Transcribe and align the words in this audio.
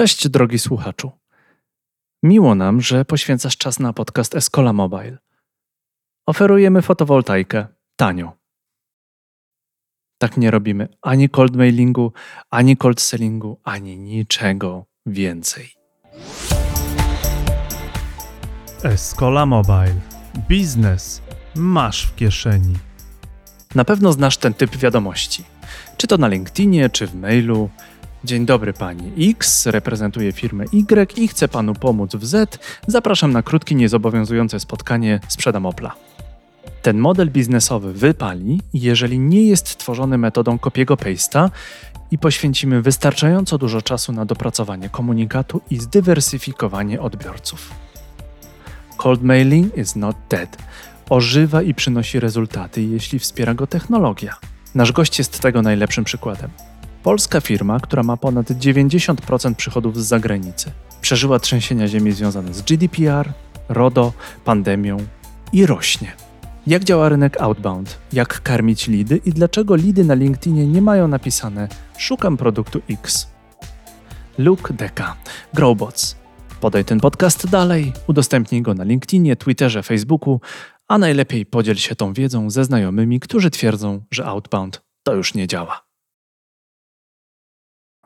Cześć 0.00 0.28
drogi 0.28 0.58
słuchaczu. 0.58 1.10
Miło 2.22 2.54
nam, 2.54 2.80
że 2.80 3.04
poświęcasz 3.04 3.56
czas 3.56 3.78
na 3.80 3.92
podcast 3.92 4.34
Escola 4.34 4.72
Mobile. 4.72 5.18
Oferujemy 6.26 6.82
fotowoltaikę 6.82 7.66
tanio. 7.96 8.32
Tak 10.18 10.36
nie 10.36 10.50
robimy 10.50 10.88
ani 11.02 11.28
cold 11.28 11.56
mailingu, 11.56 12.12
ani 12.50 12.76
cold 12.76 13.00
sellingu, 13.00 13.60
ani 13.64 13.98
niczego 13.98 14.86
więcej. 15.06 15.70
Escola 18.82 19.46
Mobile. 19.46 20.00
Biznes 20.48 21.22
masz 21.54 22.06
w 22.06 22.14
kieszeni. 22.14 22.74
Na 23.74 23.84
pewno 23.84 24.12
znasz 24.12 24.36
ten 24.36 24.54
typ 24.54 24.76
wiadomości. 24.76 25.44
Czy 25.96 26.06
to 26.06 26.18
na 26.18 26.28
LinkedInie, 26.28 26.90
czy 26.90 27.06
w 27.06 27.14
mailu. 27.14 27.70
Dzień 28.24 28.46
dobry 28.46 28.72
pani 28.72 29.30
X, 29.30 29.66
reprezentuję 29.66 30.32
firmę 30.32 30.64
Y 30.72 31.18
i 31.18 31.28
chcę 31.28 31.48
panu 31.48 31.74
pomóc 31.74 32.16
w 32.16 32.26
Z. 32.26 32.58
Zapraszam 32.86 33.32
na 33.32 33.42
krótkie, 33.42 33.74
niezobowiązujące 33.74 34.60
spotkanie, 34.60 35.20
sprzedam 35.28 35.66
Opla. 35.66 35.94
Ten 36.82 36.98
model 36.98 37.30
biznesowy 37.30 37.92
wypali, 37.92 38.60
jeżeli 38.74 39.18
nie 39.18 39.42
jest 39.42 39.78
tworzony 39.78 40.18
metodą 40.18 40.58
kopiego 40.58 40.94
paste'a 40.94 41.50
i 42.10 42.18
poświęcimy 42.18 42.82
wystarczająco 42.82 43.58
dużo 43.58 43.82
czasu 43.82 44.12
na 44.12 44.24
dopracowanie 44.24 44.88
komunikatu 44.88 45.60
i 45.70 45.76
zdywersyfikowanie 45.76 47.00
odbiorców. 47.00 47.70
Cold 48.96 49.22
mailing 49.22 49.78
is 49.78 49.96
not 49.96 50.16
dead. 50.30 50.56
Ożywa 51.10 51.62
i 51.62 51.74
przynosi 51.74 52.20
rezultaty, 52.20 52.82
jeśli 52.82 53.18
wspiera 53.18 53.54
go 53.54 53.66
technologia. 53.66 54.36
Nasz 54.74 54.92
gość 54.92 55.18
jest 55.18 55.40
tego 55.40 55.62
najlepszym 55.62 56.04
przykładem. 56.04 56.50
Polska 57.02 57.40
firma, 57.40 57.80
która 57.80 58.02
ma 58.02 58.16
ponad 58.16 58.50
90% 58.50 59.54
przychodów 59.54 59.96
z 59.98 60.06
zagranicy, 60.06 60.70
przeżyła 61.00 61.38
trzęsienia 61.38 61.88
ziemi 61.88 62.12
związane 62.12 62.54
z 62.54 62.62
GDPR, 62.62 63.32
RODO, 63.68 64.12
pandemią 64.44 64.96
i 65.52 65.66
rośnie. 65.66 66.12
Jak 66.66 66.84
działa 66.84 67.08
rynek 67.08 67.40
outbound? 67.40 67.98
Jak 68.12 68.42
karmić 68.42 68.88
lidy 68.88 69.20
i 69.24 69.32
dlaczego 69.32 69.74
lidy 69.74 70.04
na 70.04 70.14
LinkedInie 70.14 70.66
nie 70.66 70.82
mają 70.82 71.08
napisane 71.08 71.68
Szukam 71.98 72.36
produktu 72.36 72.80
X? 72.90 73.28
Luke 74.38 74.74
Deka, 74.74 75.16
Growbots. 75.54 76.16
Podaj 76.60 76.84
ten 76.84 77.00
podcast 77.00 77.50
dalej, 77.50 77.92
udostępnij 78.06 78.62
go 78.62 78.74
na 78.74 78.84
LinkedInie, 78.84 79.36
Twitterze, 79.36 79.82
Facebooku, 79.82 80.40
a 80.88 80.98
najlepiej 80.98 81.46
podziel 81.46 81.76
się 81.76 81.96
tą 81.96 82.12
wiedzą 82.12 82.50
ze 82.50 82.64
znajomymi, 82.64 83.20
którzy 83.20 83.50
twierdzą, 83.50 84.02
że 84.10 84.26
outbound 84.26 84.82
to 85.02 85.14
już 85.14 85.34
nie 85.34 85.46
działa. 85.46 85.89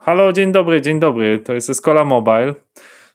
Halo, 0.04 0.32
dzień 0.32 0.52
dobry, 0.52 0.82
dzień 0.82 1.00
dobry. 1.00 1.38
To 1.38 1.52
jest 1.52 1.70
Escola 1.70 2.04
Mobile. 2.04 2.54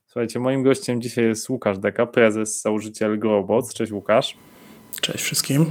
Słuchajcie, 0.05 0.39
moim 0.39 0.63
gościem 0.63 1.01
dzisiaj 1.01 1.25
jest 1.25 1.49
Łukasz 1.49 1.77
Deka, 1.77 2.05
prezes, 2.05 2.61
założyciel 2.61 3.19
Growbots. 3.19 3.73
Cześć 3.73 3.91
Łukasz. 3.91 4.37
Cześć 5.01 5.23
wszystkim. 5.23 5.65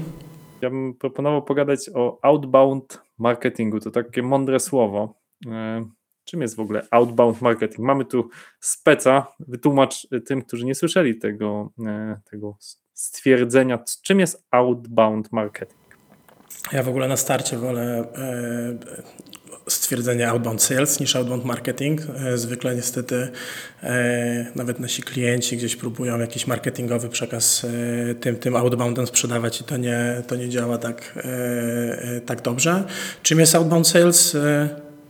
Ja 0.60 0.70
bym 0.70 0.94
proponował 0.94 1.42
pogadać 1.42 1.90
o 1.94 2.18
outbound 2.22 3.02
marketingu. 3.18 3.80
To 3.80 3.90
takie 3.90 4.22
mądre 4.22 4.60
słowo. 4.60 5.14
E, 5.46 5.84
czym 6.24 6.42
jest 6.42 6.56
w 6.56 6.60
ogóle 6.60 6.86
outbound 6.90 7.42
marketing? 7.42 7.78
Mamy 7.78 8.04
tu 8.04 8.28
speca. 8.60 9.26
Wytłumacz 9.40 10.06
tym, 10.26 10.42
którzy 10.42 10.64
nie 10.64 10.74
słyszeli 10.74 11.18
tego, 11.18 11.72
e, 11.86 12.20
tego 12.30 12.56
stwierdzenia. 12.94 13.78
Czym 14.02 14.20
jest 14.20 14.46
outbound 14.50 15.32
marketing? 15.32 15.88
Ja 16.72 16.82
w 16.82 16.88
ogóle 16.88 17.08
na 17.08 17.16
starcie 17.16 17.56
wolę 17.56 18.12
e, 18.16 19.27
stwierdzenie 19.68 20.28
outbound 20.28 20.62
sales 20.62 21.00
niż 21.00 21.16
outbound 21.16 21.44
marketing. 21.44 22.00
E, 22.16 22.38
zwykle 22.38 22.76
niestety 22.76 23.28
e, 23.82 24.46
nawet 24.54 24.80
nasi 24.80 25.02
klienci 25.02 25.56
gdzieś 25.56 25.76
próbują 25.76 26.18
jakiś 26.18 26.46
marketingowy 26.46 27.08
przekaz 27.08 27.64
e, 27.64 28.14
tym, 28.14 28.36
tym 28.36 28.56
outboundem 28.56 29.06
sprzedawać 29.06 29.60
i 29.60 29.64
to 29.64 29.76
nie, 29.76 30.22
to 30.26 30.36
nie 30.36 30.48
działa 30.48 30.78
tak, 30.78 31.18
tak 32.26 32.42
dobrze. 32.42 32.84
Czym 33.22 33.40
jest 33.40 33.54
outbound 33.54 33.88
sales? 33.88 34.36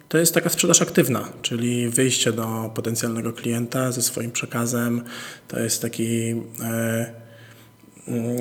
To 0.08 0.18
jest 0.18 0.34
taka 0.34 0.48
sprzedaż 0.48 0.82
aktywna, 0.82 1.28
czyli 1.42 1.88
wyjście 1.88 2.32
do 2.32 2.70
potencjalnego 2.74 3.32
klienta 3.32 3.92
ze 3.92 4.02
swoim 4.02 4.30
przekazem. 4.30 5.04
To 5.48 5.60
jest 5.60 5.82
taki 5.82 6.34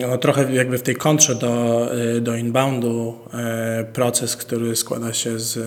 no, 0.02 0.18
trochę 0.18 0.54
jakby 0.54 0.78
w 0.78 0.84
tej 0.84 0.96
kontrze 0.96 1.36
do, 1.36 1.90
do 2.22 2.36
inboundu 2.36 3.18
proces, 3.94 4.36
który 4.36 4.76
składa 4.76 5.14
się 5.14 5.40
z 5.40 5.60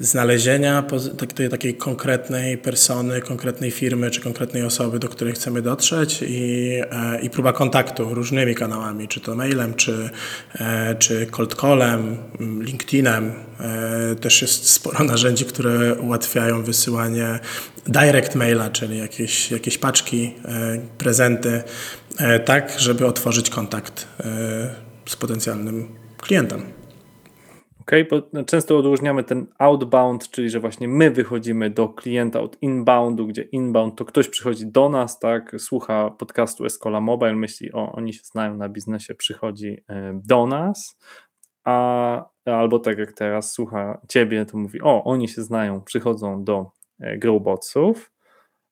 znalezienia 0.00 0.84
takiej, 1.18 1.48
takiej 1.48 1.74
konkretnej 1.74 2.58
persony, 2.58 3.20
konkretnej 3.20 3.70
firmy 3.70 4.10
czy 4.10 4.20
konkretnej 4.20 4.62
osoby, 4.62 4.98
do 4.98 5.08
której 5.08 5.34
chcemy 5.34 5.62
dotrzeć 5.62 6.24
i, 6.28 6.70
e, 6.90 7.20
i 7.20 7.30
próba 7.30 7.52
kontaktu 7.52 8.14
różnymi 8.14 8.54
kanałami, 8.54 9.08
czy 9.08 9.20
to 9.20 9.34
mailem, 9.34 9.74
czy, 9.74 10.10
e, 10.54 10.94
czy 10.94 11.26
cold 11.26 11.54
callem, 11.54 12.16
LinkedInem. 12.40 13.32
E, 13.60 14.14
też 14.14 14.42
jest 14.42 14.70
sporo 14.70 15.04
narzędzi, 15.14 15.44
które 15.44 15.94
ułatwiają 15.94 16.62
wysyłanie 16.62 17.38
direct 17.86 18.34
maila, 18.34 18.70
czyli 18.70 18.98
jakieś, 18.98 19.50
jakieś 19.50 19.78
paczki, 19.78 20.34
prezenty, 20.98 21.62
tak, 22.44 22.74
żeby 22.78 23.06
otworzyć 23.06 23.50
kontakt 23.50 24.08
z 25.06 25.16
potencjalnym 25.16 25.88
klientem. 26.16 26.62
Okay, 27.86 28.06
bo 28.10 28.44
często 28.44 28.78
odróżniamy 28.78 29.24
ten 29.24 29.46
outbound, 29.58 30.30
czyli 30.30 30.50
że 30.50 30.60
właśnie 30.60 30.88
my 30.88 31.10
wychodzimy 31.10 31.70
do 31.70 31.88
klienta 31.88 32.40
od 32.40 32.62
inboundu, 32.62 33.26
gdzie 33.26 33.42
inbound 33.42 33.98
to 33.98 34.04
ktoś 34.04 34.28
przychodzi 34.28 34.66
do 34.66 34.88
nas, 34.88 35.18
tak, 35.18 35.54
słucha 35.58 36.10
podcastu 36.10 36.64
Escola 36.64 37.00
Mobile, 37.00 37.34
myśli, 37.34 37.72
o, 37.72 37.92
oni 37.92 38.12
się 38.12 38.20
znają 38.24 38.56
na 38.56 38.68
biznesie, 38.68 39.14
przychodzi 39.14 39.84
e, 39.88 40.20
do 40.24 40.46
nas, 40.46 40.98
a 41.64 42.24
albo 42.44 42.78
tak 42.78 42.98
jak 42.98 43.12
teraz 43.12 43.52
słucha 43.52 44.00
ciebie, 44.08 44.46
to 44.46 44.58
mówi, 44.58 44.82
o, 44.82 45.04
oni 45.04 45.28
się 45.28 45.42
znają, 45.42 45.80
przychodzą 45.80 46.44
do 46.44 46.70
e, 47.00 47.18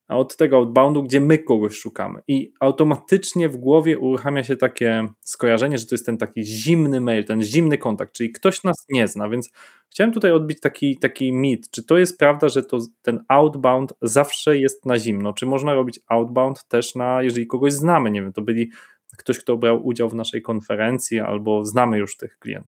Growbotsów, 0.09 0.33
od 0.33 0.37
tego 0.37 0.57
outboundu, 0.57 1.03
gdzie 1.03 1.21
my 1.21 1.37
kogoś 1.37 1.75
szukamy. 1.75 2.21
I 2.27 2.53
automatycznie 2.59 3.49
w 3.49 3.57
głowie 3.57 3.99
uruchamia 3.99 4.43
się 4.43 4.55
takie 4.55 5.07
skojarzenie, 5.21 5.77
że 5.77 5.85
to 5.85 5.95
jest 5.95 6.05
ten 6.05 6.17
taki 6.17 6.43
zimny 6.43 7.01
mail, 7.01 7.25
ten 7.25 7.43
zimny 7.43 7.77
kontakt, 7.77 8.13
czyli 8.13 8.31
ktoś 8.31 8.63
nas 8.63 8.85
nie 8.89 9.07
zna, 9.07 9.29
więc 9.29 9.51
chciałem 9.89 10.13
tutaj 10.13 10.31
odbić 10.31 10.59
taki, 10.59 10.97
taki 10.97 11.33
mit. 11.33 11.69
Czy 11.71 11.83
to 11.83 11.97
jest 11.97 12.17
prawda, 12.19 12.49
że 12.49 12.63
to, 12.63 12.79
ten 13.01 13.23
outbound 13.27 13.93
zawsze 14.01 14.57
jest 14.57 14.85
na 14.85 14.99
zimno? 14.99 15.33
Czy 15.33 15.45
można 15.45 15.73
robić 15.73 15.99
outbound 16.07 16.67
też 16.67 16.95
na, 16.95 17.23
jeżeli 17.23 17.47
kogoś 17.47 17.73
znamy, 17.73 18.11
nie 18.11 18.21
wiem, 18.21 18.33
to 18.33 18.41
byli 18.41 18.71
ktoś, 19.17 19.39
kto 19.39 19.57
brał 19.57 19.85
udział 19.85 20.09
w 20.09 20.15
naszej 20.15 20.41
konferencji 20.41 21.19
albo 21.19 21.65
znamy 21.65 21.97
już 21.97 22.17
tych 22.17 22.39
klientów? 22.39 22.72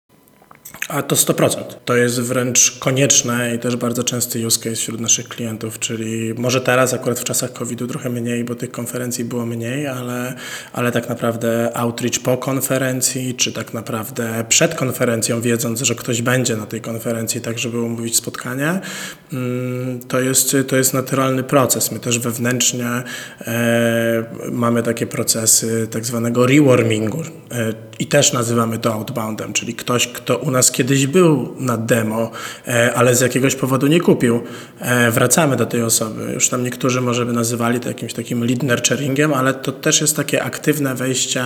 A 0.89 1.01
to 1.03 1.15
100%. 1.15 1.63
To 1.85 1.95
jest 1.95 2.21
wręcz 2.21 2.77
konieczne 2.79 3.55
i 3.55 3.59
też 3.59 3.75
bardzo 3.75 4.03
częsty 4.03 4.47
use 4.47 4.59
case 4.59 4.75
wśród 4.75 5.01
naszych 5.01 5.27
klientów, 5.27 5.79
czyli 5.79 6.33
może 6.37 6.61
teraz 6.61 6.93
akurat 6.93 7.19
w 7.19 7.23
czasach 7.23 7.53
COVID-u 7.53 7.87
trochę 7.87 8.09
mniej, 8.09 8.43
bo 8.43 8.55
tych 8.55 8.71
konferencji 8.71 9.25
było 9.25 9.45
mniej, 9.45 9.87
ale, 9.87 10.35
ale 10.73 10.91
tak 10.91 11.09
naprawdę 11.09 11.77
outreach 11.77 12.19
po 12.23 12.37
konferencji, 12.37 13.35
czy 13.35 13.53
tak 13.53 13.73
naprawdę 13.73 14.45
przed 14.49 14.75
konferencją, 14.75 15.41
wiedząc, 15.41 15.81
że 15.81 15.95
ktoś 15.95 16.21
będzie 16.21 16.55
na 16.55 16.65
tej 16.65 16.81
konferencji, 16.81 17.41
tak 17.41 17.59
żeby 17.59 17.81
umówić 17.81 18.15
spotkanie, 18.15 18.79
mm, 19.33 19.99
to 20.07 20.19
jest, 20.19 20.57
to 20.67 20.75
jest 20.75 20.93
naturalny 20.93 21.43
proces. 21.43 21.91
My 21.91 21.99
też 21.99 22.19
wewnętrznie 22.19 23.03
e, 23.41 24.23
mamy 24.51 24.83
takie 24.83 25.07
procesy 25.07 25.87
tak 25.91 26.05
zwanego 26.05 26.47
rewarmingu 26.47 27.21
e, 27.51 27.73
i 27.99 28.07
też 28.07 28.33
nazywamy 28.33 28.79
to 28.79 28.93
outboundem, 28.93 29.53
czyli 29.53 29.75
ktoś, 29.75 30.07
kto 30.07 30.37
u 30.37 30.51
nas 30.51 30.58
nas 30.59 30.71
kiedyś 30.71 31.07
był 31.07 31.55
na 31.59 31.77
demo, 31.77 32.31
e, 32.67 32.93
ale 32.93 33.15
z 33.15 33.21
jakiegoś 33.21 33.55
powodu 33.55 33.87
nie 33.87 34.01
kupił. 34.01 34.41
E, 34.79 35.11
wracamy 35.11 35.55
do 35.55 35.65
tej 35.65 35.83
osoby. 35.83 36.33
Już 36.33 36.49
tam 36.49 36.63
niektórzy 36.63 37.01
może 37.01 37.25
by 37.25 37.33
nazywali 37.33 37.79
to 37.79 37.87
jakimś 37.87 38.13
takim 38.13 38.43
lead 38.43 38.63
nurturingiem, 38.63 39.33
ale 39.33 39.53
to 39.53 39.71
też 39.71 40.01
jest 40.01 40.15
takie 40.15 40.43
aktywne 40.43 40.95
wejście 40.95 41.43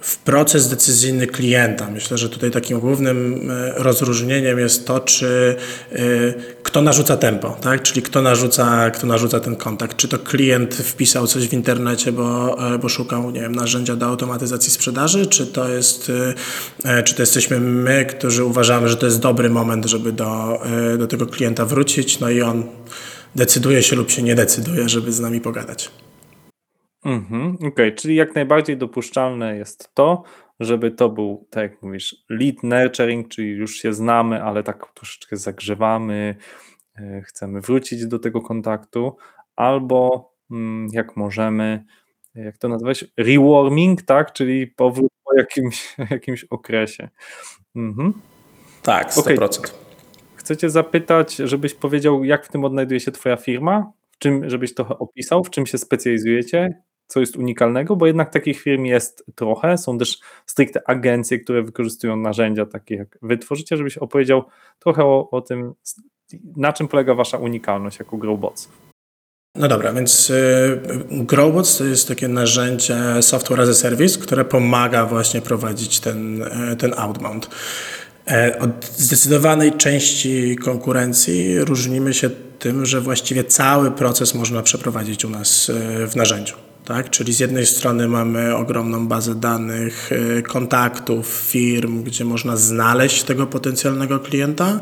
w 0.00 0.18
proces 0.18 0.68
decyzyjny 0.68 1.26
klienta. 1.26 1.90
Myślę, 1.90 2.18
że 2.18 2.28
tutaj 2.28 2.50
takim 2.50 2.80
głównym 2.80 3.50
e, 3.50 3.72
rozróżnieniem 3.76 4.58
jest 4.58 4.86
to, 4.86 5.00
czy 5.00 5.56
kto 6.62 6.82
narzuca 6.82 7.16
tempo, 7.16 7.56
tak? 7.60 7.82
czyli 7.82 8.02
kto 8.02 8.22
narzuca, 8.22 8.90
kto 8.90 9.06
narzuca 9.06 9.40
ten 9.40 9.56
kontakt. 9.56 9.96
Czy 9.96 10.08
to 10.08 10.18
klient 10.18 10.74
wpisał 10.74 11.26
coś 11.26 11.48
w 11.48 11.52
internecie, 11.52 12.12
bo, 12.12 12.56
bo 12.82 12.88
szukał 12.88 13.30
nie 13.30 13.40
wiem, 13.40 13.54
narzędzia 13.54 13.96
do 13.96 14.06
automatyzacji 14.06 14.72
sprzedaży, 14.72 15.26
czy 15.26 15.46
to, 15.46 15.68
jest, 15.68 16.12
czy 17.04 17.14
to 17.14 17.22
jesteśmy 17.22 17.60
my, 17.60 18.04
którzy 18.04 18.44
uważamy, 18.54 18.88
że 18.88 18.96
to 18.96 19.06
jest 19.06 19.20
dobry 19.20 19.50
moment, 19.50 19.84
żeby 19.84 20.12
do, 20.12 20.64
e, 20.66 20.98
do 20.98 21.06
tego 21.06 21.26
klienta 21.26 21.64
wrócić, 21.64 22.20
no 22.20 22.30
i 22.30 22.42
on 22.42 22.64
decyduje 23.34 23.82
się 23.82 23.96
lub 23.96 24.10
się 24.10 24.22
nie 24.22 24.34
decyduje, 24.34 24.88
żeby 24.88 25.12
z 25.12 25.20
nami 25.20 25.40
pogadać. 25.40 25.90
Mhm, 27.04 27.54
Okej, 27.54 27.68
okay. 27.68 27.92
czyli 27.92 28.14
jak 28.14 28.34
najbardziej 28.34 28.76
dopuszczalne 28.76 29.56
jest 29.56 29.94
to, 29.94 30.22
żeby 30.60 30.90
to 30.90 31.08
był, 31.08 31.46
tak 31.50 31.62
jak 31.70 31.82
mówisz, 31.82 32.16
lead 32.30 32.62
nurturing, 32.62 33.28
czyli 33.28 33.48
już 33.48 33.76
się 33.76 33.92
znamy, 33.92 34.42
ale 34.42 34.62
tak 34.62 34.92
troszeczkę 34.94 35.36
zagrzewamy, 35.36 36.36
e, 36.96 37.22
chcemy 37.22 37.60
wrócić 37.60 38.06
do 38.06 38.18
tego 38.18 38.40
kontaktu, 38.40 39.16
albo 39.56 40.30
mm, 40.50 40.88
jak 40.92 41.16
możemy, 41.16 41.84
jak 42.34 42.58
to 42.58 42.68
nazwać, 42.68 43.04
rewarming, 43.16 44.02
tak, 44.02 44.32
czyli 44.32 44.66
powrót 44.66 45.12
po 45.24 45.38
jakimś, 45.38 45.96
jakimś 46.10 46.44
okresie. 46.44 47.08
Mhm. 47.76 48.12
Tak, 48.84 49.12
100%. 49.12 49.58
Okay. 49.58 49.70
Chcę 50.36 50.56
cię 50.56 50.70
zapytać, 50.70 51.36
żebyś 51.36 51.74
powiedział, 51.74 52.24
jak 52.24 52.46
w 52.46 52.48
tym 52.48 52.64
odnajduje 52.64 53.00
się 53.00 53.12
twoja 53.12 53.36
firma, 53.36 53.92
w 54.10 54.18
czym, 54.18 54.50
żebyś 54.50 54.74
trochę 54.74 54.98
opisał, 54.98 55.44
w 55.44 55.50
czym 55.50 55.66
się 55.66 55.78
specjalizujecie, 55.78 56.82
co 57.06 57.20
jest 57.20 57.36
unikalnego, 57.36 57.96
bo 57.96 58.06
jednak 58.06 58.30
takich 58.30 58.60
firm 58.60 58.84
jest 58.84 59.24
trochę. 59.34 59.78
Są 59.78 59.98
też 59.98 60.18
stricte 60.46 60.88
agencje, 60.88 61.38
które 61.38 61.62
wykorzystują 61.62 62.16
narzędzia 62.16 62.66
takie 62.66 62.94
jak 62.94 63.18
wy 63.22 63.38
tworzycie, 63.38 63.76
żebyś 63.76 63.98
opowiedział 63.98 64.44
trochę 64.78 65.04
o, 65.04 65.30
o 65.30 65.40
tym, 65.40 65.74
na 66.56 66.72
czym 66.72 66.88
polega 66.88 67.14
wasza 67.14 67.38
unikalność 67.38 67.98
jako 67.98 68.16
Growbots. 68.16 68.68
No 69.56 69.68
dobra, 69.68 69.92
więc 69.92 70.30
y, 70.30 70.80
Growbots 71.10 71.78
to 71.78 71.84
jest 71.84 72.08
takie 72.08 72.28
narzędzie 72.28 72.96
software 73.20 73.60
as 73.60 73.68
a 73.68 73.74
service, 73.74 74.20
które 74.20 74.44
pomaga 74.44 75.06
właśnie 75.06 75.42
prowadzić 75.42 76.00
ten, 76.00 76.42
y, 76.42 76.76
ten 76.76 76.94
outbound. 76.96 77.50
E, 78.28 78.58
od 78.58 78.86
zdecydowanej 78.96 79.72
części 79.72 80.56
konkurencji 80.56 81.58
różnimy 81.58 82.14
się 82.14 82.30
tym, 82.58 82.86
że 82.86 83.00
właściwie 83.00 83.44
cały 83.44 83.90
proces 83.90 84.34
można 84.34 84.62
przeprowadzić 84.62 85.24
u 85.24 85.30
nas 85.30 85.68
y, 85.68 85.72
w 86.06 86.16
narzędziu. 86.16 86.54
Tak? 86.84 87.10
Czyli 87.10 87.32
z 87.32 87.40
jednej 87.40 87.66
strony 87.66 88.08
mamy 88.08 88.56
ogromną 88.56 89.08
bazę 89.08 89.34
danych, 89.34 90.10
kontaktów, 90.48 91.28
firm, 91.28 92.02
gdzie 92.02 92.24
można 92.24 92.56
znaleźć 92.56 93.22
tego 93.22 93.46
potencjalnego 93.46 94.20
klienta, 94.20 94.80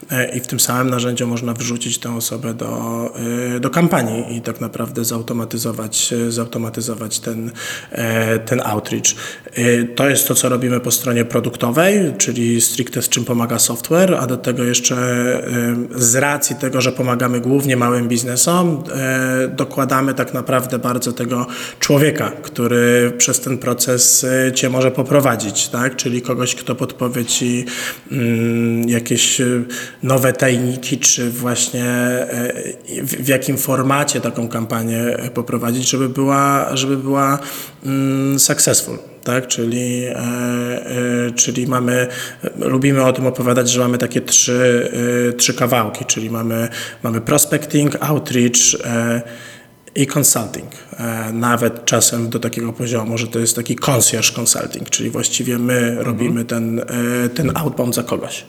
i 0.33 0.39
w 0.39 0.47
tym 0.47 0.59
samym 0.59 0.89
narzędziu 0.89 1.27
można 1.27 1.53
wrzucić 1.53 1.97
tę 1.97 2.15
osobę 2.15 2.53
do, 2.53 3.13
e, 3.55 3.59
do 3.59 3.69
kampanii 3.69 4.37
i 4.37 4.41
tak 4.41 4.61
naprawdę 4.61 5.05
zautomatyzować, 5.05 6.13
e, 6.13 6.31
zautomatyzować 6.31 7.19
ten, 7.19 7.51
ten 8.45 8.61
outreach. 8.65 9.05
To 9.95 10.09
jest 10.09 10.27
to, 10.27 10.35
co 10.35 10.49
robimy 10.49 10.79
po 10.79 10.91
stronie 10.91 11.25
produktowej, 11.25 12.13
czyli 12.17 12.61
stricte 12.61 13.01
z 13.01 13.09
czym 13.09 13.25
pomaga 13.25 13.59
software, 13.59 14.15
a 14.19 14.27
do 14.27 14.37
tego 14.37 14.63
jeszcze 14.63 14.97
z 15.95 16.15
racji 16.15 16.55
tego, 16.55 16.81
że 16.81 16.91
pomagamy 16.91 17.41
głównie 17.41 17.77
małym 17.77 18.07
biznesom, 18.07 18.83
dokładamy 19.55 20.13
tak 20.13 20.33
naprawdę 20.33 20.79
bardzo 20.79 21.13
tego 21.13 21.47
człowieka, 21.79 22.31
który 22.41 23.13
przez 23.17 23.39
ten 23.39 23.57
proces 23.57 24.25
Cię 24.53 24.69
może 24.69 24.91
poprowadzić, 24.91 25.67
tak? 25.67 25.95
czyli 25.95 26.21
kogoś, 26.21 26.55
kto 26.55 26.75
podpowie 26.75 27.25
Ci 27.25 27.65
mm, 28.11 28.89
jakieś 28.89 29.41
nowe 30.03 30.33
tajniki, 30.33 30.97
czy 30.97 31.31
właśnie 31.31 31.85
e, 31.85 32.53
w, 33.03 33.27
jakim 33.27 33.57
formacie 33.57 34.21
taką 34.21 34.47
kampanię 34.47 35.17
poprowadzić, 35.33 35.89
żeby 35.89 36.09
była, 36.09 36.75
żeby 36.75 36.97
była 36.97 37.39
mm, 37.85 38.39
successful. 38.39 38.97
Tak, 39.23 39.47
czyli, 39.47 40.05
e, 40.05 40.15
e, 40.15 41.31
czyli 41.35 41.67
mamy, 41.67 42.07
lubimy 42.59 43.03
o 43.03 43.13
tym 43.13 43.27
opowiadać, 43.27 43.69
że 43.69 43.79
mamy 43.79 43.97
takie 43.97 44.21
trzy, 44.21 44.91
trzy 45.37 45.53
kawałki, 45.53 46.05
czyli 46.05 46.29
mamy, 46.29 46.67
mamy 47.03 47.21
prospecting, 47.21 47.95
outreach, 47.99 48.51
i 49.95 50.07
consulting. 50.17 50.71
Nawet 51.33 51.85
czasem 51.85 52.29
do 52.29 52.39
takiego 52.39 52.73
poziomu, 52.73 53.17
że 53.17 53.27
to 53.27 53.39
jest 53.39 53.55
taki 53.55 53.75
concierge 53.75 54.31
consulting, 54.39 54.89
czyli 54.89 55.09
właściwie 55.09 55.57
my 55.57 55.77
mhm. 55.77 56.05
robimy 56.05 56.45
ten, 56.45 56.81
ten 57.35 57.51
outbound 57.57 57.95
za 57.95 58.03
kogoś. 58.03 58.45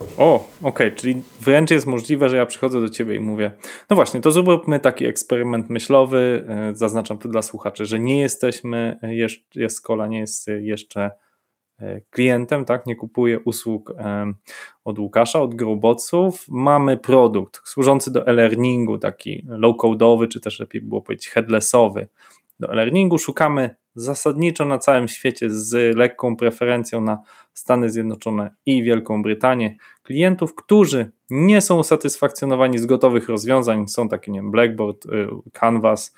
O, 0.00 0.34
okej, 0.34 0.48
okay. 0.62 0.92
czyli 0.92 1.22
wręcz 1.40 1.70
jest 1.70 1.86
możliwe, 1.86 2.28
że 2.28 2.36
ja 2.36 2.46
przychodzę 2.46 2.80
do 2.80 2.88
ciebie 2.88 3.16
i 3.16 3.20
mówię, 3.20 3.50
no 3.90 3.96
właśnie, 3.96 4.20
to 4.20 4.32
zróbmy 4.32 4.80
taki 4.80 5.06
eksperyment 5.06 5.70
myślowy, 5.70 6.44
e, 6.48 6.74
zaznaczam 6.74 7.18
tu 7.18 7.28
dla 7.28 7.42
słuchaczy, 7.42 7.86
że 7.86 7.98
nie 7.98 8.20
jesteśmy, 8.20 8.98
e, 9.02 9.14
jest 9.54 9.76
Skola 9.76 10.06
nie 10.06 10.18
jest 10.18 10.46
jeszcze 10.60 11.10
e, 11.80 12.00
klientem, 12.10 12.64
tak, 12.64 12.86
nie 12.86 12.96
kupuje 12.96 13.40
usług 13.40 13.94
od 14.84 14.98
Łukasza, 14.98 15.40
od 15.40 15.54
Growbotsów, 15.54 16.44
mamy 16.48 16.96
produkt 16.96 17.60
służący 17.68 18.12
do 18.12 18.26
e-learningu, 18.26 18.98
taki 18.98 19.46
low-codeowy, 19.48 20.28
czy 20.28 20.40
też 20.40 20.60
lepiej 20.60 20.80
było 20.82 21.02
powiedzieć 21.02 21.28
headlessowy, 21.28 22.08
do 22.60 22.72
e-learningu, 22.72 23.18
szukamy 23.18 23.76
zasadniczo 23.94 24.64
na 24.64 24.78
całym 24.78 25.08
świecie 25.08 25.50
z 25.50 25.96
lekką 25.96 26.36
preferencją 26.36 27.00
na 27.00 27.22
Stany 27.54 27.90
Zjednoczone 27.90 28.50
i 28.66 28.82
Wielką 28.82 29.22
Brytanię 29.22 29.76
klientów, 30.02 30.54
którzy 30.54 31.10
nie 31.30 31.60
są 31.60 31.78
usatysfakcjonowani 31.78 32.78
z 32.78 32.86
gotowych 32.86 33.28
rozwiązań, 33.28 33.88
są 33.88 34.08
takie, 34.08 34.32
nie 34.32 34.38
wiem, 34.38 34.50
Blackboard, 34.50 35.06
y, 35.06 35.28
Canvas, 35.52 36.14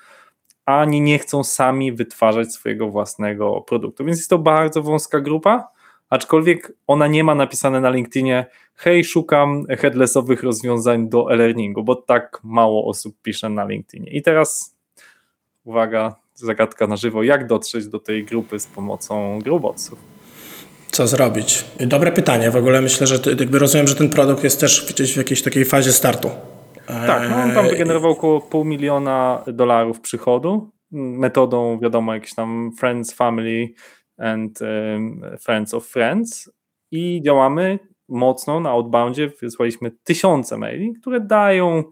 ani 0.65 1.01
nie 1.01 1.19
chcą 1.19 1.43
sami 1.43 1.91
wytwarzać 1.91 2.53
swojego 2.53 2.89
własnego 2.89 3.61
produktu. 3.61 4.05
Więc 4.05 4.17
jest 4.17 4.29
to 4.29 4.37
bardzo 4.37 4.83
wąska 4.83 5.19
grupa, 5.19 5.67
aczkolwiek 6.09 6.73
ona 6.87 7.07
nie 7.07 7.23
ma 7.23 7.35
napisane 7.35 7.81
na 7.81 7.89
LinkedInie 7.89 8.45
hej, 8.75 9.03
szukam 9.03 9.65
headlessowych 9.79 10.43
rozwiązań 10.43 11.09
do 11.09 11.33
e-learningu, 11.33 11.83
bo 11.83 11.95
tak 11.95 12.39
mało 12.43 12.85
osób 12.85 13.15
pisze 13.21 13.49
na 13.49 13.65
LinkedInie. 13.65 14.11
I 14.11 14.21
teraz 14.21 14.75
uwaga, 15.63 16.15
zagadka 16.35 16.87
na 16.87 16.95
żywo, 16.95 17.23
jak 17.23 17.47
dotrzeć 17.47 17.87
do 17.87 17.99
tej 17.99 18.25
grupy 18.25 18.59
z 18.59 18.67
pomocą 18.67 19.39
Growbotsów? 19.39 20.12
Co 20.93 21.07
zrobić? 21.07 21.65
Dobre 21.79 22.11
pytanie. 22.11 22.51
W 22.51 22.55
ogóle 22.55 22.81
myślę, 22.81 23.07
że 23.07 23.15
jakby 23.39 23.59
rozumiem, 23.59 23.87
że 23.87 23.95
ten 23.95 24.09
produkt 24.09 24.43
jest 24.43 24.59
też 24.59 24.93
gdzieś 24.93 25.13
w 25.13 25.17
jakiejś 25.17 25.41
takiej 25.41 25.65
fazie 25.65 25.91
startu. 25.91 26.29
Tak, 26.85 27.29
no 27.29 27.35
on 27.35 27.51
tam 27.51 27.67
wygenerował 27.67 28.11
około 28.11 28.41
pół 28.41 28.65
miliona 28.65 29.43
dolarów 29.47 30.01
przychodu 30.01 30.71
metodą, 30.91 31.79
wiadomo, 31.79 32.13
jakiś 32.13 32.35
tam 32.35 32.71
friends, 32.79 33.13
family 33.13 33.69
and 34.17 34.59
um, 34.61 35.21
friends 35.39 35.73
of 35.73 35.87
friends 35.87 36.51
i 36.91 37.21
działamy 37.25 37.79
mocno 38.09 38.59
na 38.59 38.69
outboundzie. 38.69 39.31
Wysłaliśmy 39.41 39.91
tysiące 40.03 40.57
maili, 40.57 40.93
które 40.93 41.19
dają 41.19 41.83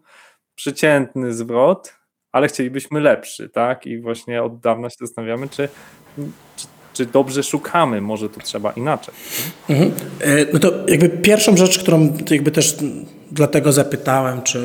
przeciętny 0.56 1.34
zwrot, 1.34 1.96
ale 2.32 2.48
chcielibyśmy 2.48 3.00
lepszy, 3.00 3.50
tak? 3.50 3.86
I 3.88 4.02
właśnie 4.02 4.44
od 4.44 4.60
dawna 4.60 4.90
się 4.90 4.96
zastanawiamy, 5.00 5.50
czy, 5.50 5.70
czy, 6.56 6.68
czy 6.94 7.06
dobrze 7.06 7.44
szukamy, 7.44 8.02
może 8.02 8.30
tu 8.30 8.40
trzeba 8.40 8.72
inaczej. 8.72 9.14
Mhm. 9.70 9.92
E, 10.20 10.46
no 10.54 10.60
to 10.60 10.74
jakby 10.88 11.10
pierwszą 11.10 11.58
rzecz, 11.58 11.80
którą 11.80 12.18
jakby 12.30 12.52
też 12.52 12.78
dlatego 13.32 13.72
zapytałem, 13.72 14.42
czy 14.42 14.60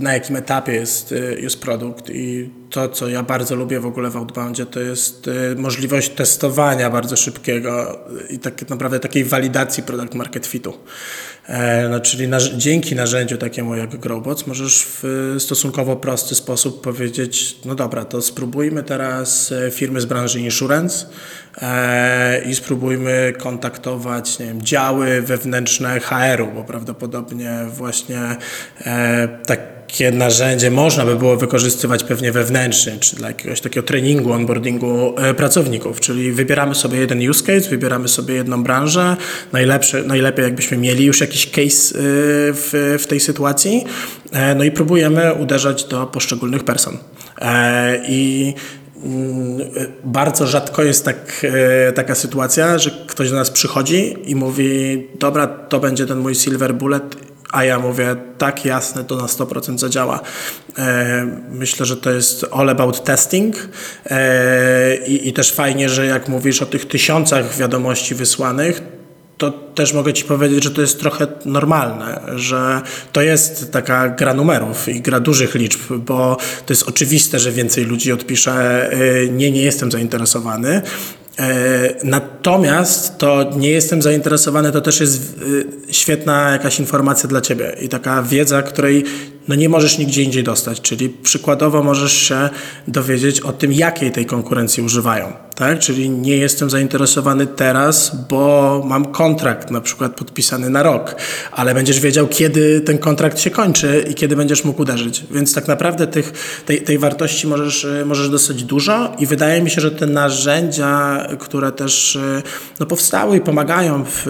na 0.00 0.14
jakim 0.14 0.36
etapie 0.36 0.72
jest, 0.72 1.14
jest 1.38 1.60
produkt 1.60 2.10
i 2.10 2.50
to, 2.70 2.88
co 2.88 3.08
ja 3.08 3.22
bardzo 3.22 3.56
lubię 3.56 3.80
w 3.80 3.86
ogóle 3.86 4.10
w 4.10 4.16
Outboundzie, 4.16 4.66
to 4.66 4.80
jest 4.80 5.28
e, 5.28 5.54
możliwość 5.60 6.08
testowania 6.08 6.90
bardzo 6.90 7.16
szybkiego 7.16 7.98
i 8.30 8.38
tak 8.38 8.68
naprawdę 8.68 9.00
takiej 9.00 9.24
walidacji 9.24 9.82
product 9.82 10.14
market 10.14 10.46
fitu. 10.46 10.74
E, 11.48 11.88
no, 11.88 12.00
czyli 12.00 12.28
na, 12.28 12.38
dzięki 12.56 12.94
narzędziu 12.94 13.38
takiemu 13.38 13.74
jak 13.74 13.96
Growbots 13.96 14.46
możesz 14.46 14.86
w 15.02 15.36
stosunkowo 15.38 15.96
prosty 15.96 16.34
sposób 16.34 16.82
powiedzieć, 16.82 17.56
no 17.64 17.74
dobra, 17.74 18.04
to 18.04 18.22
spróbujmy 18.22 18.82
teraz 18.82 19.52
e, 19.52 19.70
firmy 19.70 20.00
z 20.00 20.04
branży 20.04 20.40
insurance 20.40 21.06
e, 21.62 22.42
i 22.42 22.54
spróbujmy 22.54 23.32
kontaktować 23.38 24.38
nie 24.38 24.46
wiem, 24.46 24.62
działy 24.62 25.22
wewnętrzne 25.22 26.00
HR-u, 26.00 26.46
bo 26.54 26.64
prawdopodobnie 26.64 27.66
właśnie 27.68 28.36
e, 28.86 29.28
tak 29.46 29.77
takie 29.88 30.10
narzędzie 30.10 30.70
można 30.70 31.04
by 31.04 31.16
było 31.16 31.36
wykorzystywać 31.36 32.04
pewnie 32.04 32.32
wewnętrznie, 32.32 32.96
czy 33.00 33.16
dla 33.16 33.28
jakiegoś 33.28 33.60
takiego 33.60 33.86
treningu, 33.86 34.32
onboardingu 34.32 35.14
e, 35.18 35.34
pracowników, 35.34 36.00
czyli 36.00 36.32
wybieramy 36.32 36.74
sobie 36.74 36.98
jeden 36.98 37.30
use 37.30 37.42
case, 37.42 37.70
wybieramy 37.70 38.08
sobie 38.08 38.34
jedną 38.34 38.62
branżę, 38.62 39.16
najlepsze, 39.52 40.02
najlepiej 40.02 40.44
jakbyśmy 40.44 40.76
mieli 40.76 41.04
już 41.04 41.20
jakiś 41.20 41.50
case 41.50 41.98
e, 41.98 42.02
w, 42.52 42.96
w 43.00 43.06
tej 43.06 43.20
sytuacji, 43.20 43.84
e, 44.32 44.54
no 44.54 44.64
i 44.64 44.70
próbujemy 44.70 45.34
uderzać 45.34 45.84
do 45.84 46.06
poszczególnych 46.06 46.64
person. 46.64 46.98
I 48.08 48.54
mm, 49.04 49.58
bardzo 50.04 50.46
rzadko 50.46 50.82
jest 50.82 51.04
tak, 51.04 51.46
taka 51.94 52.14
sytuacja, 52.14 52.78
że 52.78 52.90
ktoś 53.06 53.30
do 53.30 53.36
nas 53.36 53.50
przychodzi 53.50 54.16
i 54.24 54.34
mówi: 54.34 55.06
Dobra, 55.18 55.46
to 55.46 55.80
będzie 55.80 56.06
ten 56.06 56.18
mój 56.18 56.34
silver 56.34 56.74
bullet 56.74 57.27
a 57.52 57.64
ja 57.64 57.78
mówię, 57.78 58.16
tak 58.38 58.64
jasne, 58.64 59.04
to 59.04 59.16
na 59.16 59.26
100% 59.26 59.78
zadziała. 59.78 60.20
E, 60.78 61.26
myślę, 61.50 61.86
że 61.86 61.96
to 61.96 62.10
jest 62.10 62.46
all 62.52 62.68
about 62.68 63.04
testing 63.04 63.68
e, 64.06 64.96
i, 64.96 65.32
też 65.32 65.52
fajnie, 65.52 65.88
że 65.88 66.06
jak 66.06 66.28
mówisz 66.28 66.62
o 66.62 66.66
tych 66.66 66.88
tysiącach 66.88 67.56
wiadomości 67.56 68.14
wysłanych, 68.14 68.82
to 69.38 69.50
też 69.50 69.92
mogę 69.92 70.12
Ci 70.12 70.24
powiedzieć, 70.24 70.64
że 70.64 70.70
to 70.70 70.80
jest 70.80 71.00
trochę 71.00 71.26
normalne, 71.44 72.20
że 72.34 72.80
to 73.12 73.22
jest 73.22 73.72
taka 73.72 74.08
gra 74.08 74.34
numerów 74.34 74.88
i 74.88 75.00
gra 75.00 75.20
dużych 75.20 75.54
liczb, 75.54 75.80
bo 75.90 76.36
to 76.66 76.72
jest 76.72 76.88
oczywiste, 76.88 77.38
że 77.38 77.52
więcej 77.52 77.84
ludzi 77.84 78.12
odpisze 78.12 78.90
e, 78.92 79.28
nie, 79.28 79.50
nie 79.50 79.62
jestem 79.62 79.92
zainteresowany, 79.92 80.82
natomiast 82.04 83.18
to 83.18 83.50
nie 83.56 83.70
jestem 83.70 84.02
zainteresowany, 84.02 84.72
to 84.72 84.80
też 84.80 85.00
jest 85.00 85.40
e, 85.88 85.92
świetna 85.92 86.50
jakaś 86.50 86.80
informacja 86.80 87.28
dla 87.28 87.40
Ciebie 87.40 87.76
i 87.80 87.88
taka 87.88 88.22
wiedza, 88.22 88.62
której 88.62 89.04
no 89.48 89.54
nie 89.54 89.68
możesz 89.68 89.98
nigdzie 89.98 90.22
indziej 90.22 90.44
dostać. 90.44 90.80
Czyli 90.80 91.08
przykładowo 91.08 91.82
możesz 91.82 92.12
się 92.12 92.48
dowiedzieć 92.88 93.40
o 93.40 93.52
tym, 93.52 93.72
jakiej 93.72 94.12
tej 94.12 94.26
konkurencji 94.26 94.82
używają. 94.82 95.32
Tak? 95.54 95.78
Czyli 95.78 96.10
nie 96.10 96.36
jestem 96.36 96.70
zainteresowany 96.70 97.46
teraz, 97.46 98.16
bo 98.30 98.82
mam 98.86 99.04
kontrakt 99.04 99.70
na 99.70 99.80
przykład 99.80 100.14
podpisany 100.14 100.70
na 100.70 100.82
rok, 100.82 101.16
ale 101.52 101.74
będziesz 101.74 102.00
wiedział, 102.00 102.26
kiedy 102.26 102.80
ten 102.80 102.98
kontrakt 102.98 103.40
się 103.40 103.50
kończy 103.50 104.04
i 104.10 104.14
kiedy 104.14 104.36
będziesz 104.36 104.64
mógł 104.64 104.82
uderzyć. 104.82 105.24
Więc 105.30 105.54
tak 105.54 105.68
naprawdę 105.68 106.06
tych, 106.06 106.32
tej, 106.66 106.82
tej 106.82 106.98
wartości 106.98 107.46
możesz, 107.46 107.86
możesz 108.04 108.28
dostać 108.30 108.62
dużo 108.62 109.16
i 109.18 109.26
wydaje 109.26 109.62
mi 109.62 109.70
się, 109.70 109.80
że 109.80 109.90
te 109.90 110.06
narzędzia, 110.06 111.26
które 111.38 111.72
też 111.72 112.18
no, 112.80 112.86
powstały 112.86 113.36
i 113.36 113.40
pomagają 113.40 114.04
w, 114.04 114.22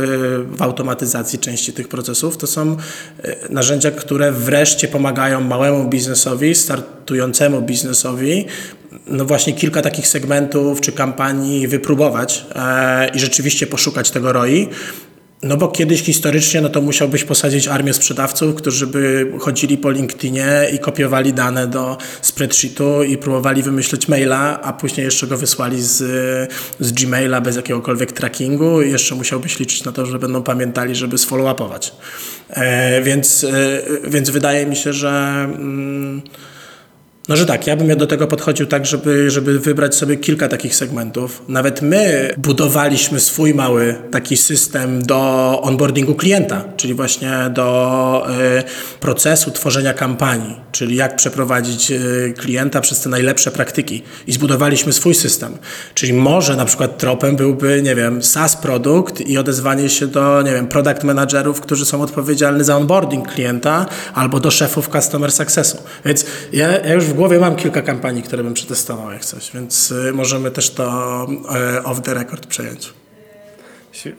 w 0.57 0.63
automatyzacji 0.63 1.39
części 1.39 1.73
tych 1.73 1.89
procesów, 1.89 2.37
to 2.37 2.47
są 2.47 2.77
e, 3.23 3.37
narzędzia, 3.51 3.91
które 3.91 4.33
wreszcie 4.33 4.89
pomagają 4.89 5.08
małemu 5.41 5.89
biznesowi, 5.89 6.55
startującemu 6.55 7.63
biznesowi 7.63 8.47
no 9.07 9.25
właśnie 9.25 9.53
kilka 9.53 9.83
takich 9.83 10.09
segmentów 10.09 10.81
czy 10.81 10.93
kampanii 10.93 11.69
wypróbować 11.69 12.47
e, 12.55 13.09
i 13.15 13.19
rzeczywiście 13.19 13.67
poszukać 13.67 14.11
tego 14.11 14.33
ROI. 14.33 14.69
No 15.43 15.57
bo 15.57 15.69
kiedyś 15.69 16.03
historycznie 16.03 16.61
no 16.61 16.69
to 16.69 16.81
musiałbyś 16.81 17.25
posadzić 17.25 17.69
armię 17.69 17.95
sprzedawców, 17.95 18.55
którzy 18.55 18.87
by 18.87 19.33
chodzili 19.41 19.79
po 19.79 19.91
LinkedInie 19.91 20.47
i 20.75 20.79
kopiowali 20.79 21.33
dane 21.33 21.67
do 21.67 21.99
spreadsheetu 22.23 23.03
i 23.03 23.19
próbowali 23.19 23.63
wymyślić 23.63 24.09
maila, 24.09 24.61
a 24.63 24.73
później 24.73 25.05
jeszcze 25.05 25.27
go 25.27 25.39
wysłali 25.39 25.83
z, 25.83 25.97
z 26.81 26.93
Gmaila 26.93 27.41
bez 27.41 27.57
jakiegokolwiek 27.57 28.13
trackingu 28.13 28.83
i 28.83 28.91
jeszcze 28.91 29.15
musiałbyś 29.15 29.59
liczyć 29.59 29.85
na 29.85 29.93
to, 29.93 30.07
że 30.07 30.19
będą 30.19 30.43
pamiętali, 30.43 30.95
żeby 30.95 31.17
sfollow-upować. 31.17 31.93
E, 32.51 33.03
więc, 33.03 33.45
e, 33.45 33.83
więc 34.11 34.31
wydaje 34.31 34.67
mi 34.67 34.77
się, 34.77 34.93
że... 34.93 35.11
Mm, 35.11 36.23
no, 37.29 37.37
że 37.37 37.47
tak, 37.47 37.67
ja 37.67 37.77
bym 37.77 37.97
do 37.97 38.07
tego 38.07 38.27
podchodził 38.27 38.67
tak, 38.67 38.87
żeby, 38.87 39.31
żeby 39.31 39.59
wybrać 39.59 39.95
sobie 39.95 40.17
kilka 40.17 40.49
takich 40.49 40.75
segmentów. 40.75 41.43
Nawet 41.49 41.83
my 41.83 42.35
budowaliśmy 42.39 43.21
swój 43.21 43.55
mały 43.55 43.95
taki 44.11 44.37
system 44.37 45.03
do 45.03 45.61
onboardingu 45.63 46.15
klienta, 46.15 46.65
czyli 46.77 46.95
właśnie 46.95 47.33
do 47.51 48.27
y, 48.59 48.99
procesu 49.01 49.51
tworzenia 49.51 49.95
kampanii, 49.95 50.57
czyli 50.73 50.97
jak 50.97 51.17
przeprowadzić 51.17 51.91
y, 51.91 52.35
klienta 52.39 52.81
przez 52.81 53.01
te 53.01 53.09
najlepsze 53.09 53.51
praktyki. 53.51 54.03
I 54.27 54.33
zbudowaliśmy 54.33 54.93
swój 54.93 55.15
system. 55.15 55.59
Czyli 55.95 56.13
może 56.13 56.57
na 56.57 56.65
przykład 56.65 56.99
tropem 56.99 57.37
byłby, 57.37 57.83
nie 57.83 57.95
wiem, 57.95 58.23
SaaS 58.23 58.57
produkt 58.57 59.21
i 59.21 59.39
odezwanie 59.39 59.89
się 59.89 60.07
do, 60.07 60.43
nie 60.43 60.53
wiem, 60.53 60.67
product 60.67 61.05
managerów, 61.05 61.61
którzy 61.61 61.85
są 61.85 62.03
odpowiedzialni 62.03 62.65
za 62.65 62.77
onboarding 62.77 63.29
klienta, 63.29 63.87
albo 64.15 64.41
do 64.41 64.51
szefów 64.51 64.89
customer 64.89 65.33
successu. 65.33 65.79
Więc 66.05 66.27
ja, 66.53 66.79
ja 66.79 66.95
już 66.95 67.05
w 67.05 67.18
głowie 67.19 67.39
mam 67.39 67.57
kilka 67.57 67.83
kampanii, 67.83 68.23
które 68.23 68.43
bym 68.43 68.55
przetestował 68.55 69.11
jak 69.11 69.25
coś, 69.25 69.53
więc 69.55 69.91
y, 69.91 70.13
możemy 70.13 70.51
też 70.51 70.75
to 70.75 71.27
y, 71.77 71.83
off 71.83 72.01
the 72.03 72.15
record 72.15 72.47
przejąć. 72.47 72.95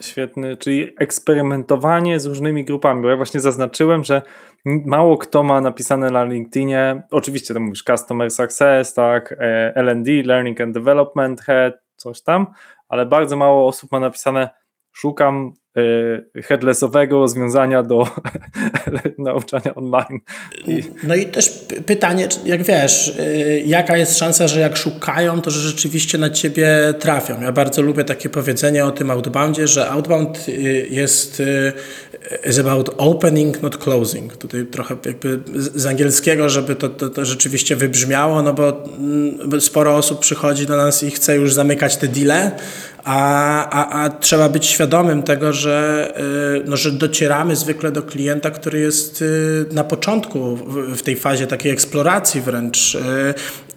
Świetny, 0.01 0.57
czyli 0.57 0.93
eksperymentowanie 0.97 2.19
z 2.19 2.25
różnymi 2.25 2.65
grupami, 2.65 3.01
bo 3.01 3.09
ja 3.09 3.17
właśnie 3.17 3.39
zaznaczyłem, 3.39 4.03
że 4.03 4.21
mało 4.65 5.17
kto 5.17 5.43
ma 5.43 5.61
napisane 5.61 6.11
na 6.11 6.23
LinkedInie, 6.23 7.03
oczywiście 7.11 7.53
to 7.53 7.59
mówisz 7.59 7.83
Customer 7.83 8.31
Success, 8.31 8.93
tak, 8.93 9.35
e, 9.39 9.75
L&D, 9.75 10.11
Learning 10.25 10.61
and 10.61 10.73
Development 10.73 11.41
Head, 11.41 11.73
coś 11.95 12.21
tam, 12.21 12.47
ale 12.87 13.05
bardzo 13.05 13.37
mało 13.37 13.67
osób 13.67 13.91
ma 13.91 13.99
napisane 13.99 14.49
szukam 14.91 15.53
headlessowego 16.43 17.19
rozwiązania 17.19 17.83
do 17.83 18.07
nauczania 19.17 19.75
online. 19.75 20.19
I... 20.67 20.83
No 21.03 21.15
i 21.15 21.25
też 21.25 21.49
pytanie, 21.85 22.27
jak 22.45 22.63
wiesz, 22.63 23.07
y, 23.19 23.63
jaka 23.65 23.97
jest 23.97 24.17
szansa, 24.17 24.47
że 24.47 24.59
jak 24.59 24.77
szukają, 24.77 25.41
to 25.41 25.51
że 25.51 25.59
rzeczywiście 25.59 26.17
na 26.17 26.29
ciebie 26.29 26.93
trafią. 26.99 27.41
Ja 27.41 27.51
bardzo 27.51 27.81
lubię 27.81 28.03
takie 28.03 28.29
powiedzenie 28.29 28.85
o 28.85 28.91
tym 28.91 29.11
outboundzie, 29.11 29.67
że 29.67 29.89
outbound 29.89 30.49
y, 30.49 30.87
jest 30.89 31.41
is 32.49 32.59
about 32.59 32.89
opening, 32.97 33.61
not 33.61 33.77
closing. 33.77 34.37
Tutaj 34.37 34.65
trochę 34.65 34.95
jakby 35.05 35.39
z 35.55 35.85
angielskiego, 35.85 36.49
żeby 36.49 36.75
to, 36.75 36.89
to, 36.89 37.09
to 37.09 37.25
rzeczywiście 37.25 37.75
wybrzmiało, 37.75 38.41
no 38.41 38.53
bo 38.53 38.83
mm, 38.97 39.61
sporo 39.61 39.95
osób 39.95 40.19
przychodzi 40.19 40.65
do 40.65 40.77
nas 40.77 41.03
i 41.03 41.11
chce 41.11 41.35
już 41.35 41.53
zamykać 41.53 41.97
te 41.97 42.07
deale, 42.07 42.51
a, 43.03 43.69
a, 43.69 44.03
a 44.03 44.09
trzeba 44.09 44.49
być 44.49 44.65
świadomym 44.65 45.23
tego, 45.23 45.53
że, 45.53 45.58
y, 45.67 46.63
no, 46.65 46.77
że 46.77 46.91
docieramy 46.91 47.55
zwykle 47.55 47.91
do 47.91 48.03
klienta, 48.03 48.51
który 48.51 48.79
jest 48.79 49.21
y, 49.21 49.65
na 49.71 49.83
początku 49.83 50.55
w 50.95 51.01
tej 51.01 51.15
fazie 51.15 51.47
takiej 51.47 51.71
eksploracji 51.71 52.41
wręcz 52.41 52.95
y, 52.95 52.99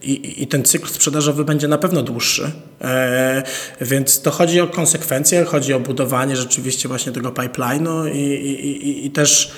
i, 0.03 0.43
i 0.43 0.47
ten 0.47 0.65
cykl 0.65 0.89
sprzedażowy 0.89 1.45
będzie 1.45 1.69
na 1.69 1.79
pewno 1.79 2.03
dłuższy. 2.03 2.51
E, 2.81 3.43
więc 3.81 4.21
to 4.21 4.31
chodzi 4.31 4.61
o 4.61 4.67
konsekwencje, 4.67 5.45
chodzi 5.45 5.75
o 5.75 5.81
budowanie 5.81 6.37
rzeczywiście 6.37 6.89
właśnie 6.89 7.13
tego 7.13 7.31
pipeline'u 7.31 8.15
i, 8.15 8.19
i, 8.19 9.07
i 9.07 9.11
też 9.11 9.53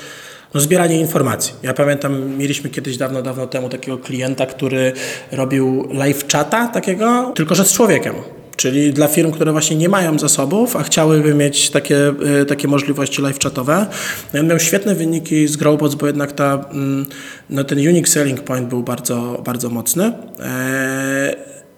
no, 0.54 0.60
zbieranie 0.60 1.00
informacji. 1.00 1.54
Ja 1.62 1.74
pamiętam, 1.74 2.36
mieliśmy 2.36 2.70
kiedyś 2.70 2.96
dawno, 2.96 3.22
dawno 3.22 3.46
temu 3.46 3.68
takiego 3.68 3.98
klienta, 3.98 4.46
który 4.46 4.92
robił 5.32 5.88
live 5.92 6.24
chata 6.32 6.68
takiego, 6.68 7.32
tylko 7.34 7.54
że 7.54 7.64
z 7.64 7.72
człowiekiem. 7.72 8.14
Czyli 8.56 8.92
dla 8.92 9.08
firm, 9.08 9.30
które 9.30 9.52
właśnie 9.52 9.76
nie 9.76 9.88
mają 9.88 10.18
zasobów, 10.18 10.76
a 10.76 10.82
chciałyby 10.82 11.34
mieć 11.34 11.70
takie, 11.70 12.12
y, 12.42 12.46
takie 12.46 12.68
możliwości 12.68 13.22
live 13.22 13.38
chatowe. 13.38 13.86
No 14.34 14.42
miał 14.42 14.58
świetne 14.58 14.94
wyniki 14.94 15.48
z 15.48 15.56
Growbots, 15.56 15.94
bo 15.94 16.06
jednak 16.06 16.32
ta, 16.32 16.64
mm, 16.72 17.06
no 17.50 17.64
ten 17.64 17.78
unique 17.78 18.08
selling 18.08 18.40
point 18.40 18.68
był 18.68 18.82
bardzo, 18.82 19.42
bardzo 19.44 19.70
mocny. 19.70 20.12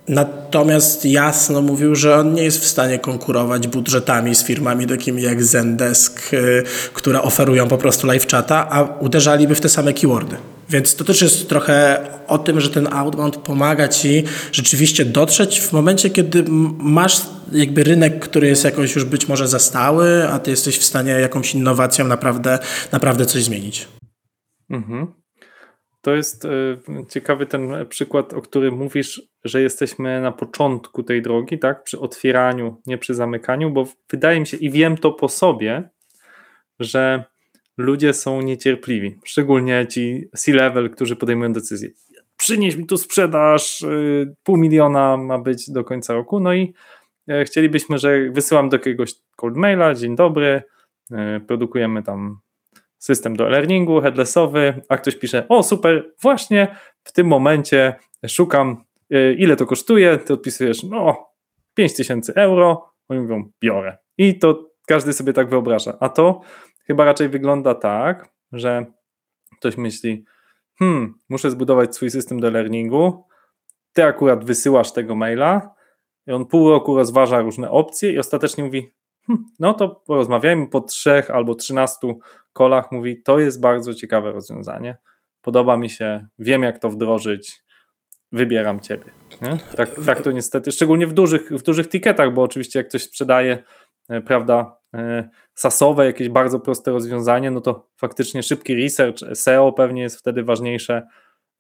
Natomiast 0.09 1.05
jasno 1.05 1.63
mówił, 1.63 1.95
że 1.95 2.17
on 2.17 2.35
nie 2.35 2.43
jest 2.43 2.61
w 2.61 2.67
stanie 2.67 2.99
konkurować 2.99 3.69
budżetami 3.69 4.35
z 4.35 4.45
firmami 4.45 4.87
takimi 4.87 5.23
jak 5.23 5.45
Zendesk, 5.45 6.35
y, 6.35 6.63
które 6.93 7.23
oferują 7.23 7.69
po 7.69 7.79
prostu 7.79 8.07
live 8.07 8.27
chata, 8.27 8.71
a 8.71 8.83
uderzaliby 8.83 9.55
w 9.55 9.61
te 9.61 9.69
same 9.69 9.93
keywordy. 9.93 10.37
Więc 10.71 10.95
to 10.95 11.05
też 11.05 11.23
jest 11.23 11.49
trochę 11.49 11.99
o 12.27 12.39
tym, 12.39 12.61
że 12.61 12.71
ten 12.71 12.89
outbound 12.93 13.37
pomaga 13.37 13.89
ci 13.89 14.25
rzeczywiście 14.53 15.05
dotrzeć 15.05 15.61
w 15.61 15.73
momencie, 15.73 16.11
kiedy 16.11 16.45
masz 16.79 17.23
jakby 17.53 17.85
rynek, 17.85 18.19
który 18.19 18.47
jest 18.47 18.65
jakoś 18.65 18.95
już 18.95 19.05
być 19.05 19.29
może 19.29 19.49
zastały, 19.49 20.29
a 20.29 20.39
ty 20.39 20.51
jesteś 20.51 20.79
w 20.79 20.85
stanie 20.85 21.13
jakąś 21.13 21.55
innowacją 21.55 22.07
naprawdę, 22.07 22.59
naprawdę 22.93 23.27
coś 23.27 23.45
zmienić. 23.45 23.89
Mhm. 24.71 25.26
To 26.07 26.15
jest 26.15 26.45
y, 26.45 26.49
ciekawy 27.09 27.47
ten 27.47 27.87
przykład, 27.89 28.35
o 28.35 28.43
którym 28.43 28.75
mówisz, 28.75 29.23
że 29.45 29.63
jesteśmy 29.63 30.21
na 30.21 30.33
początku 30.33 31.03
tej 31.03 31.23
drogi, 31.23 31.59
tak? 31.59 31.83
Przy 31.83 32.01
otwieraniu, 32.01 32.81
nie 32.87 32.99
przy 32.99 33.15
zamykaniu, 33.15 33.71
bo 33.71 33.87
wydaje 34.11 34.41
mi 34.41 34.47
się 34.47 34.57
i 34.57 34.71
wiem 34.71 34.97
to 34.97 35.13
po 35.13 35.29
sobie, 35.29 35.91
że 36.81 37.25
ludzie 37.77 38.15
są 38.15 38.43
niecierpliwi, 38.43 39.19
szczególnie 39.25 39.87
ci 39.91 40.29
C-level, 40.37 40.91
którzy 40.91 41.17
podejmują 41.17 41.53
decyzje. 41.53 41.91
Przynieś 42.37 42.77
mi 42.77 42.87
tu 42.87 42.97
sprzedaż, 42.97 43.83
y, 43.83 44.35
pół 44.43 44.57
miliona 44.57 45.17
ma 45.17 45.39
być 45.39 45.71
do 45.71 45.85
końca 45.85 46.15
roku, 46.15 46.41
no 46.41 46.55
i 46.55 46.75
e, 47.29 47.45
chcielibyśmy, 47.45 47.99
że 47.99 48.31
wysyłam 48.31 48.69
do 48.69 48.77
jakiegoś 48.77 49.15
cold 49.37 49.57
maila, 49.57 49.95
dzień 49.95 50.17
dobry, 50.17 50.63
e, 51.13 51.41
produkujemy 51.41 52.03
tam 52.03 52.46
system 52.99 53.37
do 53.37 53.47
e-learningu, 53.47 54.01
headlessowy, 54.01 54.83
a 54.89 54.97
ktoś 54.97 55.17
pisze, 55.17 55.49
o 55.49 55.63
super, 55.63 56.13
właśnie 56.23 56.77
w 57.05 57.13
tym 57.13 57.27
momencie 57.27 57.95
szukam, 58.29 58.85
e, 59.11 59.33
ile 59.33 59.57
to 59.57 59.67
kosztuje, 59.67 60.19
ty 60.19 60.33
odpisujesz, 60.33 60.83
no 60.83 61.31
5000 61.75 62.35
euro, 62.35 62.91
oni 63.09 63.21
mówią, 63.21 63.51
biorę. 63.61 63.99
I 64.19 64.39
to 64.39 64.71
każdy 64.87 65.13
sobie 65.13 65.33
tak 65.33 65.51
wyobraża, 65.51 65.97
a 66.01 66.09
to 66.09 66.41
chyba 66.87 67.05
raczej 67.05 67.29
wygląda 67.29 67.75
tak, 67.75 68.29
że 68.53 68.87
ktoś 69.59 69.77
myśli, 69.77 70.25
hmm, 70.79 71.15
muszę 71.29 71.51
zbudować 71.51 71.95
swój 71.95 72.11
system 72.11 72.41
do 72.41 72.51
learningu, 72.51 73.25
ty 73.93 74.05
akurat 74.05 74.45
wysyłasz 74.45 74.93
tego 74.93 75.15
maila. 75.15 75.75
I 76.27 76.33
on 76.33 76.47
pół 76.47 76.71
roku 76.71 76.97
rozważa 76.97 77.41
różne 77.41 77.71
opcje 77.71 78.13
i 78.13 78.19
ostatecznie 78.19 78.65
mówi, 78.65 78.93
no 79.61 79.75
to 79.75 79.89
porozmawiajmy 79.89 80.67
po 80.67 80.81
trzech 80.81 81.31
albo 81.31 81.55
trzynastu 81.55 82.19
kolach, 82.53 82.93
mówi, 82.93 83.23
to 83.23 83.39
jest 83.39 83.61
bardzo 83.61 83.95
ciekawe 83.95 84.33
rozwiązanie, 84.33 84.97
podoba 85.43 85.77
mi 85.77 85.91
się, 85.91 86.27
wiem 86.39 86.63
jak 86.63 86.79
to 86.79 86.91
wdrożyć, 86.91 87.63
wybieram 88.33 88.81
ciebie. 88.81 89.05
Tak, 89.77 89.91
tak 90.07 90.23
to 90.23 90.33
niestety, 90.33 90.73
szczególnie 90.73 91.07
w 91.07 91.13
dużych, 91.13 91.51
w 91.51 91.63
dużych 91.63 91.89
tiketach, 91.89 92.35
bo 92.35 92.43
oczywiście 92.43 92.79
jak 92.79 92.89
ktoś 92.89 93.03
sprzedaje, 93.03 93.63
e, 94.09 94.21
prawda, 94.21 94.77
E, 94.97 95.29
sasowe, 95.55 96.07
jakieś 96.07 96.29
bardzo 96.29 96.61
proste 96.61 96.91
rozwiązanie, 96.91 97.51
no 97.51 97.61
to 97.61 97.89
faktycznie 97.97 98.43
szybki 98.43 98.75
research, 98.75 99.19
SEO 99.35 99.73
pewnie 99.73 100.03
jest 100.03 100.19
wtedy 100.19 100.43
ważniejsze 100.43 101.07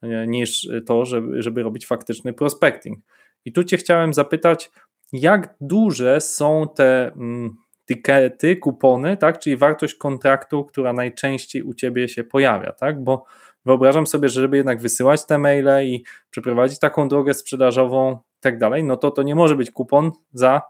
e, 0.03 0.27
niż 0.27 0.69
to, 0.87 1.05
żeby, 1.05 1.43
żeby 1.43 1.63
robić 1.63 1.87
faktyczny 1.87 2.33
prospecting. 2.33 2.99
I 3.45 3.53
tu 3.53 3.65
Cię 3.65 3.77
chciałem 3.77 4.15
zapytać, 4.15 4.71
jak 5.13 5.55
duże 5.61 6.21
są 6.21 6.67
te 6.77 7.13
mm, 7.13 7.57
tikety, 7.89 8.57
kupony, 8.57 9.17
tak, 9.17 9.39
czyli 9.39 9.57
wartość 9.57 9.95
kontraktu, 9.95 10.65
która 10.65 10.93
najczęściej 10.93 11.63
u 11.63 11.75
Ciebie 11.75 12.09
się 12.09 12.25
pojawia, 12.25 12.73
tak, 12.73 13.05
bo 13.05 13.25
wyobrażam 13.65 14.07
sobie, 14.07 14.29
że 14.29 14.41
żeby 14.41 14.57
jednak 14.57 14.81
wysyłać 14.81 15.27
te 15.27 15.39
maile 15.39 15.87
i 15.87 16.05
przeprowadzić 16.31 16.79
taką 16.79 17.09
drogę 17.09 17.35
sprzedażową 17.35 18.13
i 18.13 18.41
tak 18.41 18.59
dalej, 18.59 18.85
no 18.85 18.97
to 18.97 19.11
to 19.11 19.23
nie 19.23 19.35
może 19.35 19.57
być 19.57 19.71
kupon 19.71 20.13
za, 20.33 20.63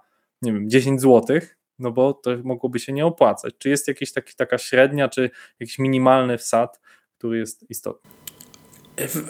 nie 0.42 0.52
wiem, 0.52 0.70
10 0.70 1.00
zł, 1.00 1.40
no 1.78 1.90
bo 1.90 2.12
to 2.14 2.30
mogłoby 2.44 2.78
się 2.78 2.92
nie 2.92 3.06
opłacać. 3.06 3.54
Czy 3.58 3.68
jest 3.68 3.88
jakaś 3.88 4.12
taki, 4.12 4.34
taka 4.36 4.58
średnia, 4.58 5.08
czy 5.08 5.30
jakiś 5.60 5.78
minimalny 5.78 6.38
wsad, 6.38 6.80
który 7.18 7.38
jest 7.38 7.70
istotny? 7.70 8.10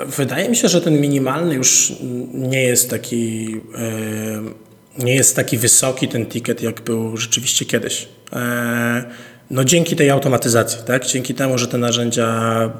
Wydaje 0.06 0.48
mi 0.48 0.56
się, 0.56 0.68
że 0.68 0.80
ten 0.80 1.00
minimalny 1.00 1.54
już 1.54 1.92
nie 2.34 2.64
jest 2.64 2.90
taki, 2.90 3.46
e, 3.74 4.75
nie 4.98 5.14
jest 5.14 5.36
taki 5.36 5.58
wysoki 5.58 6.08
ten 6.08 6.26
ticket, 6.26 6.62
jak 6.62 6.80
był 6.80 7.16
rzeczywiście 7.16 7.64
kiedyś. 7.64 8.08
E, 8.32 9.04
no 9.50 9.64
dzięki 9.64 9.96
tej 9.96 10.10
automatyzacji, 10.10 10.78
tak? 10.86 11.06
dzięki 11.06 11.34
temu, 11.34 11.58
że 11.58 11.68
te 11.68 11.78
narzędzia, 11.78 12.70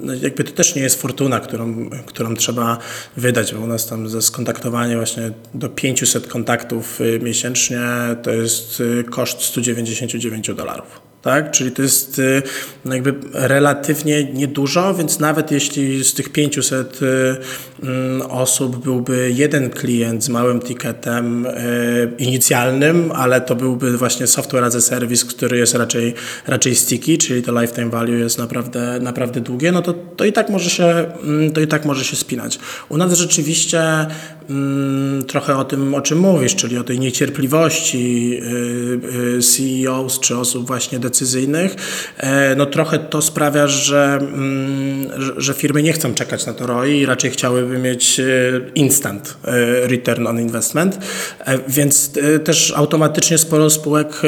no 0.00 0.14
jakby 0.14 0.44
to 0.44 0.52
też 0.52 0.74
nie 0.74 0.82
jest 0.82 1.02
fortuna, 1.02 1.40
którą, 1.40 1.90
którą 2.06 2.34
trzeba 2.34 2.78
wydać, 3.16 3.54
bo 3.54 3.60
u 3.60 3.66
nas 3.66 3.86
tam 3.86 4.08
za 4.08 4.22
skontaktowanie 4.22 4.96
właśnie 4.96 5.30
do 5.54 5.68
500 5.68 6.26
kontaktów 6.26 7.00
y, 7.00 7.20
miesięcznie 7.22 7.80
to 8.22 8.30
jest 8.30 8.80
y, 8.80 9.04
koszt 9.10 9.42
199 9.42 10.50
dolarów 10.54 11.07
tak? 11.22 11.50
Czyli 11.50 11.72
to 11.72 11.82
jest 11.82 12.18
y, 12.18 12.42
no 12.84 12.94
jakby 12.94 13.14
relatywnie 13.32 14.24
niedużo, 14.24 14.94
więc 14.94 15.20
nawet 15.20 15.50
jeśli 15.52 16.04
z 16.04 16.14
tych 16.14 16.28
500 16.28 17.02
y, 17.02 17.36
mm, 17.82 18.22
osób 18.22 18.84
byłby 18.84 19.32
jeden 19.34 19.70
klient 19.70 20.24
z 20.24 20.28
małym 20.28 20.60
ticketem 20.60 21.46
y, 21.46 21.50
inicjalnym, 22.18 23.12
ale 23.14 23.40
to 23.40 23.54
byłby 23.56 23.98
właśnie 23.98 24.26
software 24.26 24.64
as 24.64 24.74
a 24.74 24.80
service, 24.80 25.26
który 25.26 25.58
jest 25.58 25.74
raczej, 25.74 26.14
raczej 26.46 26.74
sticky, 26.74 27.18
czyli 27.18 27.42
to 27.42 27.60
lifetime 27.60 27.90
value 27.90 28.18
jest 28.18 28.38
naprawdę, 28.38 28.98
naprawdę 29.00 29.40
długie, 29.40 29.72
no 29.72 29.82
to, 29.82 29.94
to, 30.16 30.24
i 30.24 30.32
tak 30.32 30.50
może 30.50 30.70
się, 30.70 30.84
mm, 31.22 31.52
to 31.52 31.60
i 31.60 31.66
tak 31.66 31.84
może 31.84 32.04
się 32.04 32.16
spinać. 32.16 32.58
U 32.88 32.96
nas 32.96 33.12
rzeczywiście 33.12 33.82
mm, 34.50 35.24
trochę 35.24 35.56
o 35.56 35.64
tym, 35.64 35.94
o 35.94 36.00
czym 36.00 36.18
mówisz, 36.18 36.54
czyli 36.54 36.78
o 36.78 36.84
tej 36.84 36.98
niecierpliwości 36.98 38.40
CEOs 39.40 40.20
czy 40.20 40.36
osób 40.36 40.66
właśnie 40.66 40.98
decyzyjnych, 41.08 41.76
e, 42.16 42.54
no 42.56 42.66
trochę 42.66 42.98
to 42.98 43.22
sprawia, 43.22 43.66
że, 43.66 44.18
mm, 44.20 45.10
że 45.36 45.54
firmy 45.54 45.82
nie 45.82 45.92
chcą 45.92 46.14
czekać 46.14 46.46
na 46.46 46.52
to 46.52 46.66
ROI 46.66 46.98
i 46.98 47.06
raczej 47.06 47.30
chciałyby 47.30 47.78
mieć 47.78 48.20
e, 48.20 48.24
instant 48.74 49.36
e, 49.44 49.86
return 49.86 50.26
on 50.26 50.40
investment, 50.40 50.98
więc 51.68 52.10
też 52.44 52.72
automatycznie 52.76 53.38
sporo 53.38 53.70
spółek 53.70 54.22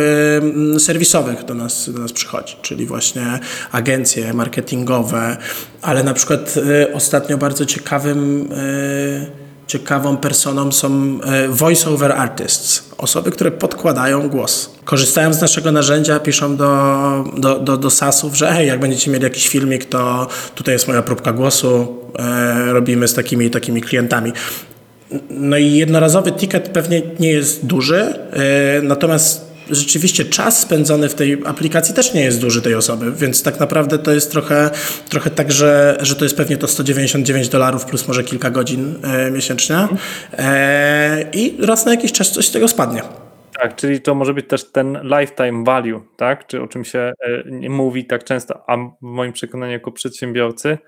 serwisowych 0.79 1.45
do 1.45 1.55
nas, 1.55 1.91
do 1.91 1.99
nas 1.99 2.13
przychodzi, 2.13 2.57
czyli 2.63 2.87
właśnie 2.87 3.39
agencje 3.73 4.35
marketingowe, 4.35 5.37
ale 5.83 6.05
na 6.05 6.15
przykład 6.15 6.55
ostatnio 6.93 7.39
bardzo 7.39 7.67
ciekawym 7.67 8.49
ciekawą 9.71 10.17
personą 10.17 10.73
są 10.73 11.19
voice 11.49 11.91
over 11.91 12.13
artists, 12.13 12.85
osoby, 12.99 13.31
które 13.31 13.51
podkładają 13.51 14.29
głos. 14.29 14.71
Korzystają 14.85 15.33
z 15.33 15.41
naszego 15.41 15.73
narzędzia, 15.73 16.21
piszą 16.21 16.57
do, 16.57 17.25
do, 17.37 17.59
do, 17.59 17.77
do 17.77 17.91
SAS-ów, 17.91 18.37
że 18.37 18.53
hej, 18.53 18.69
jak 18.69 18.81
będziecie 18.81 19.11
mieli 19.11 19.25
jakiś 19.25 19.49
filmik, 19.49 19.85
to 19.85 20.29
tutaj 20.55 20.75
jest 20.75 20.89
moja 20.89 21.03
próbka 21.03 21.33
głosu, 21.33 21.97
e, 22.19 22.73
robimy 22.73 23.09
z 23.09 23.15
takimi 23.15 23.47
i 23.47 23.51
takimi 23.51 23.81
klientami. 23.81 24.33
No 25.31 25.57
i 25.57 25.73
jednorazowy 25.73 26.33
ticket 26.33 26.69
pewnie 26.69 27.03
nie 27.21 27.29
jest 27.29 27.67
duży, 27.67 28.01
e, 28.01 28.83
natomiast 28.83 29.50
rzeczywiście 29.71 30.25
czas 30.25 30.61
spędzony 30.61 31.09
w 31.09 31.15
tej 31.15 31.43
aplikacji 31.45 31.95
też 31.95 32.15
nie 32.15 32.23
jest 32.23 32.41
duży 32.41 32.63
tej 32.63 32.75
osoby, 32.75 33.13
więc 33.13 33.43
tak 33.43 33.61
naprawdę 33.61 33.99
to 33.99 34.13
jest 34.13 34.33
trochę, 34.33 34.71
trochę 35.09 35.31
tak, 35.31 35.53
że, 35.53 35.99
że 36.01 36.15
to 36.17 36.25
jest 36.25 36.37
pewnie 36.37 36.57
to 36.57 36.69
199 36.69 37.49
dolarów 37.49 37.85
plus 37.85 38.09
może 38.09 38.25
kilka 38.25 38.51
godzin 38.51 38.95
e, 39.03 39.31
miesięcznie 39.31 39.77
e, 40.33 41.31
i 41.33 41.57
raz 41.67 41.87
na 41.87 41.95
jakiś 41.95 42.13
czas 42.13 42.31
coś 42.31 42.47
z 42.47 42.53
tego 42.53 42.69
spadnie. 42.69 43.03
Tak, 43.61 43.77
czyli 43.77 44.01
to 44.01 44.15
może 44.15 44.35
być 44.35 44.49
też 44.49 44.73
ten 44.73 44.99
lifetime 45.03 45.65
value, 45.65 46.01
tak? 46.17 46.47
Czy 46.47 46.63
o 46.63 46.69
czym 46.69 46.85
się 46.85 46.99
e, 46.99 47.69
mówi 47.69 48.05
tak 48.05 48.25
często, 48.25 48.65
a 48.67 48.77
w 48.77 48.91
moim 49.01 49.33
przekonaniu 49.33 49.73
jako 49.73 49.93
przedsiębiorcy 49.93 50.79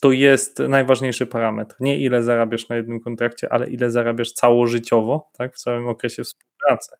to 0.00 0.12
jest 0.12 0.58
najważniejszy 0.58 1.26
parametr. 1.26 1.74
Nie 1.80 1.98
ile 1.98 2.22
zarabiasz 2.22 2.68
na 2.68 2.76
jednym 2.76 3.00
kontrakcie, 3.00 3.52
ale 3.52 3.70
ile 3.70 3.90
zarabiasz 3.90 4.32
całożyciowo, 4.32 5.30
tak? 5.38 5.54
W 5.54 5.58
całym 5.58 5.88
okresie 5.88 6.24
współpracy. 6.24 6.96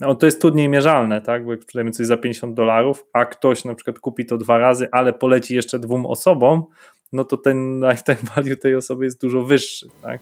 No, 0.00 0.14
to 0.14 0.26
jest 0.26 0.40
trudniej 0.40 0.68
mierzalne, 0.68 1.20
tak? 1.20 1.44
Bo 1.44 1.50
jak 1.50 1.62
sprzedajemy 1.62 1.90
coś 1.90 2.06
za 2.06 2.16
50 2.16 2.54
dolarów, 2.54 3.06
a 3.12 3.24
ktoś 3.24 3.64
na 3.64 3.74
przykład 3.74 3.98
kupi 3.98 4.26
to 4.26 4.38
dwa 4.38 4.58
razy, 4.58 4.88
ale 4.92 5.12
poleci 5.12 5.54
jeszcze 5.54 5.78
dwóm 5.78 6.06
osobom, 6.06 6.64
no 7.12 7.24
to 7.24 7.36
ten 7.36 7.80
lifetime 7.90 8.30
value 8.36 8.56
tej 8.56 8.74
osoby 8.74 9.04
jest 9.04 9.20
dużo 9.20 9.42
wyższy, 9.42 9.88
tak? 10.02 10.20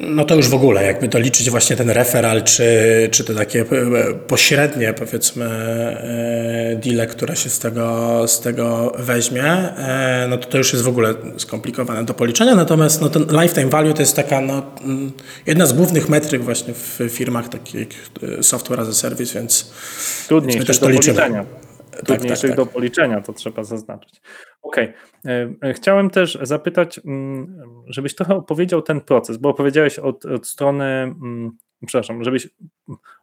No 0.00 0.24
to 0.24 0.34
już 0.34 0.48
w 0.48 0.54
ogóle, 0.54 0.84
jakby 0.84 1.08
to 1.08 1.18
liczyć 1.18 1.50
właśnie 1.50 1.76
ten 1.76 1.90
referal, 1.90 2.42
czy, 2.42 2.64
czy 3.10 3.24
te 3.24 3.34
takie 3.34 3.60
e, 3.60 3.64
pośrednie 4.14 4.92
powiedzmy 4.92 5.44
e, 5.44 6.80
deale, 6.84 7.06
które 7.06 7.36
się 7.36 7.50
z 7.50 7.58
tego, 7.58 8.24
z 8.28 8.40
tego 8.40 8.92
weźmie, 8.98 9.44
e, 9.44 10.26
no 10.30 10.36
to 10.36 10.48
to 10.48 10.58
już 10.58 10.72
jest 10.72 10.84
w 10.84 10.88
ogóle 10.88 11.14
skomplikowane 11.36 12.04
do 12.04 12.14
policzenia, 12.14 12.54
natomiast 12.54 13.00
no 13.00 13.08
ten 13.08 13.26
lifetime 13.42 13.68
value 13.68 13.94
to 13.94 14.02
jest 14.02 14.16
taka 14.16 14.40
no, 14.40 14.62
mm, 14.84 15.12
jedna 15.46 15.66
z 15.66 15.72
głównych 15.72 16.08
metryk 16.08 16.42
właśnie 16.42 16.74
w 16.74 17.00
firmach 17.10 17.48
takich 17.48 18.10
software 18.42 18.80
as 18.80 18.88
a 18.88 18.94
service, 18.94 19.34
więc, 19.34 19.70
Trudniej 20.28 20.54
więc 20.54 20.62
my 20.62 20.66
też 20.66 20.78
to 20.78 20.88
liczymy. 20.88 21.20
Policzenia 21.20 21.44
trudniejszych 22.06 22.50
tak, 22.50 22.56
tak, 22.56 22.66
tak. 22.66 22.66
do 22.66 22.66
policzenia, 22.66 23.20
to 23.20 23.32
trzeba 23.32 23.64
zaznaczyć. 23.64 24.20
Okej. 24.62 24.94
Okay. 25.24 25.56
E, 25.62 25.74
chciałem 25.74 26.10
też 26.10 26.38
zapytać, 26.42 27.00
mm, 27.04 27.62
żebyś 27.86 28.14
trochę 28.14 28.34
opowiedział 28.36 28.82
ten 28.82 29.00
proces, 29.00 29.36
bo 29.36 29.48
opowiedziałeś 29.48 29.98
od, 29.98 30.24
od 30.24 30.46
strony, 30.46 30.84
mm, 30.84 31.50
przepraszam, 31.86 32.24
żebyś 32.24 32.48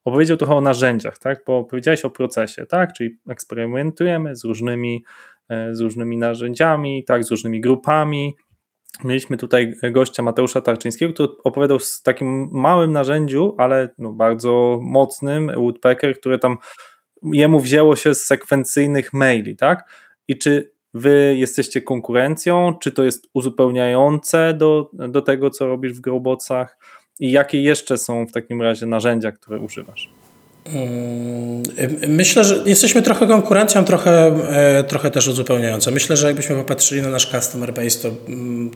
opowiedział 0.05 0.37
trochę 0.37 0.55
o 0.55 0.61
narzędziach, 0.61 1.19
tak? 1.19 1.43
Bo 1.47 1.57
opowiedziałeś 1.57 2.05
o 2.05 2.09
procesie, 2.09 2.65
tak? 2.65 2.93
Czyli 2.93 3.17
eksperymentujemy 3.29 4.35
z 4.35 4.43
różnymi, 4.43 5.05
e, 5.49 5.75
z 5.75 5.79
różnymi 5.79 6.17
narzędziami, 6.17 7.03
tak? 7.03 7.23
Z 7.23 7.31
różnymi 7.31 7.61
grupami. 7.61 8.35
Mieliśmy 9.03 9.37
tutaj 9.37 9.73
gościa 9.91 10.23
Mateusza 10.23 10.61
Tarczyńskiego, 10.61 11.13
który 11.13 11.29
opowiadał 11.43 11.79
z 11.79 12.01
takim 12.01 12.49
małym 12.51 12.91
narzędziu, 12.91 13.55
ale 13.57 13.89
no 13.97 14.11
bardzo 14.11 14.79
mocnym, 14.81 15.51
Woodpecker, 15.55 16.19
które 16.19 16.39
tam 16.39 16.57
jemu 17.23 17.59
wzięło 17.59 17.95
się 17.95 18.15
z 18.15 18.25
sekwencyjnych 18.25 19.13
maili, 19.13 19.55
tak? 19.55 19.89
I 20.27 20.37
czy 20.37 20.71
wy 20.93 21.35
jesteście 21.37 21.81
konkurencją, 21.81 22.73
czy 22.81 22.91
to 22.91 23.03
jest 23.03 23.27
uzupełniające 23.33 24.53
do, 24.53 24.89
do 24.93 25.21
tego, 25.21 25.49
co 25.49 25.67
robisz 25.67 25.93
w 25.93 26.01
Growbocach 26.01 26.77
i 27.19 27.31
jakie 27.31 27.61
jeszcze 27.61 27.97
są 27.97 28.27
w 28.27 28.31
takim 28.31 28.61
razie 28.61 28.85
narzędzia, 28.85 29.31
które 29.31 29.59
używasz? 29.59 30.09
Myślę, 32.07 32.43
że 32.43 32.63
jesteśmy 32.65 33.01
trochę 33.01 33.27
konkurencją, 33.27 33.85
trochę, 33.85 34.25
e, 34.49 34.83
trochę 34.83 35.11
też 35.11 35.27
uzupełniającą. 35.27 35.91
Myślę, 35.91 36.17
że 36.17 36.27
jakbyśmy 36.27 36.55
popatrzyli 36.55 37.01
na 37.01 37.09
nasz 37.09 37.25
customer 37.25 37.73
base, 37.73 37.99
to, 37.99 38.11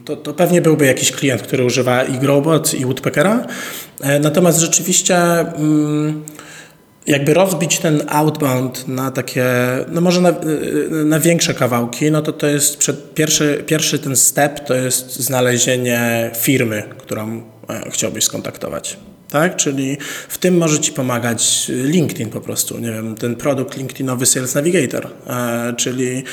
to, 0.04 0.16
to 0.16 0.34
pewnie 0.34 0.62
byłby 0.62 0.86
jakiś 0.86 1.12
klient, 1.12 1.42
który 1.42 1.64
używa 1.64 2.04
i 2.04 2.18
Growbot, 2.18 2.74
i 2.74 2.84
Woodpeckera. 2.84 3.46
E, 4.00 4.18
natomiast 4.18 4.58
rzeczywiście. 4.58 5.16
Jakby 7.10 7.34
rozbić 7.34 7.78
ten 7.78 8.02
outbound 8.08 8.88
na 8.88 9.10
takie, 9.10 9.44
no 9.88 10.00
może 10.00 10.20
na, 10.20 10.34
na 11.04 11.20
większe 11.20 11.54
kawałki, 11.54 12.10
no 12.10 12.22
to 12.22 12.32
to 12.32 12.46
jest 12.46 12.76
przed, 12.76 13.14
pierwszy, 13.14 13.64
pierwszy 13.66 13.98
ten 13.98 14.16
step 14.16 14.60
to 14.60 14.74
jest 14.74 15.16
znalezienie 15.16 16.30
firmy, 16.36 16.82
którą 16.98 17.42
e, 17.68 17.90
chciałbyś 17.90 18.24
skontaktować 18.24 18.96
tak? 19.30 19.56
Czyli 19.56 19.98
w 20.28 20.38
tym 20.38 20.56
może 20.56 20.80
Ci 20.80 20.92
pomagać 20.92 21.66
LinkedIn 21.68 22.30
po 22.30 22.40
prostu, 22.40 22.78
nie 22.78 22.92
wiem, 22.92 23.14
ten 23.14 23.36
produkt 23.36 23.76
LinkedInowy 23.76 24.26
Sales 24.26 24.54
Navigator, 24.54 25.06
e, 25.26 25.74
czyli 25.76 26.24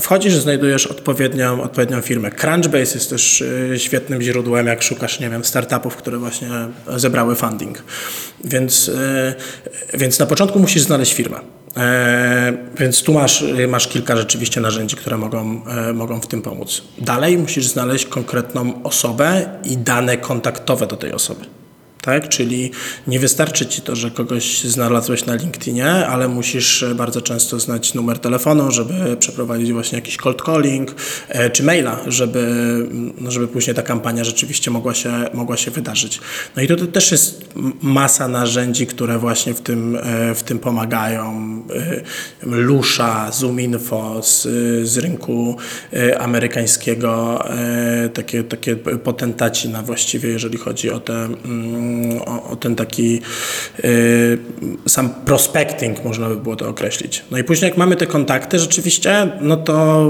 wchodzisz, 0.00 0.34
znajdujesz 0.34 0.86
odpowiednią, 0.86 1.62
odpowiednią 1.62 2.00
firmę. 2.00 2.30
Crunchbase 2.30 2.94
jest 2.94 3.10
też 3.10 3.42
e, 3.72 3.78
świetnym 3.78 4.22
źródłem, 4.22 4.66
jak 4.66 4.82
szukasz, 4.82 5.20
nie 5.20 5.30
wiem, 5.30 5.44
startupów, 5.44 5.96
które 5.96 6.18
właśnie 6.18 6.48
zebrały 6.96 7.34
funding. 7.34 7.82
Więc, 8.44 8.88
e, 8.88 9.34
więc 9.94 10.18
na 10.18 10.26
początku 10.26 10.58
musisz 10.58 10.82
znaleźć 10.82 11.14
firmę. 11.14 11.40
E, 11.76 12.52
więc 12.78 13.02
tu 13.02 13.12
masz, 13.12 13.44
masz 13.68 13.88
kilka 13.88 14.16
rzeczywiście 14.16 14.60
narzędzi, 14.60 14.96
które 14.96 15.18
mogą, 15.18 15.66
e, 15.66 15.92
mogą 15.92 16.20
w 16.20 16.26
tym 16.26 16.42
pomóc. 16.42 16.82
Dalej 16.98 17.38
musisz 17.38 17.66
znaleźć 17.66 18.06
konkretną 18.06 18.82
osobę 18.82 19.48
i 19.64 19.76
dane 19.76 20.16
kontaktowe 20.16 20.86
do 20.86 20.96
tej 20.96 21.12
osoby 21.12 21.61
tak? 22.02 22.28
Czyli 22.28 22.70
nie 23.06 23.20
wystarczy 23.20 23.66
ci 23.66 23.82
to, 23.82 23.96
że 23.96 24.10
kogoś 24.10 24.64
znalazłeś 24.64 25.26
na 25.26 25.34
LinkedInie, 25.34 25.86
ale 25.86 26.28
musisz 26.28 26.84
bardzo 26.94 27.22
często 27.22 27.60
znać 27.60 27.94
numer 27.94 28.18
telefonu, 28.18 28.70
żeby 28.70 29.16
przeprowadzić 29.16 29.72
właśnie 29.72 29.98
jakiś 29.98 30.16
cold 30.16 30.42
calling 30.42 30.94
e, 31.28 31.50
czy 31.50 31.62
maila, 31.62 32.00
żeby, 32.06 32.46
no, 33.20 33.30
żeby 33.30 33.48
później 33.48 33.76
ta 33.76 33.82
kampania 33.82 34.24
rzeczywiście 34.24 34.70
mogła 34.70 34.94
się, 34.94 35.12
mogła 35.34 35.56
się 35.56 35.70
wydarzyć. 35.70 36.20
No 36.56 36.62
i 36.62 36.68
to 36.68 36.86
też 36.86 37.12
jest 37.12 37.44
masa 37.82 38.28
narzędzi, 38.28 38.86
które 38.86 39.18
właśnie 39.18 39.54
w 39.54 39.60
tym, 39.60 39.96
e, 40.02 40.34
w 40.34 40.42
tym 40.42 40.58
pomagają. 40.58 41.62
E, 41.74 42.46
Lusha, 42.46 43.32
ZoomInfo 43.32 44.22
z, 44.22 44.42
z 44.88 44.98
rynku 44.98 45.56
amerykańskiego, 46.18 47.44
takie, 48.14 48.44
takie 48.44 48.76
potentaci 48.76 49.68
na 49.68 49.82
właściwie, 49.82 50.28
jeżeli 50.28 50.58
chodzi 50.58 50.90
o 50.90 51.00
te 51.00 51.14
mm, 51.24 51.91
o, 52.26 52.56
ten 52.56 52.76
taki 52.76 53.20
y, 53.84 54.38
sam 54.88 55.10
prospecting, 55.10 56.04
można 56.04 56.28
by 56.28 56.36
było 56.36 56.56
to 56.56 56.68
określić. 56.68 57.24
No 57.30 57.38
i 57.38 57.44
później 57.44 57.68
jak 57.68 57.78
mamy 57.78 57.96
te 57.96 58.06
kontakty 58.06 58.58
rzeczywiście, 58.58 59.28
no 59.40 59.56
to 59.56 60.06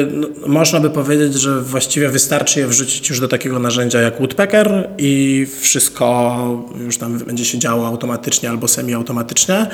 y, 0.00 0.06
no, 0.12 0.28
można 0.46 0.80
by 0.80 0.90
powiedzieć, 0.90 1.34
że 1.34 1.60
właściwie 1.60 2.08
wystarczy 2.08 2.60
je 2.60 2.66
wrzucić 2.66 3.08
już 3.08 3.20
do 3.20 3.28
takiego 3.28 3.58
narzędzia 3.58 4.00
jak 4.00 4.18
Woodpecker 4.18 4.88
i 4.98 5.46
wszystko 5.60 6.38
już 6.84 6.98
tam 6.98 7.18
będzie 7.18 7.44
się 7.44 7.58
działo 7.58 7.86
automatycznie 7.86 8.50
albo 8.50 8.68
semi-automatycznie. 8.68 9.66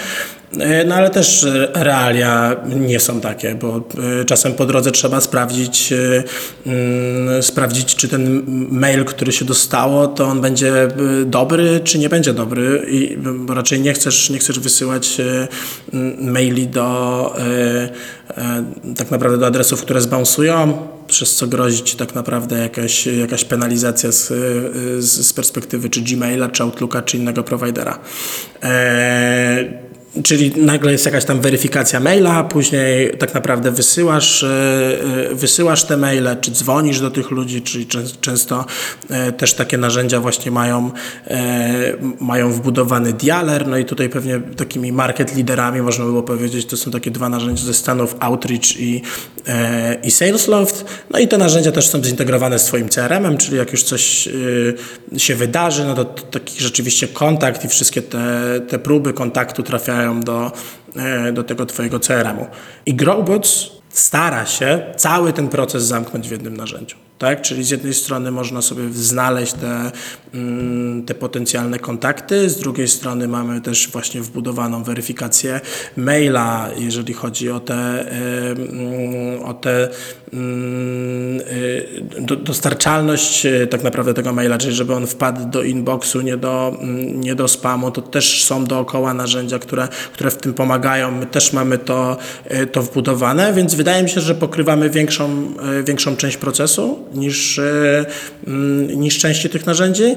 Y, 0.52 0.84
no 0.86 0.94
ale 0.94 1.10
też 1.10 1.46
realia 1.74 2.56
nie 2.76 3.00
są 3.00 3.20
takie, 3.20 3.54
bo 3.54 3.80
czasem 4.26 4.52
po 4.52 4.66
drodze 4.66 4.90
trzeba 4.90 5.20
sprawdzić, 5.20 5.92
mm, 6.66 7.42
sprawdzić, 7.42 7.94
czy 7.94 8.08
ten 8.08 8.44
mail, 8.70 9.04
który 9.04 9.32
się 9.32 9.44
dostało, 9.44 10.06
to 10.06 10.24
on 10.24 10.40
będzie 10.40 10.88
dobry, 11.26 11.47
dobry, 11.48 11.80
czy 11.84 11.98
nie 11.98 12.08
będzie 12.08 12.32
dobry, 12.32 12.87
I, 12.90 13.18
raczej 13.48 13.80
nie 13.80 13.92
chcesz, 13.92 14.30
nie 14.30 14.38
chcesz 14.38 14.58
wysyłać 14.58 15.20
e, 15.20 15.48
maili 16.20 16.66
do 16.66 17.34
e, 17.38 17.88
e, 18.38 18.64
tak 18.96 19.11
naprawdę 19.11 19.38
do 19.38 19.46
adresów, 19.46 19.82
które 19.82 20.00
zbounsują, 20.00 20.88
przez 21.06 21.37
co 21.37 21.46
grozi 21.46 21.82
ci 21.82 21.96
tak 21.96 22.14
naprawdę 22.14 22.58
jakaś, 22.58 23.06
jakaś 23.06 23.44
penalizacja 23.44 24.12
z, 24.12 24.28
z 25.04 25.32
perspektywy 25.32 25.90
czy 25.90 26.00
Gmaila, 26.00 26.48
czy 26.48 26.62
Outlooka, 26.62 27.02
czy 27.02 27.16
innego 27.16 27.42
providera. 27.44 27.98
Czyli 30.22 30.52
nagle 30.57 30.92
jest 30.92 31.04
jakaś 31.04 31.24
tam 31.24 31.40
weryfikacja 31.40 32.00
maila, 32.00 32.44
później 32.44 33.11
tak 33.18 33.35
naprawdę 33.35 33.70
wysyłasz, 33.70 34.42
e, 34.42 34.48
e, 35.31 35.35
wysyłasz 35.35 35.85
te 35.85 35.96
maile, 35.96 36.37
czy 36.40 36.50
dzwonisz 36.50 37.00
do 37.00 37.11
tych 37.11 37.31
ludzi, 37.31 37.62
czyli 37.62 37.87
często 38.20 38.64
e, 39.11 39.33
też 39.33 39.54
takie 39.54 39.78
narzędzia 39.78 40.20
właśnie 40.20 40.50
mają, 40.50 40.90
mają 42.20 42.52
wbudowany 42.52 43.12
dialer, 43.12 43.68
no 43.68 43.78
i 43.78 43.85
tutaj 43.85 44.09
pewnie 44.09 44.40
takimi 44.57 44.92
market 44.92 45.37
liderami 45.37 45.83
można 45.83 46.04
by 46.04 46.11
było 46.11 46.22
powiedzieć, 46.22 46.66
to 46.66 46.76
są 46.76 46.90
takie 46.90 47.11
dwa 47.11 47.28
narzędzia 47.28 47.64
ze 47.64 47.74
Stanów 47.74 48.16
Outreach 48.20 48.81
i, 48.81 49.02
i 50.02 50.11
Salesloft, 50.11 50.85
no 51.11 51.18
i 51.18 51.28
te 51.28 51.38
narzędzia 51.38 51.72
też 51.72 51.88
są 51.88 52.04
zintegrowane 52.04 52.59
z 52.59 52.64
Twoim 52.64 52.88
CRM-em, 52.88 53.37
czyli 53.37 53.57
jak 53.57 53.72
już 53.72 53.83
coś 53.83 54.28
się 55.16 55.35
wydarzy, 55.35 55.85
no 55.85 55.94
to 55.94 56.04
taki 56.04 56.62
rzeczywiście 56.62 57.09
kontakt 57.09 57.64
i 57.64 57.68
wszystkie 57.68 58.02
te, 58.02 58.61
te 58.68 58.78
próby 58.78 59.12
kontaktu 59.12 59.62
trafiają 59.62 60.07
do, 60.14 60.52
e, 60.96 61.32
do 61.32 61.44
tego 61.44 61.66
Twojego 61.66 62.00
CRM-u. 62.00 62.46
I 62.86 62.94
Growbots 62.94 63.70
stara 63.88 64.46
się 64.46 64.82
cały 64.96 65.32
ten 65.32 65.48
proces 65.48 65.84
zamknąć 65.84 66.28
w 66.28 66.30
jednym 66.30 66.56
narzędziu. 66.56 66.96
Tak? 67.18 67.42
Czyli 67.42 67.64
z 67.64 67.70
jednej 67.70 67.94
strony 67.94 68.31
można 68.31 68.62
sobie 68.62 68.92
znaleźć 68.92 69.52
te, 69.52 69.90
mm, 70.35 71.04
te 71.07 71.14
potencjalne 71.14 71.78
kontakty, 71.78 72.50
z 72.50 72.57
drugiej 72.57 72.88
strony 72.88 73.28
mamy 73.28 73.61
też 73.61 73.88
właśnie 73.88 74.20
wbudowaną 74.20 74.83
weryfikację 74.85 75.61
maila, 75.96 76.70
jeżeli 76.76 77.14
chodzi 77.14 77.50
o 77.50 77.61
te, 77.61 78.11
mm, 78.11 79.42
o 79.42 79.54
te 79.54 79.88
mm, 80.33 81.40
y, 81.40 82.37
dostarczalność 82.37 83.46
y, 83.46 83.66
tak 83.66 83.83
naprawdę 83.83 84.14
tego 84.14 84.33
maila, 84.33 84.59
czyli 84.59 84.74
żeby 84.74 84.94
on 84.94 85.07
wpadł 85.07 85.50
do 85.50 85.62
inboxu, 85.62 86.20
nie 86.20 86.37
do, 86.37 86.76
nie 87.14 87.35
do 87.35 87.48
spamu, 87.48 87.90
to 87.90 88.02
też 88.02 88.44
są 88.44 88.64
dookoła 88.64 89.14
narzędzia, 89.14 89.59
które, 89.59 89.88
które 90.12 90.31
w 90.31 90.37
tym 90.37 90.54
pomagają. 90.54 91.11
My 91.11 91.26
też 91.26 91.52
mamy 91.52 91.78
to, 91.78 92.16
y, 92.50 92.66
to 92.66 92.83
wbudowane, 92.83 93.52
więc 93.52 93.74
wydaje 93.74 94.02
mi 94.02 94.11
się, 94.11 94.20
że 94.20 94.35
pokrywamy 94.35 94.90
większą, 94.90 95.52
większą 95.85 96.16
część 96.16 96.37
procesu 96.37 97.07
niż, 97.14 97.58
e, 97.58 98.06
mm, 98.46 99.00
niż 99.00 99.18
części 99.18 99.50
tych 99.50 99.66
narzędzi. 99.66 100.16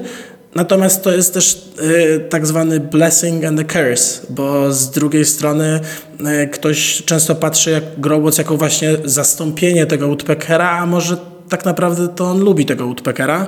Natomiast 0.54 1.02
to 1.02 1.12
jest 1.12 1.34
też 1.34 1.68
e, 2.16 2.20
tak 2.20 2.46
zwany 2.46 2.80
blessing 2.80 3.44
and 3.44 3.60
a 3.60 3.64
curse, 3.64 4.26
bo 4.30 4.72
z 4.72 4.90
drugiej 4.90 5.24
strony 5.24 5.80
e, 6.26 6.46
ktoś 6.46 7.02
często 7.04 7.34
patrzy 7.34 7.70
jak 7.70 7.84
Growbots 7.98 8.38
jako 8.38 8.56
właśnie 8.56 8.96
zastąpienie 9.04 9.86
tego 9.86 10.06
Woodpeckera, 10.06 10.70
a 10.70 10.86
może 10.86 11.16
tak 11.48 11.64
naprawdę 11.64 12.08
to 12.08 12.30
on 12.30 12.40
lubi 12.40 12.66
tego 12.66 12.84
Woodpeckera 12.84 13.46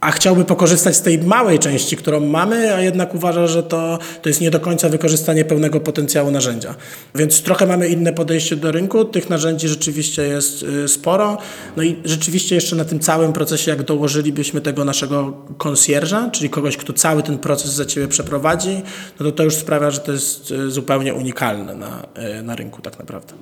a 0.00 0.10
chciałby 0.10 0.44
pokorzystać 0.44 0.96
z 0.96 1.02
tej 1.02 1.18
małej 1.18 1.58
części, 1.58 1.96
którą 1.96 2.20
mamy, 2.20 2.74
a 2.74 2.80
jednak 2.80 3.14
uważa, 3.14 3.46
że 3.46 3.62
to, 3.62 3.98
to 4.22 4.28
jest 4.28 4.40
nie 4.40 4.50
do 4.50 4.60
końca 4.60 4.88
wykorzystanie 4.88 5.44
pełnego 5.44 5.80
potencjału 5.80 6.30
narzędzia. 6.30 6.74
Więc 7.14 7.42
trochę 7.42 7.66
mamy 7.66 7.88
inne 7.88 8.12
podejście 8.12 8.56
do 8.56 8.72
rynku, 8.72 9.04
tych 9.04 9.30
narzędzi 9.30 9.68
rzeczywiście 9.68 10.22
jest 10.22 10.62
y, 10.62 10.88
sporo. 10.88 11.38
No 11.76 11.82
i 11.82 11.96
rzeczywiście 12.04 12.54
jeszcze 12.54 12.76
na 12.76 12.84
tym 12.84 13.00
całym 13.00 13.32
procesie, 13.32 13.70
jak 13.70 13.82
dołożylibyśmy 13.82 14.60
tego 14.60 14.84
naszego 14.84 15.32
konsjerża, 15.58 16.30
czyli 16.30 16.50
kogoś, 16.50 16.76
kto 16.76 16.92
cały 16.92 17.22
ten 17.22 17.38
proces 17.38 17.70
za 17.72 17.84
ciebie 17.84 18.08
przeprowadzi, 18.08 18.82
no 19.20 19.26
to 19.26 19.32
to 19.32 19.42
już 19.44 19.54
sprawia, 19.54 19.90
że 19.90 20.00
to 20.00 20.12
jest 20.12 20.50
y, 20.50 20.70
zupełnie 20.70 21.14
unikalne 21.14 21.74
na, 21.74 22.06
y, 22.38 22.42
na 22.42 22.56
rynku 22.56 22.82
tak 22.82 22.98
naprawdę. 22.98 23.34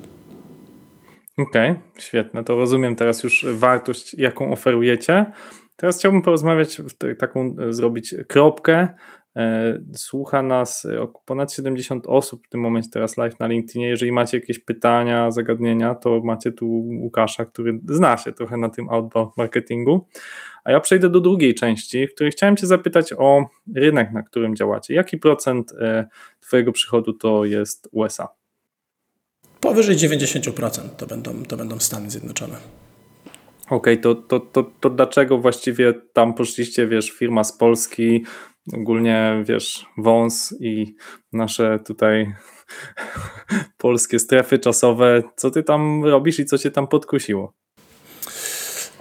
Okej, 1.38 1.70
okay, 1.70 1.82
świetne. 1.98 2.44
To 2.44 2.56
rozumiem 2.56 2.96
teraz 2.96 3.22
już 3.22 3.46
wartość, 3.48 4.14
jaką 4.14 4.52
oferujecie. 4.52 5.26
Teraz 5.76 5.98
chciałbym 5.98 6.22
porozmawiać, 6.22 6.82
taką 7.18 7.56
e, 7.58 7.72
zrobić 7.72 8.14
kropkę. 8.28 8.88
E, 9.37 9.78
słucha 9.94 10.42
nas 10.42 10.84
e, 10.84 11.06
ponad 11.24 11.52
70 11.52 12.06
osób 12.06 12.46
w 12.46 12.48
tym 12.48 12.60
momencie 12.60 12.90
teraz 12.90 13.16
live 13.16 13.40
na 13.40 13.46
LinkedInie. 13.46 13.88
Jeżeli 13.88 14.12
macie 14.12 14.38
jakieś 14.38 14.58
pytania, 14.58 15.30
zagadnienia, 15.30 15.94
to 15.94 16.20
macie 16.24 16.52
tu 16.52 16.66
Łukasza, 17.00 17.44
który 17.44 17.80
zna 17.88 18.16
się 18.16 18.32
trochę 18.32 18.56
na 18.56 18.68
tym 18.68 18.88
outbound 18.90 19.37
marketingu. 19.37 20.06
A 20.64 20.72
ja 20.72 20.80
przejdę 20.80 21.10
do 21.10 21.20
drugiej 21.20 21.54
części, 21.54 22.06
w 22.06 22.14
której 22.14 22.32
chciałem 22.32 22.56
Cię 22.56 22.66
zapytać 22.66 23.12
o 23.18 23.46
rynek, 23.74 24.12
na 24.12 24.22
którym 24.22 24.56
działacie. 24.56 24.94
Jaki 24.94 25.18
procent 25.18 25.72
Twojego 26.40 26.72
przychodu 26.72 27.12
to 27.12 27.44
jest 27.44 27.88
USA? 27.92 28.28
Powyżej 29.60 29.96
90% 29.96 30.88
to 30.96 31.06
będą, 31.06 31.42
to 31.42 31.56
będą 31.56 31.78
Stany 31.80 32.10
Zjednoczone. 32.10 32.83
Okej, 33.66 33.94
okay, 33.94 33.96
to, 33.96 34.14
to, 34.14 34.40
to, 34.40 34.62
to 34.81 34.90
dlaczego 34.90 35.38
właściwie 35.38 35.94
tam 36.12 36.35
poszliście, 36.35 36.87
wiesz, 36.87 37.11
firma 37.11 37.44
z 37.44 37.59
Polski, 37.59 38.24
ogólnie, 38.72 39.44
wiesz, 39.48 39.87
wąs 39.98 40.55
i 40.61 40.94
nasze 41.33 41.79
tutaj 41.87 42.35
polskie 43.79 44.18
strefy 44.18 44.59
czasowe, 44.59 45.22
co 45.37 45.50
ty 45.50 45.62
tam 45.62 46.05
robisz 46.05 46.38
i 46.38 46.44
co 46.44 46.59
cię 46.59 46.70
tam 46.70 46.88
podkusiło? 46.88 47.55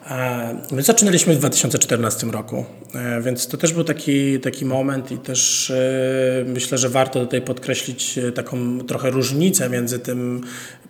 E, 0.09 0.55
my 0.71 0.83
zaczynaliśmy 0.83 1.35
w 1.35 1.37
2014 1.37 2.27
roku, 2.27 2.65
e, 2.95 3.21
więc 3.21 3.47
to 3.47 3.57
też 3.57 3.73
był 3.73 3.83
taki, 3.83 4.39
taki 4.39 4.65
moment 4.65 5.11
i 5.11 5.17
też 5.17 5.71
e, 5.71 6.45
myślę, 6.47 6.77
że 6.77 6.89
warto 6.89 7.19
tutaj 7.19 7.41
podkreślić 7.41 8.19
taką 8.35 8.79
trochę 8.79 9.09
różnicę 9.09 9.69
między 9.69 9.99
tym 9.99 10.41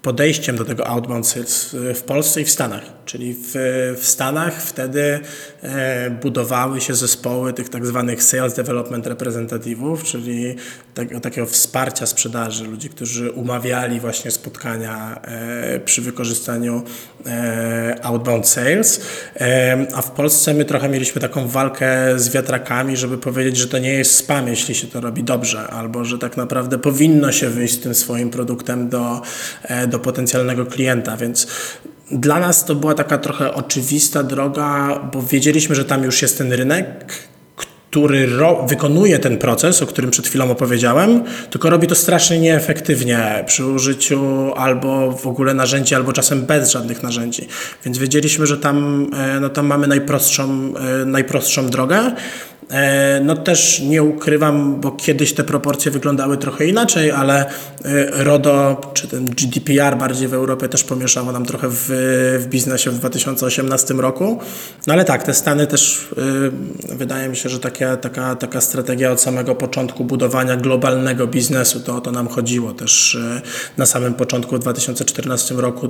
podejściem 0.04 0.56
do 0.56 0.66
tego 0.66 0.88
outbound 0.88 1.28
sales 1.28 1.76
w 1.96 2.02
Polsce 2.02 2.42
i 2.42 2.46
w 2.46 2.50
Stanach. 2.50 2.84
Czyli 3.06 3.34
w, 3.34 3.52
w 3.98 4.06
Stanach 4.08 4.62
wtedy 4.62 5.20
e, 5.64 6.10
budowały 6.10 6.82
się 6.82 6.94
zespoły 6.94 7.54
tych 7.54 7.70
tak 7.70 7.86
zwanych 7.86 8.24
sales 8.24 8.54
development 8.54 9.08
representatywów, 9.08 10.04
czyli 10.04 10.56
tak, 10.94 11.08
takiego 11.22 11.48
wsparcia 11.48 12.06
sprzedaży, 12.06 12.64
ludzi, 12.64 12.90
którzy 12.90 13.32
umawiali 13.32 14.00
właśnie 14.00 14.32
spotkania 14.32 15.22
e, 15.24 15.80
przy 15.80 16.02
wykorzystaniu 16.02 16.84
e, 17.26 18.00
outbound 18.04 18.48
sales. 18.48 19.02
A 19.96 20.02
w 20.02 20.12
Polsce 20.12 20.54
my 20.54 20.66
trochę 20.66 20.90
mieliśmy 20.90 21.22
taką 21.22 21.48
walkę 21.48 21.90
z 22.16 22.30
wiatrakami, 22.30 22.98
żeby 22.98 23.18
powiedzieć, 23.18 23.58
że 23.58 23.68
to 23.68 23.80
nie 23.80 23.94
jest 23.94 24.16
spam, 24.16 24.48
jeśli 24.48 24.76
się 24.76 24.88
to 24.88 25.02
robi 25.02 25.24
dobrze, 25.24 25.68
albo 25.68 26.06
że 26.06 26.20
tak 26.20 26.38
naprawdę 26.38 26.80
powinno 26.80 27.32
się 27.32 27.50
wyjść 27.50 27.74
z 27.74 27.80
tym 27.80 27.96
swoim 27.96 28.30
produktem 28.30 28.90
do, 28.90 29.22
e, 29.64 29.88
do 29.94 30.00
potencjalnego 30.00 30.66
klienta, 30.66 31.18
więc 31.18 31.48
dla 32.12 32.40
nas 32.40 32.66
to 32.66 32.76
była 32.76 32.94
taka 32.94 33.18
trochę 33.18 33.54
oczywista 33.54 34.24
droga, 34.24 35.00
bo 35.14 35.22
wiedzieliśmy, 35.22 35.76
że 35.76 35.86
tam 35.86 36.04
już 36.04 36.22
jest 36.22 36.38
ten 36.38 36.54
rynek, 36.54 37.06
który 37.56 38.28
wykonuje 38.68 39.20
ten 39.20 39.38
proces, 39.38 39.82
o 39.82 39.86
którym 39.86 40.12
przed 40.12 40.28
chwilą 40.28 40.52
opowiedziałem, 40.52 41.24
tylko 41.50 41.70
robi 41.70 41.88
to 41.88 41.96
strasznie 41.96 42.40
nieefektywnie 42.40 43.44
przy 43.48 43.66
użyciu 43.66 44.52
albo 44.56 45.12
w 45.12 45.28
ogóle 45.28 45.54
narzędzi, 45.54 45.96
albo 45.96 46.14
czasem 46.14 46.46
bez 46.46 46.72
żadnych 46.72 47.04
narzędzi. 47.04 47.48
Więc 47.86 47.98
wiedzieliśmy, 47.98 48.48
że 48.48 48.58
tam, 48.58 49.08
e, 49.18 49.40
no, 49.40 49.50
tam 49.50 49.66
mamy 49.68 49.88
najprostszą, 49.88 50.74
e, 51.02 51.06
najprostszą 51.06 51.70
drogę. 51.70 52.12
E, 52.72 53.22
no 53.24 53.36
też 53.36 53.80
nie 53.80 54.04
ukrywam, 54.04 54.82
bo 54.82 54.92
kiedyś 54.92 55.34
te 55.34 55.44
proporcje 55.44 55.92
wyglądały 55.92 56.38
trochę 56.38 56.66
inaczej, 56.66 57.12
ale 57.12 57.46
e, 57.46 58.24
RODO 58.24 58.82
czy 58.94 59.08
ten 59.08 59.26
GDPR 59.26 59.98
bardziej 59.98 60.28
w 60.28 60.34
Europie 60.34 60.70
też 60.70 60.84
pomieszało 60.84 61.32
nam 61.32 61.46
trochę 61.46 61.68
w, 61.72 61.86
w 62.40 62.48
biznesie 62.48 62.92
w 62.92 63.00
2018 63.00 63.94
roku. 63.94 64.40
No 64.88 64.94
ale 64.94 65.06
tak, 65.06 65.24
te 65.24 65.34
Stany 65.34 65.68
też 65.68 66.10
e, 66.92 66.96
wydaje 66.96 67.30
mi 67.30 67.36
się, 67.36 67.50
że 67.50 67.60
taka, 67.60 67.98
taka, 67.98 68.36
taka 68.36 68.62
strategia 68.62 69.12
od 69.12 69.22
samego 69.22 69.56
początku 69.56 70.04
budowania 70.06 70.58
globalnego 70.58 71.28
biznesu, 71.28 71.80
to 71.80 71.96
o 71.96 72.02
to 72.02 72.12
nam 72.12 72.28
chodziło 72.28 72.74
też 72.74 73.18
na 73.78 73.86
samym 73.86 74.14
początku 74.14 74.56
w 74.56 74.60
2014 74.60 75.56
roku 75.56 75.90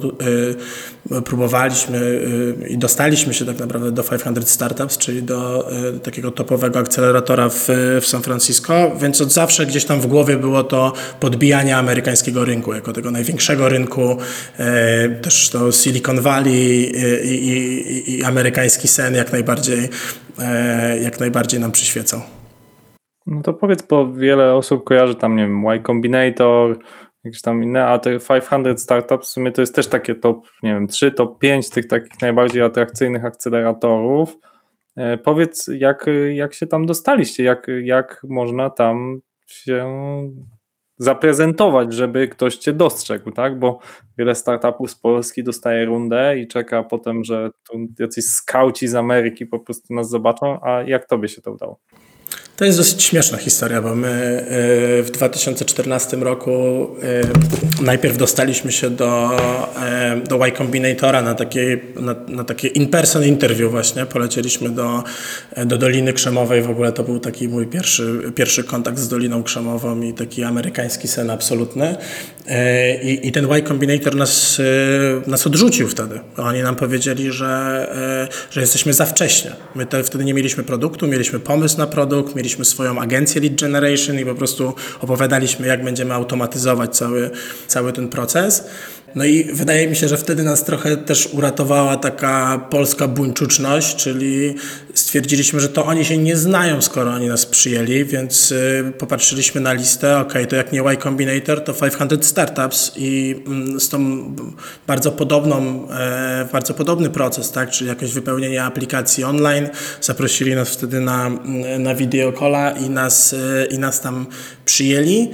próbowaliśmy 1.26 2.22
i 2.70 2.78
dostaliśmy 2.78 3.34
się 3.34 3.46
tak 3.46 3.60
naprawdę 3.60 3.92
do 3.92 4.04
500 4.04 4.50
Startups, 4.50 4.98
czyli 4.98 5.24
do 5.24 5.70
takiego 6.04 6.32
topowego 6.32 6.63
akceleratora 6.66 7.50
w, 7.50 7.68
w 8.02 8.06
San 8.06 8.22
Francisco, 8.22 8.92
więc 8.96 9.22
od 9.22 9.32
zawsze 9.32 9.66
gdzieś 9.66 9.86
tam 9.86 10.02
w 10.02 10.08
głowie 10.08 10.38
było 10.38 10.64
to 10.64 10.94
podbijanie 11.20 11.78
amerykańskiego 11.78 12.46
rynku, 12.46 12.74
jako 12.74 12.94
tego 12.94 13.12
największego 13.12 13.70
rynku, 13.70 14.18
e, 14.58 15.10
też 15.10 15.50
to 15.50 15.72
Silicon 15.72 16.22
Valley 16.22 16.92
i, 17.24 17.50
i, 17.50 18.20
i 18.20 18.24
amerykański 18.24 18.88
sen 18.88 19.16
jak 19.16 19.32
najbardziej, 19.32 19.90
e, 20.40 21.00
jak 21.00 21.20
najbardziej 21.20 21.60
nam 21.60 21.72
przyświecał. 21.72 22.22
No 23.26 23.42
to 23.42 23.54
powiedz, 23.54 23.82
bo 23.82 24.14
wiele 24.14 24.54
osób 24.54 24.84
kojarzy 24.84 25.16
tam, 25.16 25.36
nie 25.36 25.44
wiem, 25.44 25.66
Y 25.66 25.84
Combinator, 25.84 26.78
jakieś 27.24 27.42
tam 27.42 27.64
inne, 27.64 27.86
a 27.86 28.00
te 28.00 28.20
500 28.20 28.82
Startups 28.82 29.28
w 29.28 29.32
sumie 29.32 29.52
to 29.52 29.62
jest 29.62 29.76
też 29.76 29.88
takie 29.88 30.16
top, 30.16 30.48
nie 30.64 30.74
wiem, 30.74 30.88
3, 30.88 31.12
top 31.12 31.40
5 31.40 31.70
tych 31.70 31.88
takich 31.88 32.22
najbardziej 32.22 32.62
atrakcyjnych 32.62 33.26
akceleratorów. 33.26 34.38
E, 34.96 35.18
powiedz, 35.18 35.70
jak, 35.78 36.06
jak 36.34 36.54
się 36.54 36.68
tam 36.68 36.86
dostaliście, 36.86 37.44
jak, 37.44 37.68
jak 37.84 38.22
można 38.30 38.70
tam 38.70 39.22
się 39.48 39.86
zaprezentować, 40.98 41.94
żeby 41.94 42.28
ktoś 42.28 42.58
cię 42.58 42.74
dostrzegł, 42.74 43.32
tak? 43.32 43.60
Bo 43.60 43.80
wiele 44.18 44.36
startupów 44.36 44.92
z 44.92 44.96
Polski 44.96 45.44
dostaje 45.44 45.86
rundę 45.86 46.40
i 46.40 46.48
czeka 46.48 46.84
potem, 46.84 47.24
że 47.24 47.50
tu 47.70 47.78
jacyś 48.00 48.26
skauci 48.26 48.88
z 48.88 48.96
Ameryki 48.96 49.46
po 49.46 49.60
prostu 49.60 49.94
nas 49.94 50.10
zobaczą, 50.10 50.60
a 50.62 50.82
jak 50.82 51.08
tobie 51.08 51.30
się 51.30 51.42
to 51.42 51.52
udało? 51.52 51.80
To 52.64 52.68
jest 52.68 52.80
dosyć 52.80 53.04
śmieszna 53.04 53.38
historia, 53.38 53.82
bo 53.82 53.96
my 53.96 54.10
e, 54.10 55.04
w 55.04 55.12
2014 55.12 56.18
roku 56.18 56.52
e, 57.82 57.84
najpierw 57.84 58.18
dostaliśmy 58.18 58.72
się 58.72 58.90
do, 58.90 59.38
e, 59.82 60.22
do 60.30 60.48
Y 60.48 60.52
Combinatora 60.52 61.22
na 61.22 61.36
takie, 61.36 61.80
na, 61.96 62.16
na 62.28 62.44
takie 62.44 62.68
in-person 62.68 63.24
interview 63.24 63.72
właśnie. 63.72 64.06
Polecieliśmy 64.06 64.70
do, 64.70 65.04
do 65.66 65.78
Doliny 65.78 66.14
Krzemowej. 66.14 66.62
W 66.62 66.70
ogóle 66.70 66.92
to 66.92 67.04
był 67.04 67.20
taki 67.20 67.48
mój 67.48 67.68
pierwszy, 67.68 68.32
pierwszy 68.36 68.64
kontakt 68.64 69.00
z 69.00 69.08
Doliną 69.08 69.44
Krzemową 69.44 70.02
i 70.02 70.14
taki 70.14 70.44
amerykański 70.44 71.08
sen 71.08 71.30
absolutny. 71.30 71.96
I, 73.04 73.28
i 73.28 73.32
ten 73.32 73.46
Y 73.54 73.64
Combinator 73.64 74.16
nas, 74.16 74.62
nas 75.28 75.48
odrzucił 75.48 75.88
wtedy. 75.88 76.20
Oni 76.38 76.62
nam 76.62 76.76
powiedzieli, 76.76 77.32
że, 77.32 77.88
że 78.52 78.62
jesteśmy 78.62 78.94
za 78.94 79.06
wcześnie. 79.06 79.52
My 79.76 79.86
te, 79.86 80.04
wtedy 80.04 80.26
nie 80.26 80.34
mieliśmy 80.34 80.64
produktu, 80.64 81.08
mieliśmy 81.08 81.40
pomysł 81.40 81.78
na 81.78 81.88
produkt, 81.88 82.36
mieliśmy 82.36 82.53
swoją 82.62 83.00
agencję 83.00 83.42
lead 83.42 83.62
generation 83.62 84.20
i 84.20 84.26
po 84.26 84.36
prostu 84.36 84.74
opowiadaliśmy, 85.02 85.68
jak 85.68 85.84
będziemy 85.84 86.14
automatyzować 86.14 86.98
cały, 86.98 87.30
cały 87.68 87.94
ten 87.94 88.10
proces. 88.10 88.64
No 89.16 89.26
i 89.26 89.44
wydaje 89.44 89.88
mi 89.88 89.96
się, 89.96 90.08
że 90.08 90.18
wtedy 90.18 90.44
nas 90.44 90.64
trochę 90.64 90.98
też 90.98 91.30
uratowała 91.32 91.98
taka 91.98 92.68
polska 92.70 93.08
buńczuczność, 93.08 93.96
czyli 93.96 94.56
stwierdziliśmy, 94.94 95.60
że 95.60 95.70
to 95.70 95.86
oni 95.86 96.06
się 96.06 96.18
nie 96.18 96.38
znają, 96.38 96.82
skoro 96.82 97.12
oni 97.12 97.28
nas 97.28 97.46
przyjęli, 97.46 98.06
więc 98.06 98.52
y, 98.52 98.94
popatrzyliśmy 98.98 99.62
na 99.62 99.74
listę, 99.74 100.18
ok, 100.18 100.34
to 100.50 100.56
jak 100.56 100.72
nie 100.72 100.80
Y 100.80 100.98
Combinator, 100.98 101.64
to 101.64 101.74
500 101.74 102.26
Startups 102.26 102.92
i 102.96 103.42
mm, 103.48 103.80
z 103.80 103.90
tą 103.90 104.00
bardzo 104.88 105.12
podobną, 105.12 105.88
e, 105.92 106.48
bardzo 106.54 106.74
podobny 106.74 107.10
proces, 107.10 107.52
tak, 107.52 107.72
czyli 107.72 107.90
jakoś 107.90 108.12
wypełnienie 108.12 108.64
aplikacji 108.64 109.24
online. 109.24 109.70
Zaprosili 110.02 110.56
nas 110.56 110.70
wtedy 110.70 111.00
na, 111.00 111.30
na 111.80 111.96
videokola 111.96 112.72
i 112.72 112.90
nas, 112.90 113.34
e, 113.34 113.66
i 113.66 113.80
nas 113.80 114.02
tam 114.02 114.26
przyjęli 114.66 115.30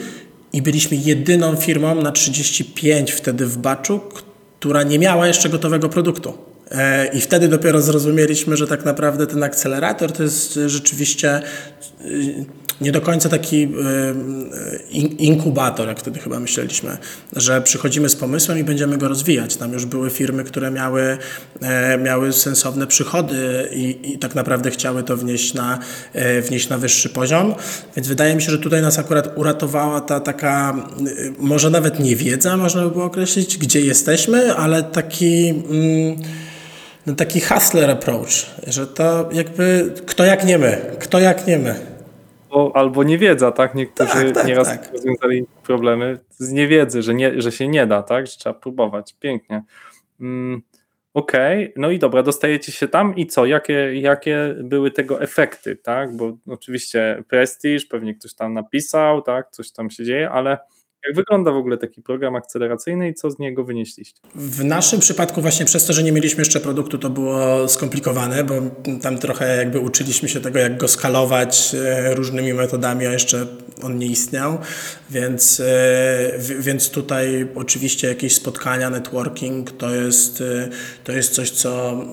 i 0.54 0.62
byliśmy 0.62 0.98
jedyną 0.98 1.56
firmą 1.56 2.02
na 2.02 2.12
35 2.12 3.12
wtedy 3.12 3.46
w 3.46 3.58
Baczu, 3.58 4.02
która 4.60 4.84
nie 4.84 5.00
miała 5.00 5.28
jeszcze 5.28 5.50
gotowego 5.50 5.90
produktu. 5.90 6.34
E, 6.72 7.08
I 7.08 7.22
wtedy 7.22 7.48
dopiero 7.48 7.82
zrozumieliśmy, 7.82 8.58
że 8.58 8.68
tak 8.68 8.86
naprawdę 8.86 9.28
ten 9.28 9.44
akcelerator 9.44 10.12
to 10.12 10.24
jest 10.24 10.60
rzeczywiście 10.68 11.42
nie 12.82 12.92
do 12.92 13.02
końca 13.02 13.30
taki 13.30 13.64
e, 13.64 13.70
inkubator, 15.18 15.88
jak 15.88 16.00
wtedy 16.00 16.20
chyba 16.20 16.40
myśleliśmy, 16.40 16.98
że 17.36 17.62
przychodzimy 17.62 18.10
z 18.10 18.16
pomysłem 18.16 18.60
i 18.60 18.64
będziemy 18.64 18.98
go 18.98 19.08
rozwijać. 19.08 19.56
Tam 19.56 19.74
już 19.74 19.86
były 19.86 20.10
firmy, 20.10 20.44
które 20.44 20.72
miały, 20.72 21.18
e, 21.62 21.98
miały 21.98 22.34
sensowne 22.34 22.88
przychody 22.88 23.70
i, 23.74 24.14
i 24.14 24.20
tak 24.20 24.36
naprawdę 24.36 24.72
chciały 24.72 25.04
to 25.04 25.18
wnieść 25.18 25.54
na, 25.54 25.80
e, 26.14 26.42
wnieść 26.42 26.70
na 26.70 26.78
wyższy 26.78 27.10
poziom. 27.10 27.56
Więc 27.96 28.08
wydaje 28.08 28.36
mi 28.36 28.42
się, 28.42 28.52
że 28.52 28.60
tutaj 28.60 28.82
nas 28.82 29.00
akurat 29.00 29.38
uratowała 29.38 30.02
ta 30.02 30.20
taka, 30.20 30.88
może 31.40 31.70
nawet 31.70 32.00
nie 32.00 32.16
wiedza, 32.16 32.58
można 32.58 32.82
by 32.84 32.92
było 32.92 33.06
określić, 33.06 33.58
gdzie 33.58 33.82
jesteśmy, 33.82 34.56
ale 34.56 34.84
taki. 34.84 35.50
Mm, 35.50 36.16
no 37.08 37.16
taki 37.16 37.42
hustler 37.42 37.92
approach, 37.92 38.46
że 38.68 38.88
to 38.88 39.30
jakby 39.34 39.94
kto 40.06 40.26
jak 40.26 40.46
nie 40.46 40.58
my, 40.58 40.82
kto 41.00 41.20
jak 41.20 41.48
nie 41.48 41.60
my 41.60 41.99
albo, 42.50 42.76
albo 42.76 43.04
niewiedza, 43.04 43.52
tak? 43.52 43.76
Niektórzy 43.76 44.26
tak, 44.26 44.34
tak, 44.34 44.48
nieraz 44.48 44.68
tak. 44.68 44.94
rozwiązali 44.94 45.46
problemy 45.64 46.20
z 46.30 46.52
niewiedzy, 46.52 47.02
że, 47.02 47.14
nie, 47.14 47.42
że 47.42 47.52
się 47.52 47.68
nie 47.68 47.88
da, 47.88 48.04
tak? 48.04 48.28
Że 48.28 48.38
trzeba 48.38 48.60
próbować. 48.60 49.16
Pięknie. 49.20 49.64
Mm, 50.22 50.62
Okej, 51.14 51.64
okay. 51.64 51.74
no 51.76 51.92
i 51.92 52.00
dobra, 52.00 52.24
dostajecie 52.24 52.72
się 52.72 52.88
tam 52.88 53.16
i 53.16 53.28
co? 53.28 53.46
Jakie, 53.46 54.00
jakie 54.02 54.56
były 54.64 54.92
tego 54.92 55.22
efekty, 55.22 55.76
tak? 55.76 56.16
Bo 56.16 56.38
oczywiście 56.48 57.24
prestiż, 57.28 57.86
pewnie 57.86 58.16
ktoś 58.16 58.34
tam 58.34 58.54
napisał, 58.54 59.22
tak? 59.22 59.50
Coś 59.52 59.72
tam 59.72 59.90
się 59.90 60.06
dzieje, 60.06 60.30
ale 60.30 60.58
jak 61.08 61.16
wygląda 61.16 61.52
w 61.52 61.56
ogóle 61.56 61.78
taki 61.78 62.02
program 62.02 62.36
akceleracyjny 62.36 63.10
i 63.10 63.14
co 63.14 63.32
z 63.32 63.40
niego 63.40 63.64
wynieśliście? 63.64 64.22
W 64.36 64.64
naszym 64.64 65.00
przypadku 65.00 65.42
właśnie 65.42 65.66
przez 65.66 65.86
to, 65.86 65.94
że 65.94 66.04
nie 66.04 66.12
mieliśmy 66.12 66.42
jeszcze 66.42 66.60
produktu, 66.60 66.98
to 66.98 67.10
było 67.10 67.68
skomplikowane, 67.68 68.44
bo 68.44 68.54
tam 69.02 69.18
trochę 69.18 69.58
jakby 69.58 69.80
uczyliśmy 69.80 70.30
się 70.30 70.40
tego, 70.40 70.60
jak 70.60 70.78
go 70.78 70.88
skalować 70.88 71.76
e, 71.76 72.16
różnymi 72.16 72.54
metodami, 72.54 73.06
a 73.06 73.12
jeszcze 73.12 73.48
on 73.84 73.98
nie 73.98 74.08
istniał, 74.08 74.58
więc, 75.10 75.60
e, 75.60 76.32
więc 76.60 76.90
tutaj 76.90 77.48
oczywiście 77.56 78.08
jakieś 78.08 78.36
spotkania, 78.36 78.90
networking 78.90 79.72
to 79.72 79.96
jest, 79.96 80.42
e, 80.42 80.70
to 81.04 81.12
jest 81.12 81.34
coś, 81.34 81.52
co, 81.52 82.04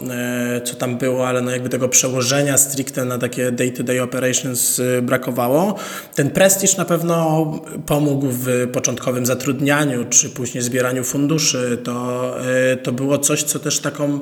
co 0.65 0.77
tam 0.77 0.99
było, 0.99 1.29
ale 1.29 1.43
no 1.43 1.51
jakby 1.51 1.69
tego 1.69 1.89
przełożenia 1.89 2.59
stricte 2.59 3.05
na 3.05 3.19
takie 3.19 3.53
day-to-day 3.53 3.97
-day 3.97 4.03
operations 4.03 4.81
brakowało. 5.03 5.75
Ten 6.15 6.31
prestiż 6.31 6.77
na 6.77 6.85
pewno 6.85 7.47
pomógł 7.87 8.27
w 8.31 8.69
początkowym 8.77 9.27
zatrudnianiu, 9.27 10.05
czy 10.11 10.31
później 10.31 10.63
zbieraniu 10.63 11.05
funduszy, 11.05 11.79
to, 11.85 12.35
e, 12.73 12.77
to 12.77 12.93
było 12.93 13.19
coś, 13.19 13.43
co 13.43 13.59
też 13.59 13.79
taką 13.79 14.21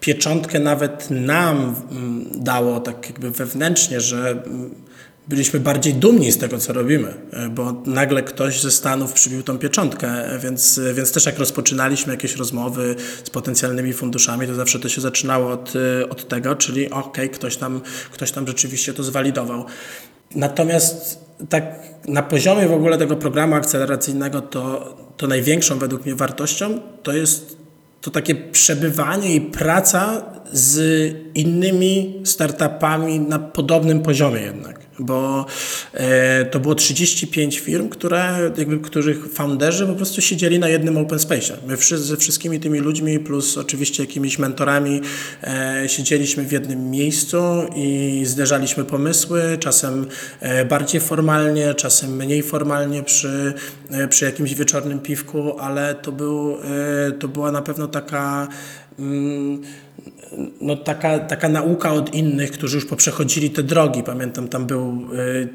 pieczątkę 0.00 0.60
nawet 0.60 1.10
nam 1.10 1.74
mm, 1.90 2.26
dało, 2.34 2.80
tak 2.80 3.10
jakby 3.10 3.30
wewnętrznie, 3.30 4.00
że 4.00 4.30
mm, 4.30 4.74
byliśmy 5.28 5.60
bardziej 5.60 5.94
dumni 5.94 6.32
z 6.32 6.38
tego, 6.38 6.58
co 6.58 6.72
robimy, 6.72 7.14
e, 7.32 7.48
bo 7.48 7.82
nagle 7.86 8.22
ktoś 8.22 8.60
ze 8.60 8.70
Stanów 8.70 9.12
przybił 9.12 9.42
tą 9.42 9.58
pieczątkę, 9.58 10.38
więc, 10.42 10.80
więc 10.94 11.12
też 11.12 11.26
jak 11.26 11.38
rozpoczynaliśmy 11.38 12.12
jakieś 12.12 12.36
rozmowy 12.36 12.96
z 13.24 13.30
potencjalnymi 13.30 13.92
funduszami, 13.92 14.46
to 14.46 14.54
zawsze 14.54 14.78
to 14.80 14.88
się 14.88 15.00
zaczynało 15.00 15.50
od, 15.50 15.72
od 16.10 16.28
tego, 16.28 16.56
czyli 16.56 16.90
ok, 16.90 17.18
ktoś 17.32 17.56
tam, 17.56 17.80
ktoś 18.12 18.32
tam 18.32 18.46
rzeczywiście 18.46 18.94
to 18.94 19.02
zwalidował. 19.02 19.64
Natomiast 20.34 21.23
tak 21.48 21.64
na 22.08 22.22
poziomie 22.22 22.68
w 22.68 22.72
ogóle 22.72 22.98
tego 22.98 23.16
programu 23.16 23.54
akceleracyjnego 23.54 24.40
to, 24.40 24.96
to 25.16 25.26
największą 25.26 25.78
według 25.78 26.04
mnie 26.04 26.14
wartością 26.14 26.80
to 27.02 27.12
jest 27.12 27.58
to 28.00 28.10
takie 28.10 28.34
przebywanie 28.34 29.34
i 29.34 29.40
praca 29.40 30.22
z 30.52 30.78
innymi 31.34 32.20
startupami 32.24 33.20
na 33.20 33.38
podobnym 33.38 34.02
poziomie 34.02 34.40
jednak 34.40 34.83
bo 34.98 35.46
e, 35.94 36.44
to 36.44 36.60
było 36.60 36.74
35 36.74 37.58
firm, 37.58 37.88
które, 37.88 38.50
jakby, 38.56 38.78
których 38.78 39.32
founderzy 39.32 39.86
po 39.86 39.94
prostu 39.94 40.20
siedzieli 40.20 40.58
na 40.58 40.68
jednym 40.68 40.98
open 40.98 41.18
space. 41.18 41.56
My 41.66 41.76
ze 41.96 42.16
wszystkimi 42.16 42.60
tymi 42.60 42.78
ludźmi, 42.78 43.18
plus 43.18 43.58
oczywiście 43.58 44.02
jakimiś 44.02 44.38
mentorami, 44.38 45.00
e, 45.42 45.84
siedzieliśmy 45.86 46.44
w 46.44 46.52
jednym 46.52 46.90
miejscu 46.90 47.36
i 47.76 48.22
zderzaliśmy 48.24 48.84
pomysły, 48.84 49.58
czasem 49.60 50.06
e, 50.40 50.64
bardziej 50.64 51.00
formalnie, 51.00 51.74
czasem 51.74 52.16
mniej 52.16 52.42
formalnie 52.42 53.02
przy, 53.02 53.54
e, 53.90 54.08
przy 54.08 54.24
jakimś 54.24 54.54
wieczornym 54.54 55.00
piwku, 55.00 55.58
ale 55.58 55.94
to, 55.94 56.12
był, 56.12 56.56
e, 57.08 57.12
to 57.12 57.28
była 57.28 57.52
na 57.52 57.62
pewno 57.62 57.88
taka 57.88 58.48
mm, 58.98 59.62
no 60.60 60.76
taka, 60.76 61.18
taka 61.18 61.48
nauka 61.48 61.92
od 61.92 62.14
innych, 62.14 62.50
którzy 62.50 62.76
już 62.76 62.86
poprzechodzili 62.86 63.50
te 63.50 63.62
drogi. 63.62 64.02
Pamiętam, 64.02 64.48
tam 64.48 64.66
był 64.66 65.08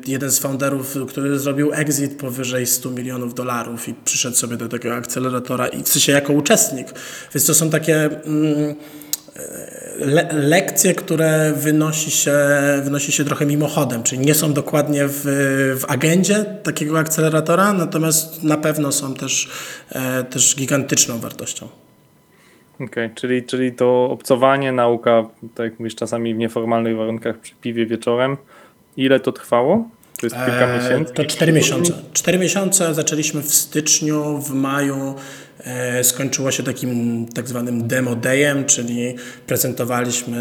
jeden 0.08 0.32
z 0.32 0.40
founderów, 0.40 0.98
który 1.08 1.40
zrobił 1.40 1.74
exit 1.74 2.18
powyżej 2.18 2.66
100 2.66 2.90
milionów 2.90 3.34
dolarów 3.34 3.90
i 3.90 3.94
przyszedł 4.06 4.36
sobie 4.36 4.58
do 4.58 4.68
tego 4.68 4.96
akceleratora 4.96 5.68
i 5.68 5.84
w 5.84 5.90
sensie 5.90 6.12
jako 6.12 6.34
uczestnik. 6.34 6.88
Więc 7.34 7.46
to 7.46 7.54
są 7.54 7.70
takie... 7.70 8.10
Mm, 8.26 8.76
le 10.00 10.28
lekcje, 10.34 10.96
które 10.96 11.54
wynosi 11.58 12.12
się, 12.12 12.38
wynosi 12.84 13.12
się 13.12 13.26
trochę 13.26 13.46
mimochodem, 13.46 14.04
czyli 14.04 14.22
nie 14.22 14.36
są 14.36 14.54
dokładnie 14.54 15.08
w, 15.08 15.22
w 15.80 15.86
agendzie 15.88 16.46
takiego 16.64 17.00
akceleratora, 17.00 17.74
natomiast 17.74 18.44
na 18.44 18.58
pewno 18.58 18.92
są 18.92 19.14
też, 19.14 19.50
e, 19.90 20.24
też 20.24 20.56
gigantyczną 20.56 21.20
wartością. 21.20 21.68
Okej, 22.80 23.06
okay, 23.06 23.12
czyli, 23.16 23.44
czyli 23.44 23.72
to 23.72 24.10
obcowanie, 24.12 24.72
nauka, 24.72 25.28
tak 25.56 25.72
jak 25.72 25.80
mówisz, 25.80 25.96
czasami 25.96 26.36
w 26.36 26.38
nieformalnych 26.38 26.98
warunkach 26.98 27.38
przy 27.38 27.54
piwie 27.62 27.86
wieczorem. 27.86 28.38
Ile 28.98 29.20
to 29.20 29.32
trwało? 29.32 29.90
To 30.20 30.26
jest 30.26 30.36
kilka 30.36 30.68
eee, 30.68 30.82
miesięcy? 30.82 31.14
To 31.14 31.26
cztery 31.26 31.54
miesiące. 31.54 31.94
Cztery 32.14 32.38
miesiące 32.38 32.94
zaczęliśmy 32.94 33.42
w 33.42 33.54
styczniu, 33.54 34.38
w 34.38 34.54
maju 34.54 35.16
E, 35.60 36.04
skończyło 36.04 36.52
się 36.52 36.64
takim 36.64 37.26
tak 37.28 37.48
zwanym 37.48 37.88
demo 37.88 38.16
dayem, 38.16 38.66
czyli 38.66 39.16
prezentowaliśmy 39.48 40.38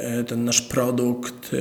e, 0.00 0.24
ten 0.24 0.44
nasz 0.44 0.62
produkt, 0.62 1.50
e, 1.54 1.56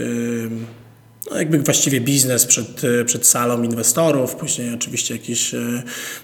no 1.32 1.38
jakby 1.38 1.60
właściwie 1.60 2.02
biznes 2.02 2.46
przed, 2.46 2.82
przed 3.06 3.28
salą 3.28 3.64
inwestorów, 3.64 4.36
później 4.36 4.74
oczywiście 4.74 5.14
jakiś, 5.14 5.56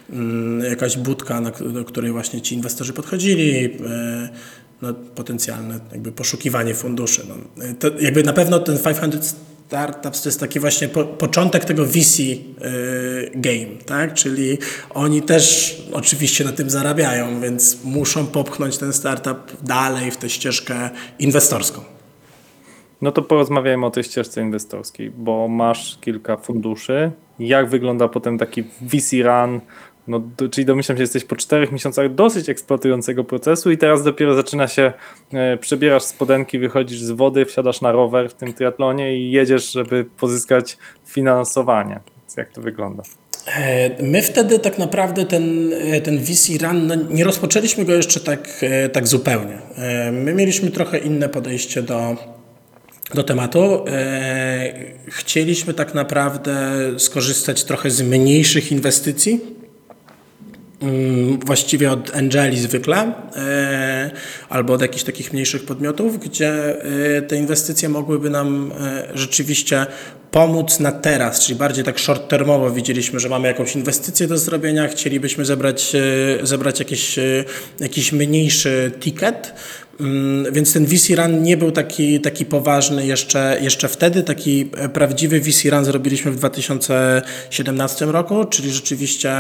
mm, 0.09 0.63
jakaś 0.63 0.97
budka, 0.97 1.41
do 1.73 1.85
której 1.85 2.12
właśnie 2.12 2.41
ci 2.41 2.55
inwestorzy 2.55 2.93
podchodzili, 2.93 3.77
no, 4.81 4.93
potencjalne 4.93 5.79
jakby 5.91 6.12
poszukiwanie 6.12 6.73
funduszy. 6.73 7.21
No, 7.27 7.63
to 7.79 7.99
jakby 7.99 8.23
na 8.23 8.33
pewno 8.33 8.59
ten 8.59 8.77
500 8.77 9.35
startups 9.67 10.21
to 10.21 10.29
jest 10.29 10.39
taki 10.39 10.59
właśnie 10.59 10.88
po, 10.88 11.03
początek 11.03 11.65
tego 11.65 11.85
VC 11.85 12.17
game, 13.35 13.77
tak? 13.85 14.13
Czyli 14.13 14.57
oni 14.89 15.21
też 15.21 15.75
oczywiście 15.91 16.43
na 16.43 16.51
tym 16.51 16.69
zarabiają, 16.69 17.41
więc 17.41 17.77
muszą 17.83 18.27
popchnąć 18.27 18.77
ten 18.77 18.93
startup 18.93 19.38
dalej 19.63 20.12
w 20.12 20.17
tę 20.17 20.29
ścieżkę 20.29 20.89
inwestorską. 21.19 21.98
No 23.01 23.12
to 23.12 23.21
porozmawiajmy 23.21 23.85
o 23.85 23.91
tej 23.91 24.03
ścieżce 24.03 24.41
inwestorskiej, 24.41 25.12
bo 25.12 25.47
masz 25.47 25.97
kilka 26.01 26.38
funduszy. 26.38 27.12
Jak 27.39 27.69
wygląda 27.69 28.07
potem 28.07 28.38
taki 28.38 28.63
VC 28.63 29.15
run? 29.23 29.59
No, 30.07 30.21
czyli 30.51 30.65
domyślam 30.65 30.97
się, 30.97 31.03
jesteś 31.03 31.25
po 31.25 31.35
czterech 31.35 31.71
miesiącach 31.71 32.13
dosyć 32.13 32.49
eksploatującego 32.49 33.23
procesu 33.23 33.71
i 33.71 33.77
teraz 33.77 34.03
dopiero 34.03 34.35
zaczyna 34.35 34.67
się, 34.67 34.93
e, 35.33 35.57
przebierasz 35.57 36.03
spodenki, 36.03 36.59
wychodzisz 36.59 36.99
z 36.99 37.12
wody, 37.12 37.45
wsiadasz 37.45 37.81
na 37.81 37.91
rower 37.91 38.29
w 38.29 38.33
tym 38.33 38.53
triatlonie 38.53 39.17
i 39.17 39.31
jedziesz, 39.31 39.71
żeby 39.71 40.05
pozyskać 40.17 40.77
finansowanie. 41.05 41.99
Więc 42.21 42.38
jak 42.38 42.49
to 42.49 42.62
wygląda? 42.62 43.03
E, 43.47 44.03
my 44.03 44.21
wtedy 44.21 44.59
tak 44.59 44.77
naprawdę 44.77 45.25
ten, 45.25 45.73
e, 45.73 46.01
ten 46.01 46.19
VC 46.19 46.63
Run, 46.63 46.88
no 46.88 46.95
nie 46.95 47.23
rozpoczęliśmy 47.23 47.85
go 47.85 47.93
jeszcze 47.93 48.19
tak, 48.19 48.65
tak 48.93 49.07
zupełnie. 49.07 49.57
My 50.12 50.33
mieliśmy 50.33 50.71
trochę 50.71 50.97
inne 50.97 51.29
podejście 51.29 51.81
do, 51.81 52.15
do 53.13 53.24
tematu. 53.24 53.86
Chcieliśmy 55.08 55.74
tak 55.74 55.93
naprawdę 55.93 56.78
skorzystać 56.98 57.63
trochę 57.63 57.91
z 57.91 58.02
mniejszych 58.02 58.72
inwestycji, 58.72 59.39
Mm, 60.82 61.39
właściwie 61.39 61.91
od 61.91 62.15
Angeli 62.15 62.60
zwykle, 62.60 63.13
e, 63.36 64.12
albo 64.50 64.74
od 64.74 64.82
jakichś 64.82 65.04
takich 65.04 65.34
mniejszych 65.34 65.65
podmiotów, 65.65 66.19
gdzie 66.19 66.82
e, 67.17 67.22
te 67.22 67.36
inwestycje 67.36 67.89
mogłyby 67.89 68.30
nam 68.30 68.72
e, 68.80 69.08
rzeczywiście 69.13 69.86
pomóc 70.32 70.80
na 70.80 70.91
teraz, 70.91 71.45
czyli 71.45 71.60
bardziej 71.60 71.84
tak 71.84 71.98
short-termowo 71.98 72.74
widzieliśmy, 72.74 73.19
że 73.19 73.30
mamy 73.30 73.48
jakąś 73.48 73.76
inwestycję 73.76 74.28
do 74.28 74.38
zrobienia, 74.38 74.88
chcielibyśmy 74.88 75.45
zebrać, 75.45 75.95
zebrać 76.43 76.80
jakiś, 76.80 77.19
jakiś 77.80 78.12
mniejszy 78.12 78.91
ticket, 79.00 79.54
więc 80.51 80.73
ten 80.73 80.85
VC 80.85 81.15
Run 81.15 81.43
nie 81.43 81.57
był 81.57 81.71
taki, 81.71 82.19
taki 82.19 82.45
poważny 82.45 83.05
jeszcze, 83.05 83.57
jeszcze 83.62 83.88
wtedy. 83.88 84.23
Taki 84.23 84.69
e, 84.77 84.89
prawdziwy 84.89 85.41
VC 85.41 85.69
Run 85.69 85.85
zrobiliśmy 85.85 86.31
w 86.31 86.35
2017 86.35 88.05
roku, 88.05 88.45
czyli 88.45 88.71
rzeczywiście 88.71 89.31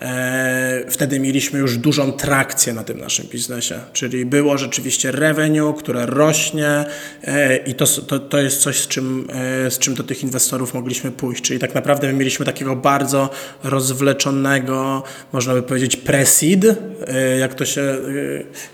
e, 0.00 0.84
wtedy 0.88 1.20
mieliśmy 1.20 1.58
już 1.58 1.78
dużą 1.78 2.12
trakcję 2.12 2.72
na 2.72 2.84
tym 2.84 2.98
naszym 2.98 3.26
biznesie. 3.26 3.80
Czyli 3.92 4.26
było 4.26 4.58
rzeczywiście 4.58 5.12
revenue, 5.12 5.74
które 5.74 6.06
rośnie 6.06 6.84
e, 7.24 7.56
i 7.56 7.74
to, 7.74 7.86
to, 7.86 8.18
to 8.18 8.38
jest 8.38 8.60
coś, 8.60 8.78
z 8.78 8.88
czym, 8.88 9.28
e, 9.66 9.70
z 9.70 9.78
czym 9.78 9.94
do 9.94 10.02
tych 10.02 10.22
inwestorów 10.22 10.74
mogliśmy 10.74 11.10
pójść. 11.10 11.42
Czyli 11.42 11.60
tak 11.60 11.74
naprawdę 11.74 12.06
my 12.06 12.12
mieliśmy 12.12 12.46
takiego 12.46 12.76
bardzo 12.76 13.30
rozwleczonego, 13.62 15.02
można 15.32 15.54
by 15.54 15.62
powiedzieć, 15.62 15.96
pre-seed, 15.96 16.74
e, 17.06 17.38
jak 17.38 17.54
to 17.54 17.64
się, 17.64 17.80
e, 17.80 17.98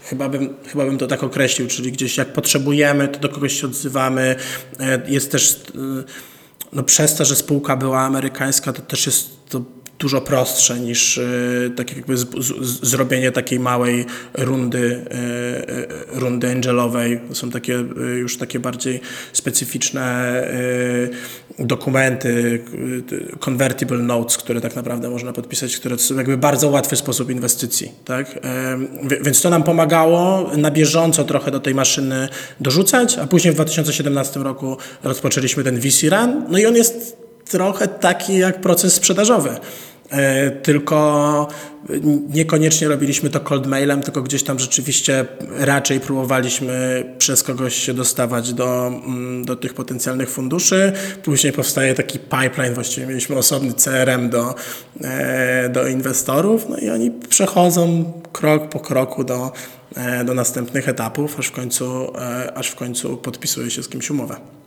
chyba 0.09 0.29
bym, 0.29 0.55
chyba 0.67 0.85
bym 0.85 0.99
to 0.99 1.07
tak 1.07 1.20
tak 1.21 1.31
określił, 1.31 1.69
czyli 1.69 1.93
gdzieś 1.93 2.17
jak 2.17 2.33
potrzebujemy, 2.33 3.09
to 3.09 3.21
do 3.21 3.29
kogoś 3.29 3.61
się 3.61 3.67
odzywamy. 3.67 4.37
E, 4.81 5.03
jest 5.07 5.33
też, 5.33 5.53
e, 5.53 6.05
no 6.73 6.83
przez 6.83 7.15
to, 7.15 7.25
że 7.25 7.37
spółka 7.37 7.77
była 7.77 8.01
amerykańska, 8.01 8.73
to 8.73 8.83
też 8.83 9.07
jest 9.07 9.40
dużo 10.01 10.21
prostsze 10.21 10.81
niż 10.81 11.21
tak 11.77 11.97
jakby 11.97 12.17
z, 12.17 12.27
z, 12.39 12.89
zrobienie 12.89 13.33
takiej 13.33 13.61
małej 13.61 14.07
rundy, 14.35 15.05
rundy 16.13 16.51
angelowej. 16.51 17.21
To 17.29 17.35
są 17.35 17.51
takie 17.51 17.85
już 18.19 18.39
takie 18.39 18.61
bardziej 18.61 19.01
specyficzne 19.33 20.45
dokumenty, 21.59 22.65
convertible 23.41 23.99
notes, 23.99 24.37
które 24.37 24.61
tak 24.61 24.77
naprawdę 24.77 25.11
można 25.11 25.33
podpisać, 25.33 25.77
które 25.77 25.99
są 25.99 26.17
jakby 26.17 26.37
bardzo 26.37 26.69
łatwy 26.69 26.97
sposób 26.97 27.31
inwestycji. 27.31 27.93
Tak? 28.05 28.39
Więc 29.23 29.43
to 29.43 29.51
nam 29.51 29.63
pomagało 29.63 30.51
na 30.57 30.71
bieżąco 30.71 31.25
trochę 31.25 31.51
do 31.51 31.61
tej 31.61 31.75
maszyny 31.75 32.29
dorzucać, 32.61 33.19
a 33.19 33.27
później 33.27 33.53
w 33.53 33.55
2017 33.55 34.41
roku 34.41 34.77
rozpoczęliśmy 35.03 35.65
ten 35.65 35.81
VC 35.81 36.03
Run, 36.11 36.45
no 36.49 36.59
i 36.59 36.67
on 36.67 36.77
jest 36.77 37.17
trochę 37.45 37.89
taki 37.89 38.39
jak 38.39 38.61
proces 38.61 38.95
sprzedażowy. 38.95 39.51
E, 40.11 40.51
tylko 40.51 41.49
niekoniecznie 42.29 42.89
robiliśmy 42.89 43.31
to 43.31 43.41
cold 43.41 43.67
mailem, 43.67 44.03
tylko 44.03 44.23
gdzieś 44.23 44.43
tam 44.43 44.59
rzeczywiście 44.59 45.25
raczej 45.57 46.01
próbowaliśmy 46.01 47.05
przez 47.19 47.43
kogoś 47.43 47.75
się 47.75 47.95
dostawać 47.95 48.53
do, 48.53 48.87
mm, 48.87 49.45
do 49.45 49.57
tych 49.57 49.75
potencjalnych 49.75 50.31
funduszy. 50.31 50.93
Później 51.23 51.53
powstaje 51.53 51.95
taki 51.95 52.19
pipeline, 52.19 52.75
właściwie 52.75 53.07
mieliśmy 53.07 53.37
osobny 53.37 53.73
CRM 53.73 54.31
do, 54.31 54.55
e, 55.01 55.69
do 55.69 55.89
inwestorów, 55.89 56.69
no 56.69 56.79
i 56.79 56.91
oni 56.91 57.11
przechodzą 57.11 58.13
krok 58.33 58.69
po 58.69 58.81
kroku 58.81 59.25
do, 59.25 59.53
e, 59.97 60.25
do 60.25 60.35
następnych 60.35 60.89
etapów, 60.89 61.39
aż 61.39 61.47
w 61.47 61.53
końcu, 61.53 62.13
aż 62.55 62.69
w 62.69 62.75
końcu 62.75 63.17
podpisuje 63.17 63.71
się 63.71 63.83
z 63.83 63.89
kimś 63.89 64.11
umowę. 64.11 64.60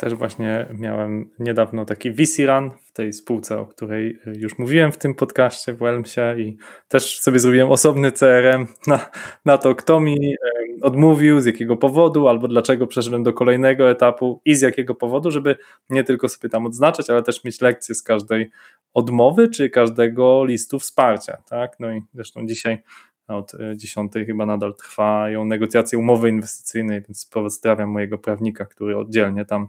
Też 0.00 0.14
właśnie 0.14 0.66
miałem 0.78 1.30
niedawno 1.38 1.84
taki 1.84 2.12
VC 2.12 2.46
Run 2.46 2.70
w 2.84 2.92
tej 2.92 3.12
spółce, 3.12 3.58
o 3.58 3.66
której 3.66 4.18
już 4.26 4.58
mówiłem 4.58 4.92
w 4.92 4.98
tym 4.98 5.14
podcaście 5.14 5.72
w 5.72 5.78
Welmsie 5.78 6.20
i 6.38 6.56
też 6.88 7.20
sobie 7.20 7.38
zrobiłem 7.38 7.70
osobny 7.70 8.12
CRM 8.12 8.66
na, 8.86 9.10
na 9.44 9.58
to, 9.58 9.74
kto 9.74 10.00
mi 10.00 10.36
odmówił, 10.82 11.40
z 11.40 11.46
jakiego 11.46 11.76
powodu, 11.76 12.28
albo 12.28 12.48
dlaczego 12.48 12.86
przeszedłem 12.86 13.22
do 13.22 13.32
kolejnego 13.32 13.90
etapu 13.90 14.40
i 14.44 14.54
z 14.54 14.60
jakiego 14.60 14.94
powodu, 14.94 15.30
żeby 15.30 15.56
nie 15.90 16.04
tylko 16.04 16.28
sobie 16.28 16.48
tam 16.48 16.66
odznaczać, 16.66 17.10
ale 17.10 17.22
też 17.22 17.44
mieć 17.44 17.60
lekcje 17.60 17.94
z 17.94 18.02
każdej 18.02 18.50
odmowy, 18.94 19.48
czy 19.48 19.70
każdego 19.70 20.44
listu 20.44 20.78
wsparcia. 20.78 21.36
Tak? 21.48 21.80
No 21.80 21.92
i 21.92 22.02
zresztą 22.14 22.46
dzisiaj 22.46 22.82
od 23.28 23.52
10 23.76 24.16
e, 24.16 24.24
chyba 24.24 24.46
nadal 24.46 24.74
trwają 24.74 25.44
negocjacje 25.44 25.98
umowy 25.98 26.28
inwestycyjnej, 26.28 27.02
więc 27.02 27.26
pozdrawiam 27.26 27.90
mojego 27.90 28.18
prawnika, 28.18 28.64
który 28.64 28.98
oddzielnie 28.98 29.44
tam 29.44 29.68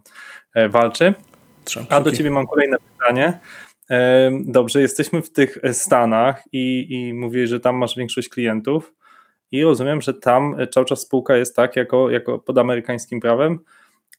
e, 0.54 0.70
walczy. 0.70 1.14
A 1.90 2.02
do 2.02 2.12
ciebie 2.12 2.32
mam 2.32 2.48
kolejne 2.48 2.78
pytanie. 2.92 3.40
E, 3.90 4.32
dobrze, 4.46 4.82
jesteśmy 4.82 5.22
w 5.22 5.32
tych 5.32 5.58
Stanach 5.72 6.44
i, 6.52 6.88
i 6.90 7.14
mówię, 7.14 7.48
że 7.48 7.60
tam 7.60 7.76
masz 7.76 7.96
większość 7.96 8.30
klientów 8.30 8.94
i 9.52 9.64
rozumiem, 9.64 10.02
że 10.02 10.14
tam 10.14 10.56
cały 10.72 10.86
czas 10.86 11.02
spółka 11.02 11.36
jest 11.36 11.56
tak, 11.56 11.76
jako, 11.76 12.10
jako 12.10 12.40
pod 12.40 12.58
amerykańskim 12.58 13.20
prawem, 13.20 13.60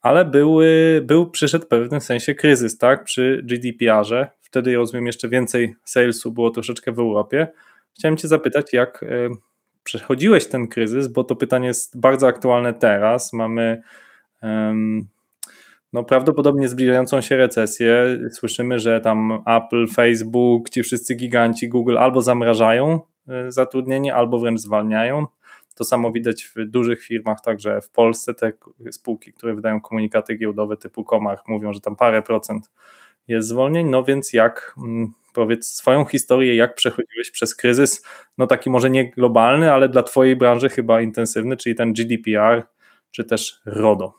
ale 0.03 0.25
były, 0.25 1.01
był, 1.05 1.31
przyszedł 1.31 1.65
w 1.65 1.69
pewnym 1.69 2.01
sensie 2.01 2.35
kryzys, 2.35 2.79
tak, 2.79 3.05
przy 3.05 3.43
GDPR-ze. 3.45 4.29
Wtedy, 4.53 4.77
rozumiem, 4.77 5.07
jeszcze 5.07 5.29
więcej 5.29 5.75
salesu 5.85 6.33
było 6.33 6.51
troszeczkę 6.51 6.93
w 6.93 6.99
Europie. 6.99 7.49
Chciałem 7.99 8.16
Cię 8.16 8.29
zapytać, 8.29 8.72
jak 8.72 9.03
e, 9.03 9.07
przechodziłeś 9.85 10.47
ten 10.47 10.68
kryzys, 10.68 11.09
bo 11.09 11.24
to 11.24 11.37
pytanie 11.37 11.66
jest 11.66 12.01
bardzo 12.01 12.26
aktualne 12.26 12.74
teraz. 12.74 13.33
Mamy 13.33 13.83
no, 15.93 16.05
prawdopodobnie 16.05 16.68
zbliżającą 16.68 17.20
się 17.20 17.37
recesję. 17.37 18.18
Słyszymy, 18.31 18.79
że 18.79 19.01
tam 19.01 19.43
Apple, 19.47 19.87
Facebook, 19.89 20.70
ci 20.70 20.83
wszyscy 20.83 21.14
giganci, 21.14 21.68
Google 21.68 21.99
albo 21.99 22.22
zamrażają 22.22 23.01
e, 23.29 23.53
zatrudnienie, 23.53 24.14
albo 24.14 24.39
wręcz 24.39 24.61
zwalniają. 24.61 25.26
To 25.74 25.85
samo 25.85 26.12
widać 26.12 26.45
w 26.45 26.66
dużych 26.66 27.03
firmach, 27.03 27.41
także 27.41 27.81
w 27.81 27.91
Polsce 27.91 28.35
te 28.35 28.53
spółki, 28.91 29.33
które 29.33 29.55
wydają 29.55 29.81
komunikaty 29.81 30.35
giełdowe 30.35 30.76
typu 30.76 31.05
Komach, 31.05 31.49
mówią, 31.49 31.72
że 31.72 31.81
tam 31.81 31.97
parę 31.97 32.22
procent 32.22 32.70
jest 33.29 33.49
zwolnień. 33.49 33.89
No 33.89 34.05
więc 34.05 34.33
jak 34.33 34.75
mm, 34.79 35.12
powiedz 35.35 35.66
swoją 35.66 36.05
historię, 36.05 36.57
jak 36.57 36.75
przechodziłeś 36.75 37.31
przez 37.31 37.55
kryzys, 37.55 38.03
no 38.39 38.47
taki 38.47 38.70
może 38.70 38.91
nie 38.91 39.11
globalny, 39.11 39.73
ale 39.73 39.89
dla 39.89 40.03
Twojej 40.03 40.37
branży 40.37 40.68
chyba 40.68 41.01
intensywny, 41.01 41.57
czyli 41.57 41.75
ten 41.75 41.93
GDPR, 41.93 42.62
czy 43.11 43.25
też 43.25 43.61
RODO. 43.66 44.14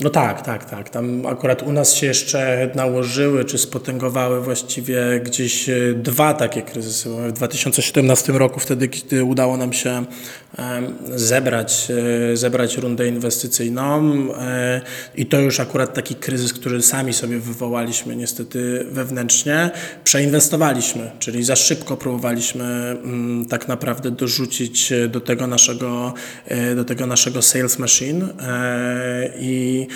No 0.00 0.10
tak, 0.10 0.42
tak, 0.42 0.70
tak. 0.70 0.90
Tam 0.90 1.26
akurat 1.26 1.62
u 1.62 1.72
nas 1.72 1.94
się 1.94 2.06
jeszcze 2.06 2.70
nałożyły, 2.74 3.44
czy 3.44 3.58
spotęgowały 3.58 4.40
właściwie 4.40 5.20
gdzieś 5.24 5.68
e, 5.68 5.94
dwa 5.94 6.34
takie 6.34 6.62
kryzysy. 6.62 7.08
W 7.08 7.32
2017 7.32 8.32
roku, 8.32 8.60
wtedy, 8.60 8.88
kiedy 8.88 9.24
udało 9.24 9.56
nam 9.56 9.72
się 9.72 10.04
zebrać, 11.14 11.88
e, 12.32 12.36
zebrać 12.36 12.76
rundę 12.76 13.08
inwestycyjną 13.08 14.12
e, 14.34 14.80
i 15.16 15.26
to 15.26 15.40
już 15.40 15.60
akurat 15.60 15.94
taki 15.94 16.14
kryzys, 16.14 16.52
który 16.52 16.82
sami 16.82 17.12
sobie 17.12 17.38
wywołaliśmy 17.38 18.16
niestety 18.16 18.86
wewnętrznie, 18.90 19.70
przeinwestowaliśmy, 20.04 21.10
czyli 21.18 21.44
za 21.44 21.56
szybko 21.56 21.96
próbowaliśmy 21.96 22.64
mm, 22.64 23.46
tak 23.46 23.68
naprawdę 23.68 24.10
dorzucić 24.10 24.92
do 25.08 25.20
tego 25.20 25.46
naszego, 25.46 26.14
do 26.76 26.84
tego 26.84 27.06
naszego 27.06 27.42
sales 27.42 27.78
machine 27.78 28.28
i 29.38 29.87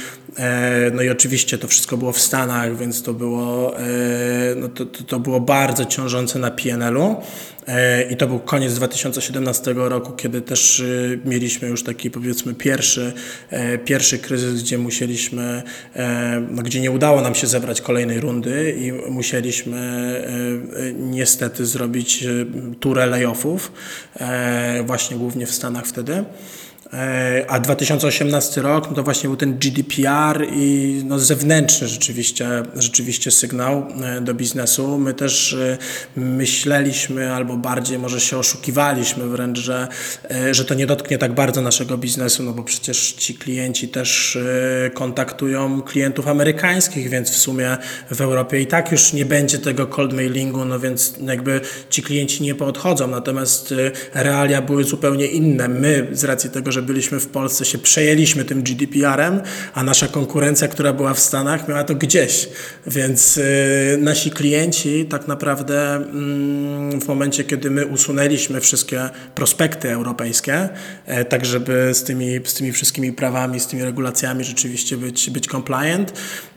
no 0.92 1.02
i 1.02 1.10
oczywiście 1.10 1.58
to 1.58 1.68
wszystko 1.68 1.96
było 1.96 2.12
w 2.12 2.18
Stanach, 2.20 2.76
więc 2.76 3.02
to 3.02 3.14
było, 3.14 3.78
e, 3.78 3.82
no 4.56 4.68
to, 4.68 4.86
to 4.86 5.20
było 5.20 5.40
bardzo 5.40 5.84
ciążące 5.84 6.38
na 6.38 6.50
PNL-u. 6.50 7.16
E, 7.66 8.02
I 8.02 8.16
to 8.16 8.26
był 8.26 8.38
koniec 8.38 8.74
2017 8.74 9.74
roku, 9.76 10.12
kiedy 10.12 10.40
też 10.40 10.82
mieliśmy 11.24 11.68
już 11.68 11.82
taki 11.82 12.10
powiedzmy 12.10 12.54
pierwszy, 12.54 13.12
pierwszy 13.84 14.18
kryzys, 14.18 14.62
gdzie 14.62 14.78
musieliśmy, 14.78 15.62
no, 16.50 16.62
gdzie 16.62 16.80
nie 16.80 16.90
udało 16.90 17.20
nam 17.20 17.34
się 17.34 17.46
zebrać 17.46 17.80
kolejnej 17.80 18.20
rundy 18.20 18.76
i 18.78 18.92
musieliśmy 19.10 19.82
niestety 20.94 21.66
zrobić 21.66 22.24
turę 22.80 23.06
layoffów, 23.06 23.72
właśnie 24.86 25.16
głównie 25.16 25.46
w 25.46 25.50
Stanach 25.50 25.86
wtedy. 25.86 26.24
E, 26.92 27.44
a 27.48 27.60
2018 27.60 28.62
rok 28.62 28.88
no 28.88 28.96
to 28.96 29.02
właśnie 29.02 29.28
był 29.28 29.36
ten 29.36 29.58
GDPR 29.58 30.46
i 30.52 31.02
no 31.04 31.18
zewnętrzny 31.18 31.88
rzeczywiście, 31.88 32.62
rzeczywiście 32.74 33.30
sygnał 33.30 33.86
e, 34.02 34.20
do 34.20 34.34
biznesu. 34.34 34.98
My 34.98 35.14
też 35.14 35.52
e, 35.52 35.78
myśleliśmy, 36.16 37.32
albo 37.32 37.56
bardziej 37.56 37.98
może 37.98 38.20
się 38.20 38.38
oszukiwaliśmy 38.38 39.28
wręcz, 39.28 39.58
że, 39.58 39.88
że 40.50 40.64
to 40.64 40.74
nie 40.74 40.86
dotknie 40.86 41.18
tak 41.18 41.34
bardzo 41.34 41.60
naszego 41.60 41.98
biznesu, 41.98 42.42
no 42.42 42.52
bo 42.52 42.62
przecież 42.62 43.12
ci 43.12 43.34
klienci 43.34 43.88
też 43.88 44.38
kontaktują 44.94 45.82
klientów 45.82 46.28
amerykańskich, 46.28 47.08
więc 47.08 47.30
w 47.30 47.36
sumie 47.36 47.76
w 48.10 48.20
Europie 48.20 48.60
i 48.60 48.66
tak 48.66 48.92
już 48.92 49.12
nie 49.12 49.24
będzie 49.24 49.58
tego 49.58 49.86
cold 49.86 50.12
mailingu, 50.12 50.64
no 50.64 50.80
więc 50.80 51.14
jakby 51.26 51.60
ci 51.90 52.02
klienci 52.02 52.42
nie 52.42 52.54
poodchodzą. 52.54 53.06
Natomiast 53.06 53.74
realia 54.14 54.62
były 54.62 54.84
zupełnie 54.84 55.26
inne. 55.26 55.68
My 55.68 56.08
z 56.12 56.24
racji 56.24 56.50
tego, 56.50 56.72
że 56.72 56.81
byliśmy 56.82 57.20
w 57.20 57.26
Polsce, 57.26 57.64
się 57.64 57.78
przejęliśmy 57.78 58.44
tym 58.44 58.62
GDPR-em, 58.62 59.40
a 59.74 59.82
nasza 59.82 60.08
konkurencja, 60.08 60.68
która 60.68 60.92
była 60.92 61.14
w 61.14 61.20
Stanach, 61.20 61.68
miała 61.68 61.84
to 61.84 61.94
gdzieś. 61.94 62.48
Więc 62.86 63.36
y, 63.36 63.98
nasi 64.00 64.30
klienci 64.30 65.06
tak 65.06 65.28
naprawdę 65.28 66.00
y, 66.94 67.00
w 67.00 67.08
momencie, 67.08 67.44
kiedy 67.44 67.70
my 67.70 67.86
usunęliśmy 67.86 68.60
wszystkie 68.60 69.10
prospekty 69.34 69.90
europejskie, 69.90 70.68
y, 71.08 71.24
tak 71.24 71.44
żeby 71.44 71.90
z 71.94 72.04
tymi, 72.04 72.40
z 72.44 72.54
tymi 72.54 72.72
wszystkimi 72.72 73.12
prawami, 73.12 73.60
z 73.60 73.66
tymi 73.66 73.82
regulacjami 73.82 74.44
rzeczywiście 74.44 74.96
być, 74.96 75.30
być 75.30 75.46
compliant, 75.46 76.12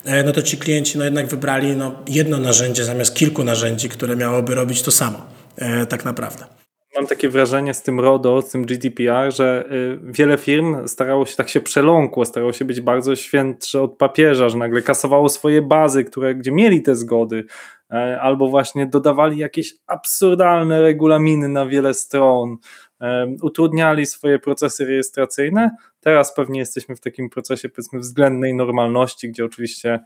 e, 0.05 0.23
no 0.23 0.31
to 0.31 0.41
ci 0.41 0.57
klienci 0.57 0.97
no 0.97 1.03
jednak 1.03 1.27
wybrali 1.27 1.75
no, 1.75 1.95
jedno 2.07 2.37
narzędzie 2.37 2.85
zamiast 2.85 3.15
kilku 3.15 3.43
narzędzi, 3.43 3.89
które 3.89 4.15
miałoby 4.15 4.55
robić 4.55 4.81
to 4.81 4.91
samo, 4.91 5.25
e, 5.55 5.85
tak 5.85 6.05
naprawdę 6.05 6.54
mam 6.95 7.07
takie 7.07 7.29
wrażenie 7.29 7.73
z 7.73 7.81
tym 7.81 7.99
RODO, 7.99 8.41
z 8.41 8.49
tym 8.49 8.65
GDPR, 8.65 9.31
że 9.35 9.65
y, 9.71 9.99
wiele 10.03 10.37
firm 10.37 10.87
starało 10.87 11.25
się 11.25 11.35
tak 11.35 11.49
się 11.49 11.61
przeląkło, 11.61 12.25
starało 12.25 12.53
się 12.53 12.65
być 12.65 12.81
bardzo 12.81 13.15
świętsze 13.15 13.81
od 13.81 13.97
papieża, 13.97 14.49
że 14.49 14.57
nagle 14.57 14.81
kasowało 14.81 15.29
swoje 15.29 15.61
bazy, 15.61 16.03
które, 16.03 16.35
gdzie 16.35 16.51
mieli 16.51 16.81
te 16.81 16.95
zgody, 16.95 17.45
e, 17.91 18.21
albo 18.21 18.47
właśnie 18.49 18.85
dodawali 18.85 19.37
jakieś 19.37 19.73
absurdalne 19.87 20.81
regulaminy 20.81 21.49
na 21.49 21.65
wiele 21.65 21.93
stron, 21.93 22.57
e, 23.01 23.27
utrudniali 23.41 24.05
swoje 24.05 24.39
procesy 24.39 24.85
rejestracyjne. 24.85 25.71
Teraz 25.99 26.35
pewnie 26.35 26.59
jesteśmy 26.59 26.95
w 26.95 27.01
takim 27.01 27.29
procesie 27.29 27.69
powiedzmy 27.69 27.99
względnej 27.99 28.53
normalności, 28.53 29.29
gdzie 29.29 29.45
oczywiście 29.45 29.99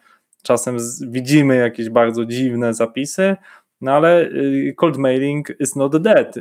czasem 0.44 0.78
widzimy 1.08 1.56
jakieś 1.56 1.90
bardzo 1.90 2.26
dziwne 2.26 2.74
zapisy, 2.74 3.36
no 3.82 3.92
ale 3.92 4.22
y, 4.22 4.74
cold 4.78 4.98
mailing 4.98 5.50
is 5.60 5.76
not 5.76 5.98
dead. 6.02 6.36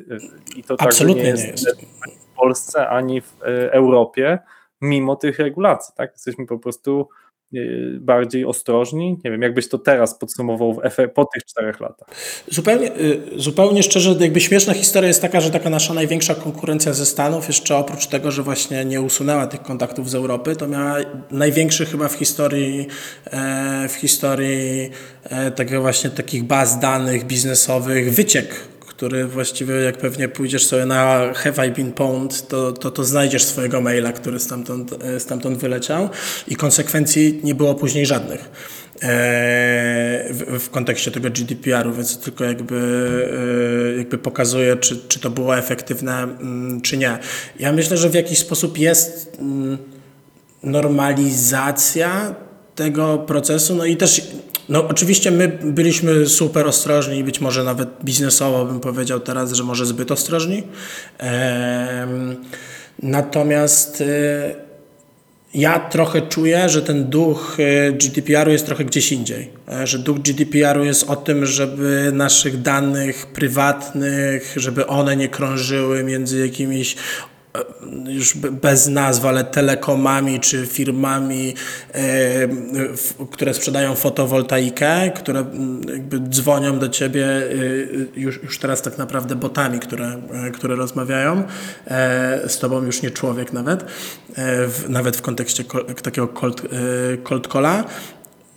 I 0.57 0.63
to 0.63 0.77
Absolutnie 0.79 1.23
nie 1.23 1.29
jest, 1.29 1.45
nie 1.45 1.51
jest. 1.51 1.81
w 2.33 2.37
Polsce 2.37 2.89
ani 2.89 3.21
w 3.21 3.33
y, 3.43 3.73
Europie, 3.73 4.39
mimo 4.81 5.17
tych 5.17 5.39
regulacji. 5.39 5.95
Tak? 5.97 6.13
Jesteśmy 6.13 6.47
po 6.47 6.59
prostu 6.59 7.09
Y, 7.28 7.28
bardziej 8.01 8.45
ostrożni? 8.45 9.19
Nie 9.25 9.31
wiem, 9.31 9.43
jakbyś 9.43 9.69
to 9.69 9.79
teraz 9.79 10.19
podsumował 10.19 10.81
po 11.15 11.25
tych 11.25 11.45
czterech 11.45 11.81
latach. 11.81 12.09
Zupełnie, 12.51 12.97
y, 12.97 13.21
zupełnie 13.37 13.83
szczerze, 13.83 14.17
jakby 14.21 14.41
śmieszna 14.41 14.75
historia 14.75 15.09
jest 15.09 15.23
taka, 15.23 15.41
że 15.41 15.51
taka 15.51 15.71
nasza 15.71 15.95
największa 15.95 16.35
konkurencja 16.35 16.93
ze 16.93 17.07
Stanów, 17.07 17.49
jeszcze 17.49 17.77
oprócz 17.77 18.07
tego, 18.07 18.31
że 18.31 18.43
właśnie 18.43 18.85
nie 18.85 19.01
usunęła 19.01 19.47
tych 19.47 19.63
kontaktów 19.63 20.11
z 20.11 20.15
Europy, 20.15 20.57
to 20.57 20.69
miała 20.69 20.97
największy 21.31 21.87
chyba 21.87 22.09
w 22.09 22.15
historii, 22.15 22.87
e, 23.25 23.89
w 23.89 23.95
historii 23.95 24.91
e, 25.25 25.51
tego 25.51 25.81
właśnie 25.81 26.11
takich 26.11 26.45
baz 26.45 26.81
danych 26.81 27.25
biznesowych 27.25 28.15
wyciek 28.15 28.78
który 28.99 29.27
właściwie 29.27 29.75
jak 29.75 29.99
pewnie 29.99 30.29
pójdziesz 30.29 30.67
sobie 30.67 30.87
na 30.87 31.33
Have 31.35 31.67
I 31.67 31.71
Been 31.71 31.93
Pwned, 31.93 32.49
to, 32.49 32.73
to, 32.73 32.91
to 32.91 33.05
znajdziesz 33.05 33.45
swojego 33.45 33.81
maila, 33.81 34.13
który 34.13 34.41
stamtąd, 34.41 34.93
e, 35.03 35.21
stamtąd 35.21 35.59
wyleciał 35.59 36.09
i 36.49 36.57
konsekwencji 36.57 37.41
nie 37.43 37.55
było 37.55 37.75
później 37.75 38.07
żadnych. 38.07 38.41
E, 38.41 38.49
w, 40.59 40.69
kontekście 40.71 41.11
tego 41.11 41.31
GDPR-u, 41.31 41.93
więc 41.93 42.19
tylko 42.19 42.45
jakby, 42.45 42.77
e, 43.95 43.99
jakby 43.99 44.19
pokazuje, 44.19 44.77
czy, 44.77 44.97
czy 45.09 45.21
to 45.21 45.31
było 45.31 45.59
efektywne, 45.59 46.23
mm, 46.23 46.81
czy 46.81 46.97
nie. 46.97 47.19
Ja 47.59 47.73
myślę, 47.73 47.97
że 47.97 48.11
w 48.11 48.15
jakiś 48.15 48.39
sposób 48.39 48.79
jest 48.79 49.37
mm, 49.41 49.79
normalizacja 50.63 52.35
tego 52.75 53.19
procesu, 53.19 53.75
no 53.75 53.85
i 53.85 53.97
też 53.97 54.23
no 54.69 54.89
oczywiście 54.89 55.31
my 55.31 55.49
byliśmy 55.49 56.27
super 56.27 56.67
ostrożni 56.67 57.25
być 57.25 57.41
może 57.41 57.65
nawet 57.65 57.89
biznesowo 58.05 58.65
bym 58.65 58.81
powiedział 58.81 59.21
teraz, 59.21 59.53
że 59.53 59.65
może 59.65 59.87
zbyt 59.87 60.11
ostrożni. 60.11 60.63
Natomiast 63.03 64.01
e, 64.01 64.55
ja 65.55 65.79
trochę 65.79 66.23
czuję, 66.23 66.69
że 66.69 66.83
ten 66.83 67.05
duch 67.05 67.57
e, 67.61 67.93
GDPR-u 67.93 68.51
jest 68.51 68.67
trochę 68.67 68.85
gdzieś 68.85 69.13
indziej. 69.13 69.51
E, 69.69 69.87
że 69.87 69.99
duch 69.99 70.19
GDPR-u 70.19 70.85
jest 70.85 71.11
o 71.11 71.17
tym, 71.17 71.47
żeby 71.47 72.11
naszych 72.13 72.63
danych 72.63 73.27
prywatnych, 73.27 74.55
żeby 74.57 74.87
one 74.87 75.17
nie 75.17 75.29
krążyły 75.29 76.05
między 76.05 76.47
jakimiś 76.47 76.97
już 78.07 78.37
bez 78.37 78.89
nazw, 78.89 79.25
ale 79.25 79.45
telekomami 79.45 80.41
czy 80.41 80.67
firmami, 80.67 81.55
e, 81.93 82.01
które 83.31 83.55
sprzedają 83.55 83.95
fotowoltaikę, 83.95 85.11
które 85.11 85.41
mm, 85.41 85.81
jakby 85.89 86.21
dzwonią 86.21 86.79
do 86.79 86.89
ciebie 86.89 87.27
e, 87.27 87.51
już, 88.17 88.43
już 88.43 88.59
teraz 88.59 88.83
tak 88.83 88.99
naprawdę 88.99 89.37
botami, 89.37 89.79
które, 89.79 90.21
e, 90.47 90.51
które 90.51 90.77
rozmawiają. 90.77 91.43
Z 92.47 92.59
tobą, 92.59 92.83
już 92.83 93.03
nie 93.03 93.11
człowiek 93.11 93.53
nawet, 93.53 93.85
nawet 94.89 95.17
w 95.17 95.23
kontekście 95.23 95.65
takiego 96.03 96.29
cold, 96.29 96.63
cold 97.23 97.53
calla 97.53 97.85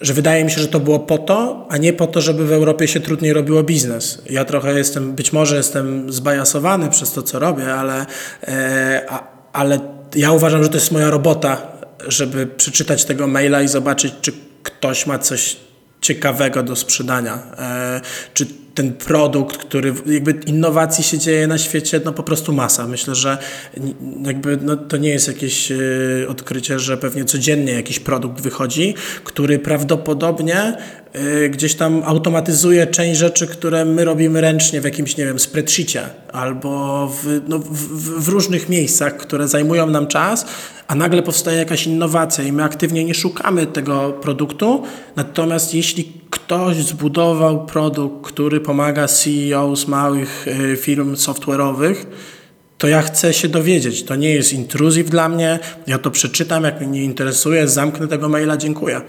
że 0.01 0.13
wydaje 0.13 0.43
mi 0.45 0.51
się, 0.51 0.61
że 0.61 0.67
to 0.67 0.79
było 0.79 0.99
po 0.99 1.17
to, 1.17 1.67
a 1.69 1.77
nie 1.77 1.93
po 1.93 2.07
to, 2.07 2.21
żeby 2.21 2.45
w 2.45 2.51
Europie 2.51 2.87
się 2.87 2.99
trudniej 2.99 3.33
robiło 3.33 3.63
biznes. 3.63 4.21
Ja 4.29 4.45
trochę 4.45 4.77
jestem, 4.77 5.13
być 5.13 5.33
może 5.33 5.55
jestem 5.55 6.13
zbajasowany 6.13 6.89
przez 6.89 7.11
to, 7.11 7.23
co 7.23 7.39
robię, 7.39 7.73
ale, 7.73 8.05
e, 8.47 9.05
a, 9.09 9.27
ale 9.53 9.79
ja 10.15 10.31
uważam, 10.31 10.63
że 10.63 10.69
to 10.69 10.75
jest 10.75 10.91
moja 10.91 11.09
robota, 11.09 11.61
żeby 12.07 12.47
przeczytać 12.47 13.05
tego 13.05 13.27
maila 13.27 13.61
i 13.61 13.67
zobaczyć, 13.67 14.13
czy 14.21 14.33
ktoś 14.63 15.07
ma 15.07 15.19
coś 15.19 15.57
ciekawego 16.01 16.63
do 16.63 16.75
sprzedania. 16.75 17.43
E, 17.57 18.01
czy 18.33 18.45
ten 18.74 18.93
produkt, 18.93 19.57
który 19.57 19.93
jakby 20.05 20.32
innowacji 20.45 21.03
się 21.03 21.17
dzieje 21.17 21.47
na 21.47 21.57
świecie, 21.57 22.01
no 22.05 22.13
po 22.13 22.24
prostu 22.24 22.53
masa. 22.53 22.88
Myślę, 22.88 23.15
że 23.15 23.38
jakby 24.26 24.57
no, 24.61 24.76
to 24.76 24.97
nie 24.97 25.09
jest 25.09 25.28
jakieś 25.28 25.72
e, 25.72 25.76
odkrycie, 26.28 26.80
że 26.80 26.97
pewnie 26.97 27.26
codziennie 27.26 27.74
jakiś 27.74 27.99
produkt 27.99 28.41
wychodzi, 28.41 28.93
który 29.24 29.59
prawdopodobnie 29.59 30.78
e, 31.13 31.49
gdzieś 31.49 31.76
tam 31.76 32.01
automatyzuje 32.05 32.88
część 32.88 33.19
rzeczy, 33.19 33.47
które 33.47 33.86
my 33.86 34.05
robimy 34.05 34.41
ręcznie 34.41 34.82
w 34.82 34.84
jakimś, 34.84 35.17
nie 35.17 35.26
wiem, 35.26 35.39
spreadsheetie 35.39 36.01
albo 36.34 37.07
w, 37.07 37.41
no, 37.47 37.59
w, 37.59 38.24
w 38.24 38.28
różnych 38.28 38.69
miejscach, 38.69 39.17
które 39.17 39.47
zajmują 39.47 39.88
nam 39.88 40.07
czas, 40.07 40.45
a 40.88 40.95
nagle 40.95 41.24
powstaje 41.24 41.57
jakaś 41.57 41.88
innowacja 41.88 42.43
i 42.43 42.51
my 42.51 42.63
aktywnie 42.63 43.05
nie 43.05 43.13
szukamy 43.13 43.65
tego 43.65 44.11
produktu. 44.22 44.84
Natomiast 45.15 45.74
jeśli 45.74 46.20
ktoś 46.32 46.75
zbudował 46.75 47.65
produkt, 47.65 48.27
który 48.27 48.59
pomaga 48.59 49.07
CEO 49.07 49.75
z 49.75 49.88
małych 49.88 50.45
e, 50.47 50.75
firm 50.75 51.15
software'owych, 51.15 51.95
to 52.77 52.88
ja 52.88 53.01
chcę 53.01 53.34
się 53.34 53.47
dowiedzieć. 53.47 54.03
To 54.03 54.15
nie 54.15 54.34
jest 54.34 54.53
intruzyw 54.53 55.09
dla 55.09 55.29
mnie. 55.29 55.59
Ja 55.88 55.97
to 55.97 56.11
przeczytam, 56.11 56.63
jak 56.63 56.79
mnie 56.82 56.89
nie 56.89 57.03
interesuje, 57.03 57.67
zamknę 57.67 58.07
tego 58.07 58.29
maila, 58.29 58.57
dziękuję. 58.57 59.01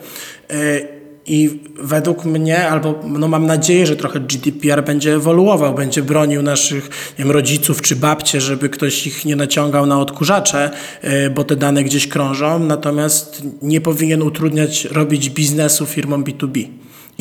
E, 0.51 1.03
i 1.27 1.61
według 1.79 2.25
mnie, 2.25 2.69
albo 2.69 3.01
no 3.05 3.29
mam 3.29 3.47
nadzieję, 3.47 3.87
że 3.87 3.97
trochę 3.97 4.21
GDPR 4.21 4.85
będzie 4.85 5.15
ewoluował, 5.15 5.75
będzie 5.75 6.03
bronił 6.03 6.43
naszych 6.43 6.91
wiem, 7.19 7.31
rodziców 7.31 7.83
czy 7.83 7.97
babcie, 7.97 8.41
żeby 8.41 8.69
ktoś 8.69 9.07
ich 9.07 9.25
nie 9.25 9.37
naciągał 9.37 9.87
na 9.87 10.01
odkurzacze, 10.01 10.71
e, 11.01 11.31
bo 11.31 11.45
te 11.45 11.57
dane 11.57 11.85
gdzieś 11.85 12.09
krążą, 12.09 12.59
natomiast 12.59 13.43
nie 13.63 13.81
powinien 13.81 14.23
utrudniać 14.23 14.85
robić 14.85 15.31
biznesu 15.31 15.87
firmom 15.87 16.25
B2B. 16.25 16.69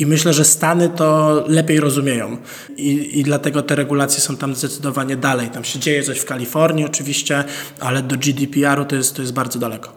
I 0.02 0.06
myślę, 0.06 0.32
że 0.32 0.44
Stany 0.44 0.88
to 0.88 1.44
lepiej 1.48 1.80
rozumieją 1.80 2.36
I, 2.76 3.20
i 3.20 3.22
dlatego 3.22 3.62
te 3.62 3.74
regulacje 3.74 4.20
są 4.20 4.36
tam 4.36 4.54
zdecydowanie 4.54 5.16
dalej. 5.16 5.48
Tam 5.48 5.64
się 5.64 5.78
dzieje 5.78 6.02
coś 6.02 6.18
w 6.18 6.24
Kalifornii 6.24 6.84
oczywiście, 6.84 7.44
ale 7.80 8.02
do 8.02 8.16
GDPR-u 8.16 8.84
to 8.84 8.96
jest, 8.96 9.16
to 9.16 9.22
jest 9.22 9.34
bardzo 9.34 9.58
daleko. 9.58 9.92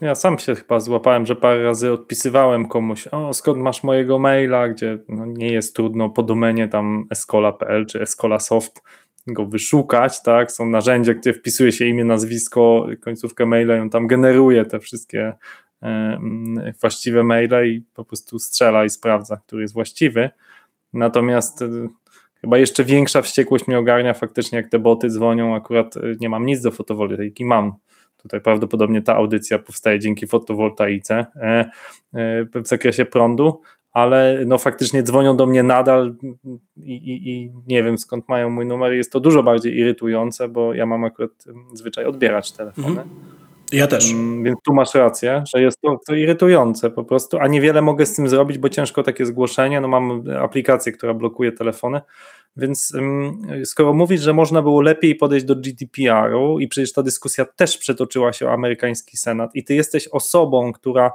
Ja 0.00 0.14
sam 0.14 0.38
się 0.38 0.54
chyba 0.54 0.80
złapałem, 0.80 1.26
że 1.26 1.36
parę 1.36 1.62
razy 1.62 1.92
odpisywałem 1.92 2.68
komuś, 2.68 3.06
o 3.06 3.34
skąd 3.34 3.58
masz 3.58 3.82
mojego 3.82 4.18
maila, 4.18 4.68
gdzie 4.68 4.98
no, 5.08 5.26
nie 5.26 5.52
jest 5.52 5.76
trudno 5.76 6.10
po 6.10 6.22
domenie 6.22 6.68
tam 6.68 7.06
escola.pl 7.10 7.86
czy 7.86 8.00
escolasoft 8.00 8.82
go 9.26 9.46
wyszukać, 9.46 10.22
tak, 10.22 10.52
są 10.52 10.66
narzędzia, 10.66 11.14
gdzie 11.14 11.32
wpisuje 11.32 11.72
się 11.72 11.86
imię, 11.86 12.04
nazwisko, 12.04 12.86
końcówkę 13.00 13.46
maila 13.46 13.76
i 13.76 13.80
on 13.80 13.90
tam 13.90 14.06
generuje 14.06 14.64
te 14.64 14.80
wszystkie 14.80 15.32
właściwe 16.80 17.24
maile 17.24 17.66
i 17.66 17.82
po 17.94 18.04
prostu 18.04 18.38
strzela 18.38 18.84
i 18.84 18.90
sprawdza, 18.90 19.36
który 19.36 19.62
jest 19.62 19.74
właściwy. 19.74 20.30
Natomiast 20.92 21.62
e, 21.62 21.88
chyba 22.40 22.58
jeszcze 22.58 22.84
większa 22.84 23.22
wściekłość 23.22 23.66
mnie 23.66 23.78
ogarnia 23.78 24.14
faktycznie, 24.14 24.56
jak 24.56 24.68
te 24.68 24.78
boty 24.78 25.10
dzwonią, 25.10 25.54
akurat 25.54 25.96
e, 25.96 26.00
nie 26.20 26.28
mam 26.28 26.46
nic 26.46 26.62
do 26.62 26.70
fotowoltaiki, 26.70 27.44
mam 27.44 27.72
Tutaj 28.24 28.40
prawdopodobnie 28.40 29.02
ta 29.02 29.16
audycja 29.16 29.58
powstaje 29.58 29.98
dzięki 29.98 30.26
fotowoltaice 30.26 31.26
e, 31.36 31.70
e, 32.14 32.44
w 32.44 32.66
zakresie 32.66 33.04
prądu, 33.04 33.60
ale 33.92 34.42
no 34.46 34.58
faktycznie 34.58 35.02
dzwonią 35.02 35.36
do 35.36 35.46
mnie 35.46 35.62
nadal 35.62 36.14
i, 36.76 36.94
i, 36.94 37.30
i, 37.30 37.52
nie 37.66 37.82
wiem 37.82 37.98
skąd 37.98 38.28
mają 38.28 38.50
mój 38.50 38.66
numer. 38.66 38.92
Jest 38.92 39.12
to 39.12 39.20
dużo 39.20 39.42
bardziej 39.42 39.78
irytujące, 39.78 40.48
bo 40.48 40.74
ja 40.74 40.86
mam 40.86 41.04
akurat 41.04 41.30
zwyczaj 41.72 42.04
odbierać 42.04 42.52
telefony. 42.52 42.88
Mhm. 42.88 43.08
Ja 43.74 43.86
też. 43.86 44.10
Mm, 44.10 44.44
więc 44.44 44.58
tu 44.62 44.74
masz 44.74 44.94
rację, 44.94 45.44
że 45.54 45.62
jest 45.62 45.80
to, 45.80 46.00
to, 46.06 46.14
irytujące 46.14 46.90
po 46.90 47.04
prostu, 47.04 47.38
a 47.38 47.46
niewiele 47.46 47.82
mogę 47.82 48.06
z 48.06 48.16
tym 48.16 48.28
zrobić, 48.28 48.58
bo 48.58 48.68
ciężko 48.68 49.02
takie 49.02 49.26
zgłoszenie. 49.26 49.80
No 49.80 49.88
mam 49.88 50.24
aplikację, 50.40 50.92
która 50.92 51.14
blokuje 51.14 51.52
telefony, 51.52 52.00
więc 52.56 52.92
skoro 53.64 53.94
mówisz, 53.94 54.20
że 54.20 54.32
można 54.32 54.62
było 54.62 54.80
lepiej 54.80 55.14
podejść 55.14 55.46
do 55.46 55.56
GDPR-u 55.56 56.58
i 56.58 56.68
przecież 56.68 56.92
ta 56.92 57.02
dyskusja 57.02 57.44
też 57.44 57.78
przetoczyła 57.78 58.32
się 58.32 58.46
o 58.46 58.52
amerykański 58.52 59.16
senat 59.16 59.50
i 59.54 59.64
ty 59.64 59.74
jesteś 59.74 60.08
osobą, 60.08 60.72
która 60.72 61.12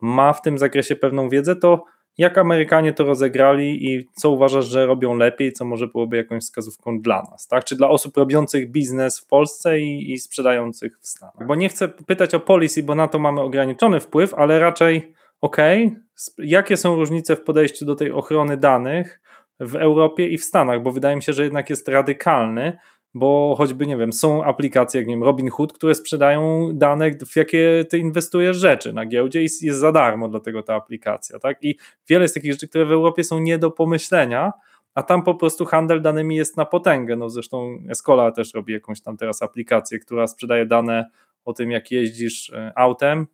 ma 0.00 0.32
w 0.32 0.42
tym 0.42 0.58
zakresie 0.58 0.96
pewną 0.96 1.28
wiedzę, 1.28 1.56
to 1.56 1.84
jak 2.18 2.38
Amerykanie 2.38 2.92
to 2.92 3.04
rozegrali 3.04 3.86
i 3.86 4.08
co 4.12 4.30
uważasz, 4.30 4.66
że 4.66 4.86
robią 4.86 5.16
lepiej, 5.16 5.52
co 5.52 5.64
może 5.64 5.86
byłoby 5.86 6.16
jakąś 6.16 6.42
wskazówką 6.42 7.00
dla 7.00 7.22
nas, 7.22 7.48
tak? 7.48 7.64
Czy 7.64 7.76
dla 7.76 7.88
osób 7.88 8.16
robiących 8.16 8.70
biznes 8.70 9.20
w 9.20 9.26
Polsce 9.26 9.80
i, 9.80 10.12
i 10.12 10.18
sprzedających 10.18 10.98
w 11.00 11.06
Stanach? 11.06 11.46
Bo 11.46 11.54
nie 11.54 11.68
chcę 11.68 11.88
pytać 11.88 12.34
o 12.34 12.40
policy, 12.40 12.82
bo 12.82 12.94
na 12.94 13.08
to 13.08 13.18
mamy 13.18 13.40
ograniczony 13.40 14.00
wpływ, 14.00 14.34
ale 14.34 14.58
raczej 14.58 15.12
okej, 15.40 15.86
okay, 15.86 16.00
jakie 16.38 16.76
są 16.76 16.96
różnice 16.96 17.36
w 17.36 17.42
podejściu 17.44 17.84
do 17.84 17.94
tej 17.94 18.12
ochrony 18.12 18.56
danych 18.56 19.20
w 19.60 19.76
Europie 19.76 20.28
i 20.28 20.38
w 20.38 20.44
Stanach, 20.44 20.82
bo 20.82 20.92
wydaje 20.92 21.16
mi 21.16 21.22
się, 21.22 21.32
że 21.32 21.44
jednak 21.44 21.70
jest 21.70 21.88
radykalny, 21.88 22.78
bo 23.14 23.54
choćby, 23.58 23.86
nie 23.86 23.96
wiem, 23.96 24.12
są 24.12 24.44
aplikacje, 24.44 25.00
jak 25.00 25.08
nie 25.08 25.14
wiem, 25.14 25.24
Robinhood, 25.24 25.72
które 25.72 25.94
sprzedają 25.94 26.70
dane, 26.74 27.10
w 27.26 27.36
jakie 27.36 27.84
ty 27.90 27.98
inwestujesz 27.98 28.56
rzeczy 28.56 28.92
na 28.92 29.06
giełdzie 29.06 29.40
i 29.40 29.48
jest 29.62 29.80
za 29.80 29.92
darmo 29.92 30.28
dlatego 30.28 30.62
ta 30.62 30.74
aplikacja, 30.74 31.38
tak? 31.38 31.64
I 31.64 31.76
wiele 32.08 32.24
jest 32.24 32.34
takich 32.34 32.52
rzeczy, 32.52 32.68
które 32.68 32.84
w 32.84 32.92
Europie 32.92 33.24
są 33.24 33.38
nie 33.38 33.58
do 33.58 33.70
pomyślenia, 33.70 34.52
a 34.94 35.02
tam 35.02 35.22
po 35.22 35.34
prostu 35.34 35.64
handel 35.64 36.02
danymi 36.02 36.36
jest 36.36 36.56
na 36.56 36.64
potęgę, 36.64 37.16
no 37.16 37.30
zresztą 37.30 37.78
Escola 37.90 38.32
też 38.32 38.54
robi 38.54 38.72
jakąś 38.72 39.00
tam 39.00 39.16
teraz 39.16 39.42
aplikację, 39.42 39.98
która 39.98 40.26
sprzedaje 40.26 40.66
dane 40.66 41.10
o 41.44 41.52
tym, 41.52 41.70
jak 41.70 41.90
jeździsz 41.90 42.50
e, 42.50 42.72
autem, 42.74 43.26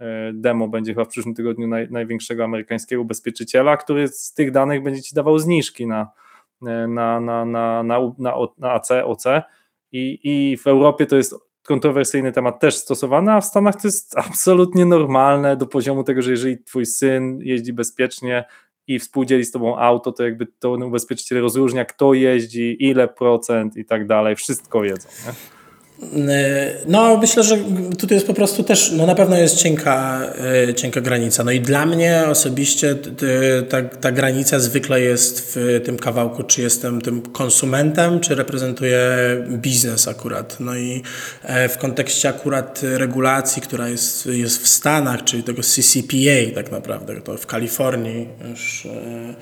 E, 0.00 0.32
demo 0.32 0.68
będzie 0.68 0.92
chyba 0.94 1.04
w 1.04 1.08
przyszłym 1.08 1.34
tygodniu 1.34 1.68
naj, 1.68 1.90
największego 1.90 2.44
amerykańskiego 2.44 3.02
ubezpieczyciela, 3.02 3.76
który 3.76 4.08
z 4.08 4.34
tych 4.34 4.50
danych 4.50 4.82
będzie 4.82 5.02
ci 5.02 5.14
dawał 5.14 5.38
zniżki 5.38 5.86
na, 5.86 6.10
na, 6.60 7.20
na, 7.20 7.44
na, 7.44 7.82
na, 7.82 7.82
na, 8.18 8.34
na 8.58 8.72
AC, 8.72 8.90
OC 9.04 9.24
i, 9.92 10.20
i 10.24 10.56
w 10.56 10.66
Europie 10.66 11.06
to 11.06 11.16
jest 11.16 11.34
kontrowersyjny 11.62 12.32
temat 12.32 12.60
też 12.60 12.76
stosowany, 12.76 13.32
a 13.32 13.40
w 13.40 13.44
Stanach 13.44 13.80
to 13.82 13.88
jest 13.88 14.18
absolutnie 14.18 14.86
normalne 14.86 15.56
do 15.56 15.66
poziomu 15.66 16.04
tego, 16.04 16.22
że 16.22 16.30
jeżeli 16.30 16.64
twój 16.64 16.86
syn 16.86 17.38
jeździ 17.42 17.72
bezpiecznie 17.72 18.44
i 18.86 18.98
współdzieli 18.98 19.44
z 19.44 19.52
tobą 19.52 19.78
auto, 19.78 20.12
to 20.12 20.24
jakby 20.24 20.46
to 20.46 20.72
ubezpieczyciel 20.72 21.40
rozróżnia, 21.40 21.84
kto 21.84 22.14
jeździ, 22.14 22.76
ile 22.80 23.08
procent 23.08 23.76
i 23.76 23.84
tak 23.84 24.06
dalej, 24.06 24.36
wszystko 24.36 24.80
wiedzą. 24.80 25.08
Nie? 25.26 25.32
No, 26.86 27.18
myślę, 27.18 27.42
że 27.42 27.56
tutaj 27.98 28.16
jest 28.16 28.26
po 28.26 28.34
prostu 28.34 28.62
też, 28.62 28.92
no 28.92 29.06
na 29.06 29.14
pewno 29.14 29.36
jest 29.36 29.56
cienka, 29.56 30.22
e, 30.68 30.74
cienka 30.74 31.00
granica. 31.00 31.44
No 31.44 31.50
i 31.50 31.60
dla 31.60 31.86
mnie 31.86 32.24
osobiście 32.28 32.96
ta, 33.68 33.82
ta 33.82 34.12
granica 34.12 34.58
zwykle 34.58 35.00
jest 35.00 35.54
w 35.54 35.80
tym 35.84 35.98
kawałku, 35.98 36.42
czy 36.42 36.62
jestem 36.62 37.00
tym 37.00 37.22
konsumentem, 37.22 38.20
czy 38.20 38.34
reprezentuję 38.34 39.00
biznes 39.48 40.08
akurat. 40.08 40.56
No 40.60 40.76
i 40.76 41.02
e, 41.42 41.68
w 41.68 41.78
kontekście 41.78 42.28
akurat 42.28 42.80
regulacji, 42.82 43.62
która 43.62 43.88
jest, 43.88 44.26
jest 44.26 44.62
w 44.62 44.68
Stanach, 44.68 45.24
czyli 45.24 45.42
tego 45.42 45.62
CCPA 45.62 46.54
tak 46.54 46.70
naprawdę, 46.70 47.20
to 47.20 47.36
w 47.36 47.46
Kalifornii 47.46 48.28
już 48.50 48.86
e, 48.86 49.34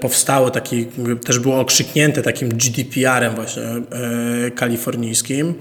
powstało, 0.00 0.50
taki, 0.50 0.86
też 1.26 1.38
było 1.38 1.60
okrzyknięte 1.60 2.22
takim 2.22 2.48
GDPR-em 2.48 3.34
właśnie 3.34 3.62
e, 3.62 4.50
kalifornijskim, 4.50 5.54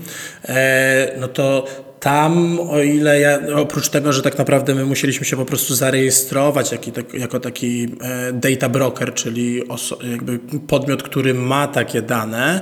e, 0.45 1.11
no 1.19 1.27
to 1.27 1.65
tam, 1.99 2.59
o 2.59 2.81
ile 2.81 3.19
ja, 3.19 3.39
oprócz 3.55 3.89
tego, 3.89 4.13
że 4.13 4.21
tak 4.21 4.37
naprawdę 4.37 4.75
my 4.75 4.85
musieliśmy 4.85 5.25
się 5.25 5.37
po 5.37 5.45
prostu 5.45 5.75
zarejestrować 5.75 6.71
jako, 6.71 7.17
jako 7.17 7.39
taki 7.39 7.87
e, 8.01 8.33
data 8.33 8.69
broker, 8.69 9.13
czyli 9.13 9.61
jakby 10.11 10.39
podmiot, 10.67 11.03
który 11.03 11.33
ma 11.33 11.67
takie 11.67 12.01
dane, 12.01 12.61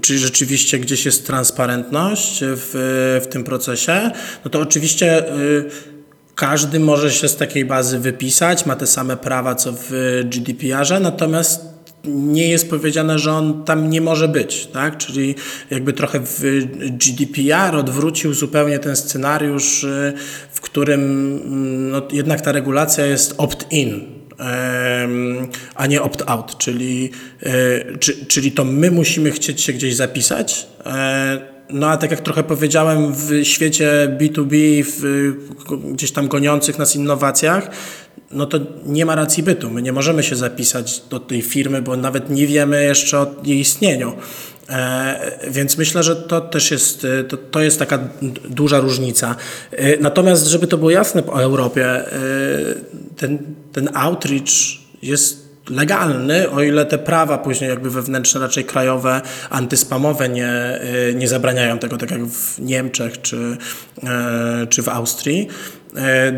czyli 0.00 0.18
rzeczywiście 0.18 0.78
gdzieś 0.78 1.06
jest 1.06 1.26
transparentność 1.26 2.40
w, 2.42 3.20
w 3.22 3.26
tym 3.26 3.44
procesie, 3.44 4.10
no 4.44 4.50
to 4.50 4.60
oczywiście 4.60 5.24
każdy 6.38 6.80
może 6.80 7.10
się 7.10 7.28
z 7.28 7.36
takiej 7.36 7.64
bazy 7.64 7.98
wypisać, 7.98 8.66
ma 8.66 8.76
te 8.76 8.86
same 8.86 9.16
prawa 9.16 9.54
co 9.54 9.72
w 9.72 9.90
GDPR-ze, 10.24 11.00
natomiast 11.00 11.60
nie 12.04 12.48
jest 12.48 12.70
powiedziane, 12.70 13.18
że 13.18 13.32
on 13.32 13.64
tam 13.64 13.90
nie 13.90 14.00
może 14.00 14.28
być, 14.28 14.66
tak? 14.66 14.96
Czyli 14.96 15.34
jakby 15.70 15.92
trochę 15.92 16.20
w 16.20 16.42
GDPR 16.90 17.76
odwrócił 17.76 18.34
zupełnie 18.34 18.78
ten 18.78 18.96
scenariusz, 18.96 19.84
y, 19.84 20.12
w 20.50 20.60
którym 20.60 21.00
mm, 21.00 21.90
no, 21.90 22.02
jednak 22.12 22.40
ta 22.40 22.52
regulacja 22.52 23.06
jest 23.06 23.34
opt-in, 23.38 24.18
a 25.74 25.86
nie 25.86 26.02
opt-out, 26.02 26.58
czyli, 26.58 27.10
y, 27.42 28.26
czyli 28.28 28.52
to 28.52 28.64
my 28.64 28.90
musimy 28.90 29.30
chcieć 29.30 29.60
się 29.60 29.72
gdzieś 29.72 29.96
zapisać, 29.96 30.66
e, 30.86 31.57
no 31.70 31.86
a 31.86 31.96
tak 31.96 32.10
jak 32.10 32.20
trochę 32.20 32.42
powiedziałem, 32.42 33.12
w 33.12 33.30
świecie 33.42 34.16
B2B, 34.20 34.84
w, 34.86 35.32
gdzieś 35.92 36.12
tam 36.12 36.28
goniących 36.28 36.78
nas 36.78 36.96
innowacjach, 36.96 37.70
no 38.30 38.46
to 38.46 38.58
nie 38.86 39.06
ma 39.06 39.14
racji 39.14 39.42
bytu. 39.42 39.70
My 39.70 39.82
nie 39.82 39.92
możemy 39.92 40.22
się 40.22 40.36
zapisać 40.36 41.02
do 41.10 41.20
tej 41.20 41.42
firmy, 41.42 41.82
bo 41.82 41.96
nawet 41.96 42.30
nie 42.30 42.46
wiemy 42.46 42.84
jeszcze 42.84 43.18
o 43.18 43.34
jej 43.44 43.58
istnieniu. 43.58 44.12
E, 44.68 45.38
więc 45.50 45.78
myślę, 45.78 46.02
że 46.02 46.16
to 46.16 46.40
też 46.40 46.70
jest, 46.70 47.06
to, 47.28 47.36
to 47.36 47.60
jest 47.60 47.78
taka 47.78 47.98
duża 48.48 48.80
różnica. 48.80 49.36
E, 49.70 49.96
natomiast, 49.96 50.46
żeby 50.46 50.66
to 50.66 50.78
było 50.78 50.90
jasne 50.90 51.22
po 51.22 51.42
Europie, 51.42 51.86
e, 51.86 52.08
ten, 53.16 53.38
ten 53.72 53.88
outreach 53.94 54.48
jest 55.02 55.47
legalny, 55.70 56.50
o 56.50 56.62
ile 56.62 56.86
te 56.86 56.98
prawa 56.98 57.38
później 57.38 57.70
jakby 57.70 57.90
wewnętrzne, 57.90 58.40
raczej 58.40 58.64
krajowe, 58.64 59.20
antyspamowe 59.50 60.28
nie, 60.28 60.80
nie 61.14 61.28
zabraniają 61.28 61.78
tego, 61.78 61.96
tak 61.96 62.10
jak 62.10 62.24
w 62.26 62.60
Niemczech 62.60 63.20
czy, 63.22 63.56
czy 64.68 64.82
w 64.82 64.88
Austrii, 64.88 65.48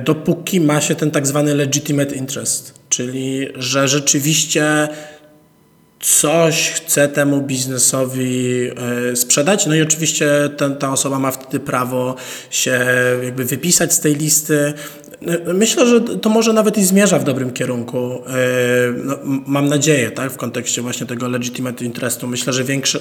dopóki 0.04 0.60
ma 0.60 0.80
się 0.80 0.94
ten 0.94 1.10
tak 1.10 1.26
zwany 1.26 1.54
legitimate 1.54 2.14
interest, 2.14 2.74
czyli 2.88 3.48
że 3.54 3.88
rzeczywiście 3.88 4.88
coś 6.00 6.70
chce 6.70 7.08
temu 7.08 7.42
biznesowi 7.42 8.70
sprzedać. 9.14 9.66
No 9.66 9.74
i 9.74 9.82
oczywiście 9.82 10.50
ten, 10.56 10.76
ta 10.76 10.92
osoba 10.92 11.18
ma 11.18 11.30
wtedy 11.30 11.60
prawo 11.60 12.16
się 12.50 12.80
jakby 13.22 13.44
wypisać 13.44 13.92
z 13.92 14.00
tej 14.00 14.14
listy, 14.14 14.74
Myślę, 15.54 15.86
że 15.86 16.00
to 16.00 16.30
może 16.30 16.52
nawet 16.52 16.78
i 16.78 16.84
zmierza 16.84 17.18
w 17.18 17.24
dobrym 17.24 17.52
kierunku. 17.52 17.98
E, 17.98 18.32
no, 19.04 19.16
mam 19.46 19.68
nadzieję, 19.68 20.10
tak, 20.10 20.32
w 20.32 20.36
kontekście 20.36 20.82
właśnie 20.82 21.06
tego 21.06 21.28
legitimate 21.28 21.84
interestu. 21.84 22.26
Myślę, 22.26 22.52
że 22.52 22.64
większo, 22.64 22.98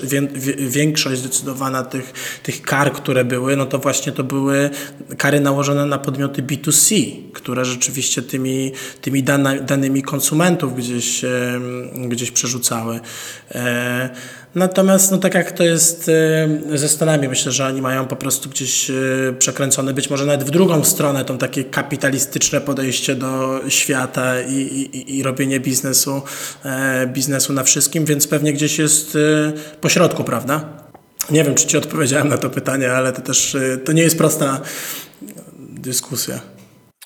większość 0.57 1.21
zdecydowana 1.21 1.83
tych, 1.83 2.13
tych 2.43 2.61
kar, 2.61 2.91
które 2.91 3.25
były, 3.25 3.55
no 3.55 3.65
to 3.65 3.79
właśnie 3.79 4.11
to 4.11 4.23
były 4.23 4.69
kary 5.17 5.39
nałożone 5.39 5.85
na 5.85 5.97
podmioty 5.97 6.43
B2C, 6.43 7.11
które 7.33 7.65
rzeczywiście 7.65 8.21
tymi, 8.21 8.71
tymi 9.01 9.23
dana, 9.23 9.55
danymi 9.55 10.03
konsumentów 10.03 10.75
gdzieś, 10.75 11.25
gdzieś 12.07 12.31
przerzucały. 12.31 12.88
E, 13.51 14.09
Natomiast, 14.55 15.11
no 15.11 15.17
tak 15.17 15.33
jak 15.33 15.51
to 15.51 15.63
jest 15.63 16.09
e, 16.73 16.77
ze 16.77 16.89
Stanami, 16.89 17.27
myślę, 17.27 17.51
że 17.51 17.65
oni 17.65 17.81
mają 17.81 18.07
po 18.07 18.15
prostu 18.15 18.49
gdzieś 18.49 18.89
e, 18.89 18.93
przekręcone, 19.39 19.93
być 19.93 20.09
może 20.09 20.25
nawet 20.25 20.43
w 20.43 20.51
drugą 20.51 20.83
stronę, 20.83 21.25
to 21.25 21.37
takie 21.37 21.63
kapitalistyczne 21.63 22.61
podejście 22.61 23.15
do 23.15 23.61
świata 23.67 24.41
i, 24.41 24.53
i, 24.53 25.17
i 25.17 25.23
robienie 25.23 25.59
biznesu, 25.59 26.21
biznesu 27.07 27.53
na 27.53 27.63
wszystkim, 27.63 28.05
więc 28.05 28.27
pewnie 28.27 28.53
gdzieś 28.53 28.79
jest 28.79 29.17
po 29.81 29.89
środku, 29.89 30.23
prawda? 30.23 30.65
Nie 31.29 31.43
wiem, 31.43 31.55
czy 31.55 31.67
Ci 31.67 31.77
odpowiedziałem 31.77 32.27
na 32.27 32.37
to 32.37 32.49
pytanie, 32.49 32.91
ale 32.91 33.13
to 33.13 33.21
też 33.21 33.57
to 33.85 33.91
nie 33.91 34.03
jest 34.03 34.17
prosta 34.17 34.61
dyskusja. 35.59 36.58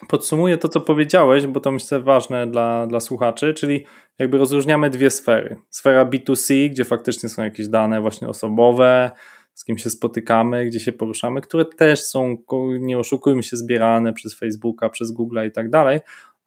Podsumuję 0.07 0.57
to, 0.57 0.69
co 0.69 0.81
powiedziałeś, 0.81 1.47
bo 1.47 1.59
to 1.59 1.71
myślę 1.71 1.99
ważne 1.99 2.47
dla, 2.47 2.87
dla 2.87 2.99
słuchaczy, 2.99 3.53
czyli 3.53 3.85
jakby 4.19 4.37
rozróżniamy 4.37 4.89
dwie 4.89 5.09
sfery. 5.09 5.55
Sfera 5.69 6.05
B2C, 6.05 6.69
gdzie 6.69 6.85
faktycznie 6.85 7.29
są 7.29 7.43
jakieś 7.43 7.67
dane 7.67 8.01
właśnie 8.01 8.27
osobowe, 8.27 9.11
z 9.53 9.65
kim 9.65 9.77
się 9.77 9.89
spotykamy, 9.89 10.65
gdzie 10.65 10.79
się 10.79 10.91
poruszamy, 10.91 11.41
które 11.41 11.65
też 11.65 12.03
są, 12.03 12.37
nie 12.79 12.99
oszukujmy 12.99 13.43
się, 13.43 13.57
zbierane 13.57 14.13
przez 14.13 14.33
Facebooka, 14.39 14.89
przez 14.89 15.11
Google 15.11 15.39
i 15.47 15.51
tak 15.51 15.69
dalej, 15.69 15.99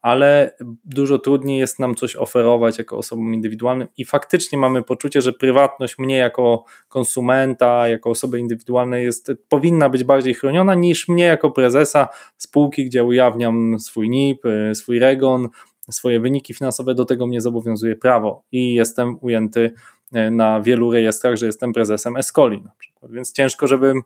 ale 0.06 0.56
dużo 0.84 1.18
trudniej 1.18 1.58
jest 1.58 1.78
nam 1.78 1.94
coś 1.94 2.16
oferować 2.16 2.78
jako 2.78 2.98
osobom 2.98 3.34
indywidualnym. 3.34 3.88
I 3.96 4.04
faktycznie 4.04 4.58
mamy 4.58 4.82
poczucie, 4.82 5.22
że 5.22 5.32
prywatność 5.32 5.98
mnie 5.98 6.16
jako 6.16 6.64
konsumenta, 6.88 7.88
jako 7.88 8.10
osoby 8.10 8.38
indywidualnej 8.38 9.04
jest, 9.04 9.32
powinna 9.48 9.88
być 9.88 10.04
bardziej 10.04 10.34
chroniona 10.34 10.74
niż 10.74 11.08
mnie 11.08 11.24
jako 11.24 11.50
prezesa 11.50 12.08
spółki, 12.36 12.86
gdzie 12.86 13.04
ujawniam 13.04 13.78
swój 13.78 14.08
NIP, 14.08 14.42
swój 14.74 14.98
REGON, 14.98 15.48
swoje 15.90 16.20
wyniki 16.20 16.54
finansowe, 16.54 16.94
do 16.94 17.04
tego 17.04 17.26
mnie 17.26 17.40
zobowiązuje 17.40 17.96
prawo 17.96 18.42
i 18.52 18.74
jestem 18.74 19.18
ujęty 19.20 19.70
e, 20.12 20.30
na 20.30 20.60
wielu 20.60 20.90
rejestrach, 20.90 21.36
że 21.36 21.46
jestem 21.46 21.72
prezesem 21.72 22.16
Escoli 22.16 22.62
na 22.62 22.72
przykład, 22.78 23.12
więc 23.12 23.32
ciężko, 23.32 23.66
żebym 23.66 24.02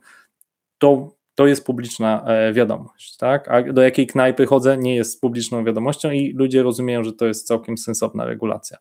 to, 0.78 1.12
to 1.34 1.46
jest 1.46 1.66
publiczna 1.66 2.24
e, 2.26 2.52
wiadomość, 2.52 3.16
tak? 3.16 3.48
A 3.48 3.72
do 3.72 3.82
jakiej 3.82 4.06
knajpy 4.06 4.46
chodzę 4.46 4.78
nie 4.78 4.96
jest 4.96 5.20
publiczną 5.20 5.64
wiadomością 5.64 6.10
i 6.10 6.32
ludzie 6.32 6.62
rozumieją, 6.62 7.04
że 7.04 7.12
to 7.12 7.26
jest 7.26 7.46
całkiem 7.46 7.78
sensowna 7.78 8.24
regulacja. 8.24 8.78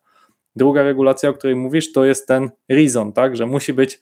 Druga 0.56 0.82
regulacja, 0.82 1.30
o 1.30 1.34
której 1.34 1.56
mówisz, 1.56 1.92
to 1.92 2.04
jest 2.04 2.28
ten 2.28 2.50
reason, 2.68 3.12
tak, 3.12 3.36
że 3.36 3.46
musi 3.46 3.72
być 3.72 4.00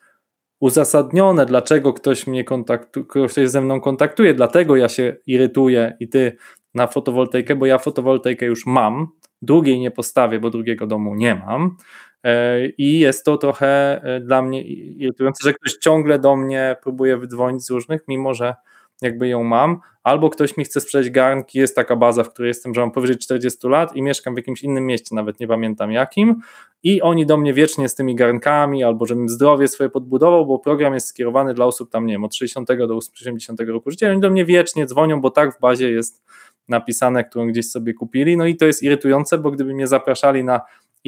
uzasadnione, 0.60 1.46
dlaczego 1.46 1.92
ktoś 1.92 2.26
mnie 2.26 2.44
kontaktuje, 2.44 3.06
ktoś 3.06 3.48
ze 3.48 3.60
mną 3.60 3.80
kontaktuje, 3.80 4.34
dlatego 4.34 4.76
ja 4.76 4.88
się 4.88 5.16
irytuję 5.26 5.96
i 6.00 6.08
ty 6.08 6.36
na 6.74 6.86
fotowoltaikę, 6.86 7.56
bo 7.56 7.66
ja 7.66 7.78
fotowoltaikę 7.78 8.46
już 8.46 8.66
mam, 8.66 9.08
drugiej 9.42 9.80
nie 9.80 9.90
postawię, 9.90 10.40
bo 10.40 10.50
drugiego 10.50 10.86
domu 10.86 11.14
nie 11.14 11.34
mam. 11.34 11.76
E, 12.24 12.66
I 12.66 12.98
jest 12.98 13.24
to 13.24 13.38
trochę 13.38 14.00
e, 14.02 14.20
dla 14.20 14.42
mnie 14.42 14.62
irytujące, 14.62 15.44
że 15.44 15.54
ktoś 15.54 15.72
ciągle 15.72 16.18
do 16.18 16.36
mnie 16.36 16.76
próbuje 16.82 17.16
wydzwonić 17.16 17.64
z 17.64 17.70
różnych, 17.70 18.00
mimo 18.08 18.34
że 18.34 18.54
jakby 19.02 19.28
ją 19.28 19.44
mam, 19.44 19.80
albo 20.02 20.30
ktoś 20.30 20.56
mi 20.56 20.64
chce 20.64 20.80
sprzedać 20.80 21.10
garnki, 21.10 21.58
jest 21.58 21.76
taka 21.76 21.96
baza, 21.96 22.24
w 22.24 22.32
której 22.32 22.48
jestem, 22.48 22.74
że 22.74 22.80
mam 22.80 22.90
powyżej 22.90 23.18
40 23.18 23.68
lat 23.68 23.96
i 23.96 24.02
mieszkam 24.02 24.34
w 24.34 24.36
jakimś 24.36 24.62
innym 24.62 24.86
mieście, 24.86 25.14
nawet 25.14 25.40
nie 25.40 25.48
pamiętam 25.48 25.92
jakim, 25.92 26.40
i 26.82 27.02
oni 27.02 27.26
do 27.26 27.36
mnie 27.36 27.54
wiecznie 27.54 27.88
z 27.88 27.94
tymi 27.94 28.14
garnkami, 28.14 28.84
albo 28.84 29.06
żebym 29.06 29.28
zdrowie 29.28 29.68
swoje 29.68 29.90
podbudował, 29.90 30.46
bo 30.46 30.58
program 30.58 30.94
jest 30.94 31.06
skierowany 31.06 31.54
dla 31.54 31.64
osób 31.64 31.90
tam, 31.90 32.06
nie 32.06 32.14
wiem, 32.14 32.24
od 32.24 32.34
60 32.34 32.68
do 32.68 32.96
80 32.96 33.60
roku 33.60 33.90
życia, 33.90 34.10
oni 34.10 34.20
do 34.20 34.30
mnie 34.30 34.44
wiecznie 34.44 34.86
dzwonią, 34.86 35.20
bo 35.20 35.30
tak 35.30 35.56
w 35.56 35.60
bazie 35.60 35.90
jest 35.90 36.22
napisane, 36.68 37.24
którą 37.24 37.48
gdzieś 37.48 37.70
sobie 37.70 37.94
kupili. 37.94 38.36
No 38.36 38.46
i 38.46 38.56
to 38.56 38.66
jest 38.66 38.82
irytujące, 38.82 39.38
bo 39.38 39.50
gdyby 39.50 39.74
mnie 39.74 39.86
zapraszali 39.86 40.44
na 40.44 40.60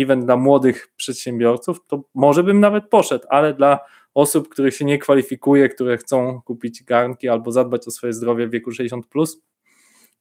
event 0.03 0.25
dla 0.25 0.37
młodych 0.37 0.89
przedsiębiorców, 0.97 1.87
to 1.87 2.03
może 2.15 2.45
bym 2.45 2.61
nawet 2.61 2.89
poszedł, 2.89 3.25
ale 3.29 3.55
dla 3.55 3.79
osób, 4.15 4.49
których 4.49 4.75
się 4.75 4.85
nie 4.85 4.99
kwalifikuje, 4.99 5.69
które 5.69 5.97
chcą 5.97 6.41
kupić 6.43 6.85
garnki 6.85 7.29
albo 7.29 7.53
zadbać 7.53 7.89
o 7.89 7.91
swoje 7.91 8.13
zdrowie 8.13 8.47
w 8.47 8.51
wieku 8.51 8.71
60, 8.71 9.07
plus, 9.07 9.43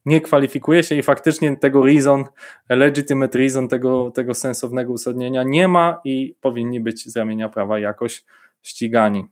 nie 0.06 0.22
kwalifikuje 0.22 0.84
się 0.84 0.96
i 0.96 1.04
faktycznie 1.04 1.58
tego 1.58 1.86
reason, 1.86 2.26
legitimate 2.70 3.38
reason, 3.38 3.68
tego, 3.68 4.12
tego 4.12 4.34
sensownego 4.34 4.94
uzasadnienia 4.94 5.44
nie 5.44 5.68
ma 5.68 6.02
i 6.04 6.36
powinni 6.42 6.80
być 6.80 7.12
z 7.12 7.18
ramienia 7.18 7.50
prawa 7.50 7.80
jakoś 7.80 8.26
ścigani. 8.62 9.26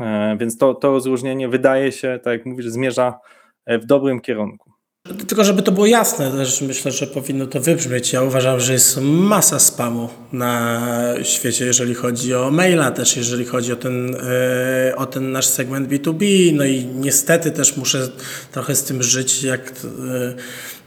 E, 0.00 0.36
więc 0.40 0.58
to, 0.58 0.74
to 0.74 0.90
rozróżnienie 0.90 1.48
wydaje 1.48 1.92
się, 1.92 2.20
tak 2.22 2.32
jak 2.32 2.46
mówisz, 2.46 2.66
zmierza 2.66 3.18
w 3.66 3.84
dobrym 3.84 4.20
kierunku. 4.20 4.73
Tylko 5.04 5.44
żeby 5.44 5.62
to 5.62 5.72
było 5.72 5.86
jasne, 5.86 6.30
też 6.30 6.60
myślę, 6.60 6.92
że 6.92 7.06
powinno 7.06 7.46
to 7.46 7.60
wybrzmieć. 7.60 8.12
Ja 8.12 8.22
uważam, 8.22 8.60
że 8.60 8.72
jest 8.72 8.98
masa 9.02 9.58
spamu 9.58 10.08
na 10.32 10.80
świecie, 11.22 11.66
jeżeli 11.66 11.94
chodzi 11.94 12.34
o 12.34 12.50
maila, 12.50 12.90
też 12.90 13.16
jeżeli 13.16 13.44
chodzi 13.44 13.72
o 13.72 13.76
ten, 13.76 14.16
e, 14.16 14.96
o 14.96 15.06
ten 15.06 15.32
nasz 15.32 15.46
segment 15.46 15.88
B2B. 15.88 16.52
No 16.54 16.64
i 16.64 16.86
niestety 16.86 17.50
też 17.50 17.76
muszę 17.76 18.08
trochę 18.52 18.74
z 18.74 18.84
tym 18.84 19.02
żyć, 19.02 19.42
jak, 19.42 19.72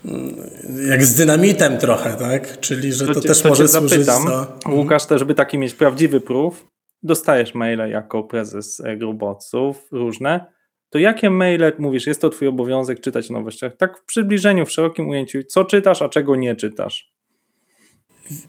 e, 0.06 0.88
jak 0.90 1.06
z 1.06 1.16
dynamitem 1.16 1.78
trochę, 1.78 2.14
tak? 2.14 2.60
Czyli, 2.60 2.94
że 2.94 3.08
to, 3.08 3.14
to 3.14 3.22
też 3.22 3.44
może 3.44 3.68
służyć 3.68 4.06
zapytam, 4.06 4.24
co... 4.64 4.70
Łukasz, 4.72 5.06
też 5.06 5.24
by 5.24 5.36
taki 5.36 5.58
mieć 5.58 5.74
prawdziwy 5.74 6.22
proof, 6.22 6.66
dostajesz 7.04 7.54
maile 7.54 7.90
jako 7.90 8.24
prezes 8.24 8.82
Gruboców 8.98 9.88
różne, 9.92 10.57
to 10.90 11.00
jakie 11.00 11.30
maile 11.30 11.72
mówisz, 11.80 12.08
jest 12.08 12.22
to 12.22 12.30
twój 12.30 12.48
obowiązek 12.48 13.00
czytać 13.00 13.30
nowościach? 13.30 13.78
Tak 13.78 13.98
w 13.98 14.04
przybliżeniu, 14.04 14.66
w 14.66 14.72
szerokim 14.72 15.10
ujęciu, 15.10 15.44
co 15.44 15.66
czytasz, 15.66 16.02
a 16.02 16.10
czego 16.10 16.36
nie 16.36 16.56
czytasz? 16.56 17.18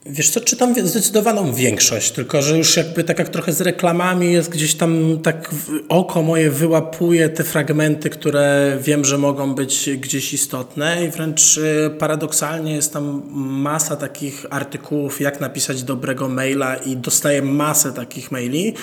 Wiesz 0.05 0.29
co, 0.29 0.41
czytam 0.41 0.75
zdecydowaną 0.87 1.53
większość, 1.53 2.11
tylko 2.11 2.41
że 2.41 2.57
już 2.57 2.77
jakby 2.77 3.03
tak 3.03 3.19
jak 3.19 3.29
trochę 3.29 3.53
z 3.53 3.61
reklamami 3.61 4.33
jest 4.33 4.49
gdzieś 4.49 4.75
tam 4.75 5.19
tak 5.23 5.51
oko 5.89 6.21
moje 6.21 6.51
wyłapuje 6.51 7.29
te 7.29 7.43
fragmenty, 7.43 8.09
które 8.09 8.77
wiem, 8.81 9.05
że 9.05 9.17
mogą 9.17 9.55
być 9.55 9.89
gdzieś 9.97 10.33
istotne 10.33 11.05
i 11.05 11.09
wręcz 11.09 11.57
y, 11.57 11.89
paradoksalnie 11.99 12.75
jest 12.75 12.93
tam 12.93 13.23
masa 13.35 13.95
takich 13.95 14.45
artykułów, 14.49 15.21
jak 15.21 15.41
napisać 15.41 15.83
dobrego 15.83 16.29
maila 16.29 16.75
i 16.75 16.97
dostaję 16.97 17.41
masę 17.41 17.93
takich 17.93 18.31
maili 18.31 18.73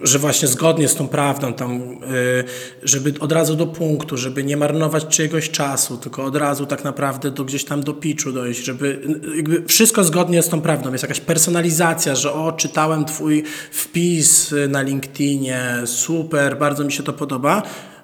że 0.00 0.18
właśnie 0.18 0.48
zgodnie 0.48 0.88
z 0.88 0.94
tą 0.94 1.08
prawdą, 1.08 1.54
tam, 1.54 1.80
y, 1.80 2.44
żeby 2.82 3.14
od 3.20 3.32
razu 3.32 3.56
do 3.56 3.66
punktu, 3.66 4.16
żeby 4.16 4.44
nie 4.44 4.56
marnować 4.56 5.06
czyjegoś 5.06 5.50
czasu, 5.50 5.96
tylko 5.96 6.24
od 6.24 6.36
razu 6.36 6.66
tak 6.66 6.84
naprawdę 6.84 7.30
do 7.30 7.44
gdzieś 7.44 7.64
tam 7.64 7.82
do 7.82 7.94
pitchu 7.94 8.32
dojść, 8.32 8.64
żeby 8.64 9.00
jakby 9.36 9.64
wszystko 9.66 10.04
zgodnie 10.04 10.42
z 10.42 10.48
tą 10.48 10.60
prawdą. 10.60 10.92
Jest 10.92 11.02
jakaś 11.02 11.20
personalizacja, 11.20 12.14
że 12.14 12.32
o, 12.32 12.52
czytałem 12.52 13.04
twój 13.04 13.44
wpis 13.70 14.54
na 14.68 14.82
LinkedInie, 14.82 15.74
super, 15.84 16.58
bardzo 16.58 16.84
mi 16.84 16.92
się 16.92 17.02
to 17.02 17.12
podoba, 17.12 17.62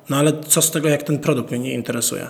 no 0.08 0.16
ale 0.16 0.32
co 0.48 0.62
z 0.62 0.70
tego, 0.70 0.88
jak 0.88 1.02
ten 1.02 1.18
produkt 1.18 1.50
mnie 1.50 1.60
nie 1.60 1.74
interesuje? 1.74 2.26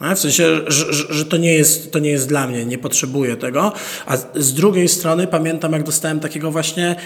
No, 0.00 0.16
w 0.16 0.18
sensie, 0.18 0.60
że, 0.66 0.92
że, 0.92 1.14
że, 1.14 1.24
to, 1.24 1.36
nie 1.36 1.54
jest, 1.54 1.92
to 1.92 1.98
nie 1.98 2.10
jest 2.10 2.28
dla 2.28 2.46
mnie, 2.46 2.66
nie 2.66 2.78
potrzebuję 2.78 3.36
tego. 3.36 3.72
A 4.06 4.16
z 4.34 4.54
drugiej 4.54 4.88
strony 4.88 5.26
pamiętam, 5.26 5.72
jak 5.72 5.82
dostałem 5.82 6.20
takiego 6.20 6.50
właśnie, 6.50 6.96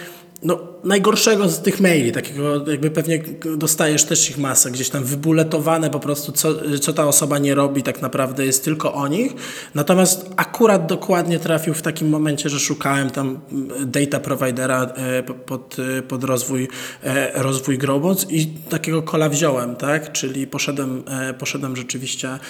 no 0.43 0.73
najgorszego 0.85 1.49
z 1.49 1.63
tych 1.63 1.81
maili, 1.81 2.13
takiego 2.13 2.71
jakby 2.71 2.91
pewnie 2.91 3.23
dostajesz 3.57 4.05
też 4.05 4.31
ich 4.31 4.39
masę, 4.39 4.71
gdzieś 4.71 4.91
tam 4.91 5.05
wybuletowane 5.05 5.91
po 5.91 6.01
prostu, 6.01 6.33
co, 6.33 6.79
co 6.81 6.93
ta 6.93 7.07
osoba 7.07 7.39
nie 7.39 7.55
robi, 7.55 7.83
tak 7.83 8.03
naprawdę 8.03 8.47
jest 8.47 8.65
tylko 8.65 8.95
o 8.95 9.09
nich. 9.09 9.33
Natomiast 9.75 10.31
akurat 10.37 10.87
dokładnie 10.87 11.39
trafił 11.39 11.75
w 11.75 11.83
takim 11.83 12.09
momencie, 12.09 12.49
że 12.49 12.61
szukałem 12.61 13.11
tam 13.11 13.41
data 13.87 14.21
providera 14.21 14.83
e, 14.83 15.23
pod, 15.23 15.77
pod 16.09 16.25
rozwój, 16.25 16.69
e, 17.03 17.43
rozwój 17.43 17.79
Growbots 17.79 18.27
i 18.31 18.47
takiego 18.47 19.03
kola 19.03 19.29
wziąłem, 19.29 19.77
tak? 19.77 20.13
Czyli 20.13 20.47
poszedłem, 20.47 21.03
e, 21.09 21.35
poszedłem 21.35 21.77
rzeczywiście 21.77 22.29
mm, 22.29 22.41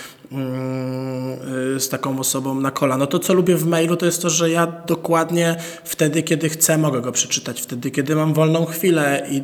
z 1.79 1.89
taką 1.89 2.19
osobą 2.19 2.61
na 2.61 2.71
kola. 2.71 2.97
No 2.97 3.07
to 3.07 3.19
co 3.19 3.35
lubię 3.35 3.57
w 3.57 3.67
mailu 3.67 3.97
to 3.97 4.07
jest 4.07 4.23
to, 4.23 4.31
że 4.31 4.51
ja 4.51 4.67
dokładnie 4.87 5.57
wtedy, 5.85 6.23
kiedy 6.23 6.49
chcę, 6.49 6.79
mogę 6.79 7.01
go 7.01 7.13
przeczytać, 7.13 7.63
wtedy, 7.63 7.91
kiedy 7.91 8.17
mam 8.17 8.35
wolną 8.35 8.65
chwilę 8.65 9.27
i 9.31 9.43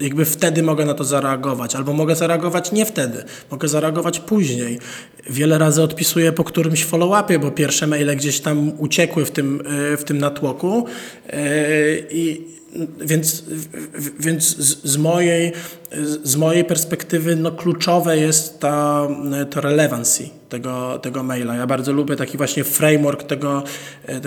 jakby 0.00 0.24
wtedy 0.24 0.62
mogę 0.62 0.84
na 0.84 0.94
to 0.94 1.04
zareagować, 1.04 1.74
albo 1.74 1.92
mogę 1.92 2.16
zareagować 2.16 2.72
nie 2.72 2.86
wtedy, 2.86 3.24
mogę 3.50 3.68
zareagować 3.68 4.20
później. 4.20 4.78
Wiele 5.30 5.58
razy 5.58 5.82
odpisuję 5.82 6.32
po 6.32 6.44
którymś 6.44 6.84
follow-upie, 6.84 7.38
bo 7.38 7.50
pierwsze 7.50 7.86
maile 7.86 8.16
gdzieś 8.16 8.40
tam 8.40 8.72
uciekły 8.78 9.24
w 9.24 9.30
tym, 9.30 9.62
w 9.98 10.04
tym 10.04 10.18
natłoku 10.18 10.86
i 12.10 12.56
więc, 13.00 13.44
więc 14.20 14.56
z, 14.84 14.96
mojej, 14.96 15.52
z 16.22 16.36
mojej 16.36 16.64
perspektywy 16.64 17.36
no, 17.36 17.52
kluczowe 17.52 18.18
jest 18.18 18.60
ta, 18.60 19.08
to 19.50 19.60
relevancy 19.60 20.28
tego, 20.48 20.98
tego 20.98 21.22
maila. 21.22 21.56
Ja 21.56 21.66
bardzo 21.66 21.92
lubię 21.92 22.16
taki 22.16 22.36
właśnie 22.36 22.64
framework 22.64 23.22
tego, 23.22 23.62
e, 24.08 24.20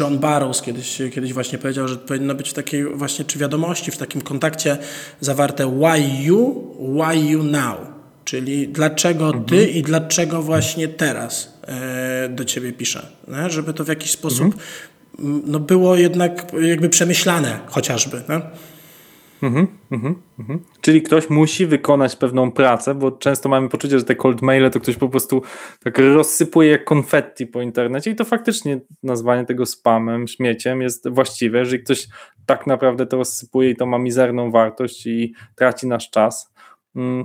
John 0.00 0.18
Barrows 0.18 0.62
kiedyś, 0.62 1.02
kiedyś 1.14 1.32
właśnie 1.32 1.58
powiedział, 1.58 1.88
że 1.88 1.96
powinno 1.96 2.34
być 2.34 2.50
w 2.50 2.54
takiej 2.54 2.84
właśnie, 2.84 3.24
czy 3.24 3.38
wiadomości, 3.38 3.90
w 3.90 3.96
takim 3.96 4.20
kontakcie 4.20 4.78
zawarte 5.20 5.78
why 5.80 6.24
you, 6.24 6.74
why 6.78 7.30
you 7.30 7.42
now. 7.42 7.78
Czyli 8.24 8.68
dlaczego 8.68 9.26
mhm. 9.26 9.44
ty 9.44 9.66
i 9.66 9.82
dlaczego 9.82 10.42
właśnie 10.42 10.88
teraz 10.88 11.52
e, 11.62 12.28
do 12.28 12.44
ciebie 12.44 12.72
piszę. 12.72 13.06
Żeby 13.48 13.74
to 13.74 13.84
w 13.84 13.88
jakiś 13.88 14.10
sposób 14.10 14.44
mhm 14.44 14.62
no 15.20 15.60
było 15.60 15.96
jednak 15.96 16.52
jakby 16.60 16.88
przemyślane 16.88 17.58
chociażby. 17.66 18.22
No? 18.28 18.40
Mhm, 19.42 19.66
mhm, 19.90 20.14
mhm. 20.38 20.60
Czyli 20.80 21.02
ktoś 21.02 21.30
musi 21.30 21.66
wykonać 21.66 22.16
pewną 22.16 22.52
pracę, 22.52 22.94
bo 22.94 23.12
często 23.12 23.48
mamy 23.48 23.68
poczucie, 23.68 23.98
że 23.98 24.04
te 24.04 24.14
cold 24.14 24.42
maile 24.42 24.70
to 24.70 24.80
ktoś 24.80 24.96
po 24.96 25.08
prostu 25.08 25.42
tak 25.84 25.98
rozsypuje 25.98 26.70
jak 26.70 26.84
konfetti 26.84 27.46
po 27.46 27.62
internecie 27.62 28.10
i 28.10 28.16
to 28.16 28.24
faktycznie 28.24 28.80
nazwanie 29.02 29.46
tego 29.46 29.66
spamem, 29.66 30.28
śmieciem 30.28 30.82
jest 30.82 31.08
właściwe, 31.08 31.58
jeżeli 31.58 31.82
ktoś 31.84 32.08
tak 32.46 32.66
naprawdę 32.66 33.06
to 33.06 33.16
rozsypuje 33.16 33.70
i 33.70 33.76
to 33.76 33.86
ma 33.86 33.98
mizerną 33.98 34.50
wartość 34.50 35.06
i 35.06 35.34
traci 35.56 35.86
nasz 35.86 36.10
czas. 36.10 36.52
Mm, 36.96 37.24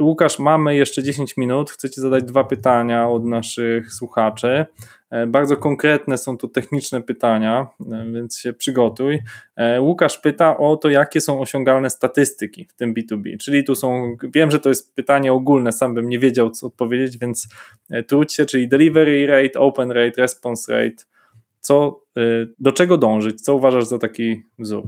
Łukasz, 0.00 0.38
mamy 0.38 0.76
jeszcze 0.76 1.02
10 1.02 1.36
minut. 1.36 1.70
Chcę 1.70 1.90
Ci 1.90 2.00
zadać 2.00 2.24
dwa 2.24 2.44
pytania 2.44 3.08
od 3.08 3.24
naszych 3.24 3.92
słuchaczy. 3.92 4.66
E, 5.10 5.26
bardzo 5.26 5.56
konkretne 5.56 6.18
są 6.18 6.38
tu 6.38 6.48
techniczne 6.48 7.02
pytania, 7.02 7.66
e, 7.92 8.12
więc 8.12 8.38
się 8.38 8.52
przygotuj. 8.52 9.18
E, 9.56 9.80
Łukasz 9.80 10.18
pyta 10.18 10.58
o 10.58 10.76
to, 10.76 10.90
jakie 10.90 11.20
są 11.20 11.40
osiągalne 11.40 11.90
statystyki 11.90 12.64
w 12.64 12.74
tym 12.74 12.94
B2B. 12.94 13.36
Czyli 13.38 13.64
tu 13.64 13.74
są, 13.74 14.16
wiem, 14.22 14.50
że 14.50 14.60
to 14.60 14.68
jest 14.68 14.94
pytanie 14.94 15.32
ogólne, 15.32 15.72
sam 15.72 15.94
bym 15.94 16.08
nie 16.08 16.18
wiedział, 16.18 16.50
co 16.50 16.66
odpowiedzieć, 16.66 17.18
więc 17.18 17.48
trudź 18.06 18.32
się, 18.32 18.46
czyli 18.46 18.68
delivery 18.68 19.26
rate, 19.26 19.60
open 19.60 19.90
rate, 19.90 20.22
response 20.22 20.72
rate. 20.72 21.04
Co, 21.60 22.00
do 22.58 22.72
czego 22.72 22.98
dążyć? 22.98 23.40
Co 23.40 23.54
uważasz 23.54 23.84
za 23.84 23.98
taki 23.98 24.42
wzór? 24.58 24.82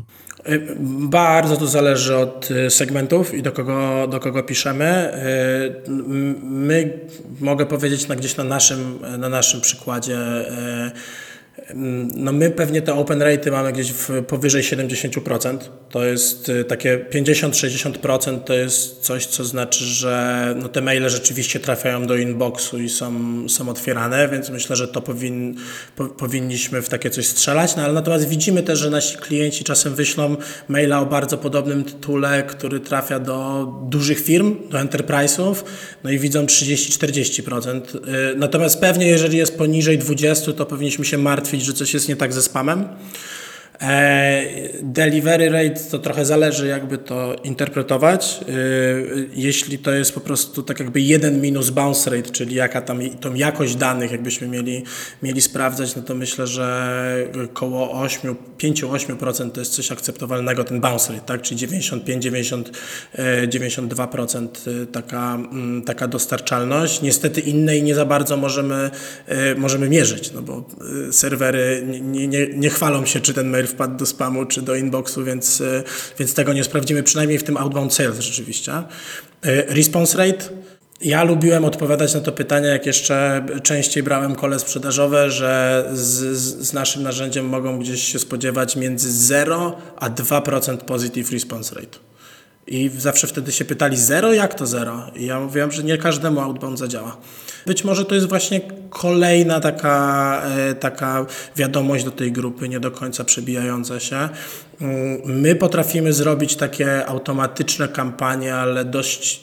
Bardzo 1.01 1.57
to 1.57 1.67
zależy 1.67 2.17
od 2.17 2.49
segmentów 2.69 3.35
i 3.35 3.43
do 3.43 3.53
kogo, 3.53 4.07
do 4.11 4.21
kogo 4.21 4.43
piszemy. 4.43 5.13
My, 6.43 6.99
mogę 7.41 7.67
powiedzieć 7.67 8.09
na, 8.09 8.17
gdzieś 8.17 8.37
na 8.37 8.45
naszym, 8.45 8.99
na 9.19 9.29
naszym 9.29 9.61
przykładzie, 9.61 10.19
no 12.15 12.33
my 12.33 12.51
pewnie 12.51 12.83
te 12.83 12.95
open 12.95 13.23
rate 13.23 13.51
mamy 13.51 13.73
gdzieś 13.73 13.93
w 13.93 14.25
powyżej 14.25 14.63
70%. 14.63 15.59
To 15.91 16.05
jest 16.05 16.49
y, 16.49 16.65
takie 16.65 17.07
50-60% 17.13 18.41
to 18.41 18.55
jest 18.55 19.01
coś, 19.01 19.27
co 19.27 19.45
znaczy, 19.45 19.85
że 19.85 20.55
no 20.63 20.69
te 20.69 20.81
maile 20.81 21.09
rzeczywiście 21.09 21.61
trafiają 21.61 22.07
do 22.07 22.17
inboxu 22.17 22.79
i 22.79 22.89
są, 22.89 23.13
są 23.49 23.69
otwierane, 23.69 24.29
więc 24.29 24.51
myślę, 24.51 24.77
że 24.77 24.89
to 24.89 25.01
powin, 25.03 25.57
po, 25.97 26.07
powinniśmy 26.07 26.83
w 26.83 26.89
takie 26.89 27.11
coś 27.11 27.27
strzelać. 27.27 27.77
No 27.77 27.83
ale 27.83 27.93
natomiast 27.93 28.29
widzimy 28.29 28.63
też, 28.63 28.79
że 28.79 28.91
nasi 28.91 29.17
klienci 29.17 29.65
czasem 29.65 29.95
wyślą 29.95 30.37
maila 30.69 31.01
o 31.01 31.07
bardzo 31.07 31.39
podobnym 31.39 31.85
tytule, 31.85 32.43
który 32.43 32.81
trafia 32.81 33.19
do 33.19 33.67
dużych 33.89 34.21
firm, 34.21 34.57
do 34.71 34.79
enterprise'ów, 34.79 35.55
no 36.05 36.11
i 36.11 36.19
widzą 36.19 36.47
30-40%. 36.47 37.81
Y, 38.33 38.37
natomiast 38.37 38.81
pewnie 38.81 39.07
jeżeli 39.07 39.39
jest 39.39 39.59
poniżej 39.59 39.99
20, 39.99 40.53
to 40.53 40.67
powinniśmy 40.67 41.05
się 41.05 41.19
martwić 41.19 41.60
że 41.65 41.73
coś 41.73 41.95
jest 41.95 42.09
nie 42.09 42.17
tak 42.17 42.33
ze 42.33 42.43
spamem. 42.43 42.89
E, 43.81 44.43
delivery 44.83 45.49
rate 45.49 45.81
to 45.91 45.99
trochę 45.99 46.25
zależy, 46.25 46.67
jakby 46.67 46.99
to 46.99 47.37
interpretować. 47.45 48.41
E, 48.43 48.45
jeśli 49.35 49.79
to 49.79 49.93
jest 49.93 50.13
po 50.13 50.21
prostu 50.21 50.63
tak 50.63 50.81
jakby 50.81 51.01
jeden 51.01 51.41
minus 51.41 51.71
bounce 51.71 52.11
rate, 52.11 52.31
czyli 52.31 52.55
jaka 52.55 52.83
tam 52.83 53.01
tą 53.21 53.35
jakość 53.35 53.77
danych 53.77 54.13
jakbyśmy 54.13 54.49
mieli, 54.49 54.85
mieli 55.23 55.41
sprawdzać, 55.41 55.97
no 55.97 56.03
to 56.03 56.15
myślę, 56.15 56.47
że 56.47 57.27
około 57.45 58.03
8, 58.03 58.37
5-8% 58.59 59.51
to 59.51 59.61
jest 59.61 59.73
coś 59.73 59.93
akceptowalnego, 59.93 60.65
ten 60.65 60.81
bounce 60.81 61.13
rate, 61.13 61.27
tak? 61.27 61.43
czyli 61.43 61.69
95-92% 61.69 64.49
e, 64.83 64.87
taka, 64.87 65.35
mm, 65.35 65.83
taka 65.83 66.09
dostarczalność. 66.09 67.03
Niestety 67.03 67.41
innej 67.41 67.83
nie 67.83 67.95
za 67.95 68.05
bardzo 68.05 68.37
możemy, 68.37 68.91
możemy 69.57 69.89
mierzyć, 69.89 70.33
no 70.33 70.43
bo 70.43 70.65
serwery 71.13 71.83
nie, 71.87 72.29
nie, 72.29 72.47
nie 72.47 72.71
chwalą 72.71 73.07
się, 73.07 73.21
czy 73.21 73.35
ten 73.35 73.49
mail 73.49 73.67
wpadł 73.71 73.97
do 73.97 74.07
spamu 74.07 74.47
czy 74.47 74.63
do 74.63 74.75
inboxu, 74.75 75.25
więc, 75.25 75.61
e, 75.61 75.83
więc 76.19 76.35
tego 76.35 76.53
nie 76.53 76.65
sprawdzimy, 76.65 77.03
przynajmniej 77.03 77.39
w 77.39 77.45
tym 77.45 77.57
outbound 77.57 77.95
sales 77.95 78.19
rzeczywiście. 78.19 78.73
E, 78.73 78.85
response 79.75 80.19
rate. 80.19 80.45
Ja 81.01 81.25
lubiłem 81.25 81.65
odpowiadać 81.65 82.15
na 82.15 82.21
to 82.21 82.33
pytanie, 82.33 82.69
jak 82.69 82.87
jeszcze 82.87 83.47
częściej 83.63 84.03
brałem 84.03 84.35
kole 84.35 84.59
sprzedażowe, 84.59 85.31
że 85.31 85.85
z, 85.93 86.37
z 86.63 86.73
naszym 86.73 87.03
narzędziem 87.03 87.49
mogą 87.49 87.79
gdzieś 87.79 88.13
się 88.13 88.19
spodziewać 88.19 88.77
między 88.77 89.13
0 89.13 89.79
a 89.97 90.11
2% 90.11 90.77
positive 90.77 91.33
response 91.33 91.75
rate. 91.75 92.10
I 92.71 92.91
zawsze 92.99 93.27
wtedy 93.27 93.53
się 93.53 93.65
pytali, 93.65 93.97
zero? 93.97 94.33
Jak 94.33 94.55
to 94.55 94.67
zero? 94.67 95.11
I 95.17 95.27
ja 95.27 95.41
mówiłem, 95.41 95.73
że 95.73 95.83
nie 95.83 95.99
każdemu 95.99 96.41
outbound 96.41 96.79
zadziała. 96.79 97.17
Być 97.67 97.85
może 97.85 98.05
to 98.05 98.15
jest 98.15 98.29
właśnie 98.29 98.61
kolejna 98.91 99.61
taka, 99.61 100.43
e, 100.45 100.75
taka 100.75 101.27
wiadomość 101.57 102.05
do 102.05 102.11
tej 102.11 102.33
grupy, 102.33 102.69
nie 102.69 102.81
do 102.81 102.91
końca 102.91 103.25
przebijająca 103.25 104.01
się. 104.01 104.29
Mm, 104.81 105.21
my 105.25 105.55
potrafimy 105.55 106.13
zrobić 106.13 106.57
takie 106.57 107.07
automatyczne 107.07 107.89
kampanie, 107.89 108.55
ale 108.55 108.85
dość 108.85 109.41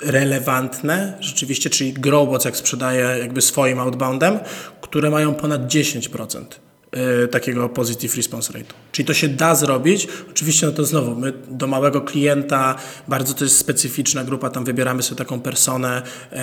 relevantne, 0.00 1.18
rzeczywiście, 1.20 1.70
czyli 1.70 1.92
Growbots 1.92 2.44
jak 2.44 2.56
sprzedaje 2.56 3.18
jakby 3.18 3.40
swoim 3.42 3.78
outboundem, 3.78 4.38
które 4.80 5.10
mają 5.10 5.34
ponad 5.34 5.66
10%. 5.66 6.69
Y, 7.24 7.28
takiego 7.28 7.68
positive 7.68 8.16
response 8.16 8.52
rate. 8.52 8.74
Czyli 8.92 9.06
to 9.06 9.14
się 9.14 9.28
da 9.28 9.54
zrobić. 9.54 10.08
Oczywiście, 10.30 10.66
no 10.66 10.72
to 10.72 10.84
znowu, 10.84 11.14
my 11.14 11.32
do 11.48 11.66
małego 11.66 12.00
klienta, 12.00 12.74
bardzo 13.08 13.34
to 13.34 13.44
jest 13.44 13.56
specyficzna 13.56 14.24
grupa, 14.24 14.50
tam 14.50 14.64
wybieramy 14.64 15.02
sobie 15.02 15.18
taką 15.18 15.40
personę 15.40 16.02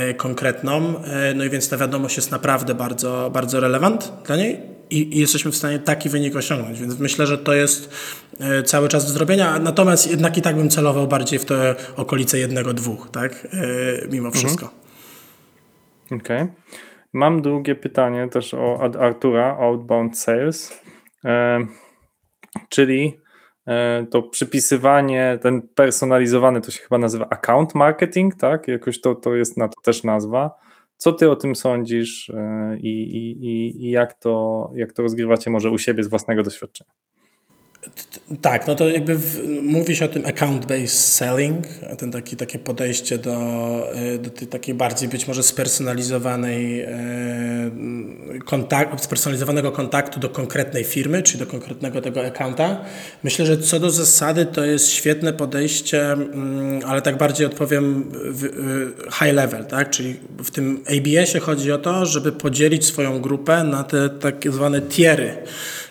y, 0.10 0.14
konkretną, 0.14 1.04
y, 1.32 1.36
no 1.36 1.46
i 1.46 1.50
więc 1.50 1.70
ta 1.70 1.78
wiadomość 1.78 2.18
jest 2.18 2.32
naprawdę 2.32 2.76
bardzo, 2.76 3.32
bardzo 3.34 3.60
relevant 3.60 4.12
dla 4.26 4.36
niej 4.36 4.62
i, 4.90 5.20
jesteśmy 5.20 5.52
w 5.52 5.56
stanie 5.56 5.80
taki 5.80 6.10
wynik 6.10 6.36
osiągnąć, 6.36 6.80
więc 6.80 7.00
myślę, 7.00 7.28
że 7.28 7.38
to 7.38 7.54
jest 7.54 7.90
cały 8.66 8.88
czas 8.88 9.06
do 9.06 9.12
zrobienia, 9.12 9.60
natomiast 9.60 10.10
jednak 10.10 10.38
i 10.38 10.42
tak 10.42 10.56
bym 10.56 10.70
celował 10.70 11.08
bardziej 11.08 11.40
w 11.40 11.46
te 11.46 11.76
okolice 11.96 12.40
jednego, 12.40 12.74
dwóch, 12.74 13.10
tak, 13.12 13.48
mimo 14.10 14.28
mhm. 14.28 14.46
wszystko. 14.46 14.70
Okej. 16.12 16.42
Okay. 16.42 16.48
Mam 17.18 17.42
drugie 17.42 17.76
pytanie 17.76 18.28
też 18.28 18.54
o, 18.54 18.80
od 18.80 18.96
Artura, 18.96 19.58
Outbound 19.60 20.18
Sales, 20.18 20.82
e, 21.26 21.60
czyli 22.70 23.20
e, 23.68 24.06
to 24.12 24.22
przypisywanie, 24.22 25.40
ten 25.42 25.62
personalizowany, 25.76 26.62
to 26.62 26.72
się 26.72 26.84
chyba 26.84 26.98
nazywa 26.98 27.28
account 27.30 27.76
marketing, 27.76 28.36
tak? 28.36 28.68
Jakoś 28.68 29.02
to, 29.02 29.16
to 29.16 29.36
jest 29.36 29.58
na 29.58 29.68
to 29.68 29.82
też 29.82 30.04
nazwa. 30.04 30.52
Co 30.98 31.14
ty 31.14 31.32
o 31.32 31.36
tym 31.36 31.56
sądzisz 31.56 32.30
e, 32.30 32.78
i, 32.78 33.18
i, 33.18 33.86
i 33.86 33.92
jak, 33.92 34.14
to, 34.14 34.72
jak 34.76 34.94
to 34.94 35.04
rozgrywacie 35.04 35.50
może 35.50 35.72
u 35.72 35.78
siebie 35.78 36.04
z 36.04 36.08
własnego 36.08 36.44
doświadczenia? 36.44 36.92
Tak, 38.42 38.68
no 38.68 38.76
to 38.76 38.90
jakby 38.90 39.16
w, 39.16 39.48
mówi 39.64 39.96
się 39.96 40.06
o 40.06 40.08
tym 40.08 40.24
account-based 40.24 40.88
selling, 40.88 41.68
ten 41.98 42.12
taki, 42.12 42.36
takie 42.36 42.60
podejście 42.60 43.18
do, 43.18 43.34
e, 43.94 44.18
do 44.18 44.30
tej 44.30 44.48
takiej 44.48 44.76
bardziej 44.76 45.10
być 45.10 45.28
może 45.28 45.44
spersonalizowanej 45.44 46.82
e, 46.82 46.92
kontakt, 48.46 49.04
spersonalizowanego 49.04 49.72
kontaktu 49.72 50.20
do 50.20 50.30
konkretnej 50.30 50.84
firmy, 50.84 51.24
czy 51.24 51.38
do 51.38 51.46
konkretnego 51.46 52.02
tego 52.02 52.26
accounta. 52.26 52.82
Myślę, 53.24 53.46
że 53.46 53.58
co 53.58 53.80
do 53.80 53.90
zasady 53.90 54.46
to 54.46 54.66
jest 54.66 54.90
świetne 54.90 55.34
podejście, 55.34 56.12
mm, 56.12 56.82
ale 56.86 57.02
tak 57.02 57.18
bardziej 57.18 57.48
odpowiem 57.48 58.12
high 59.20 59.34
level, 59.34 59.66
tak? 59.66 59.90
Czyli 59.90 60.16
w 60.44 60.52
tym 60.52 60.84
ABS-ie 60.88 61.40
chodzi 61.40 61.72
o 61.72 61.78
to, 61.78 62.06
żeby 62.06 62.32
podzielić 62.32 62.86
swoją 62.86 63.22
grupę 63.22 63.64
na 63.64 63.84
te 63.84 64.10
tak 64.10 64.52
zwane 64.52 64.82
tiery. 64.82 65.38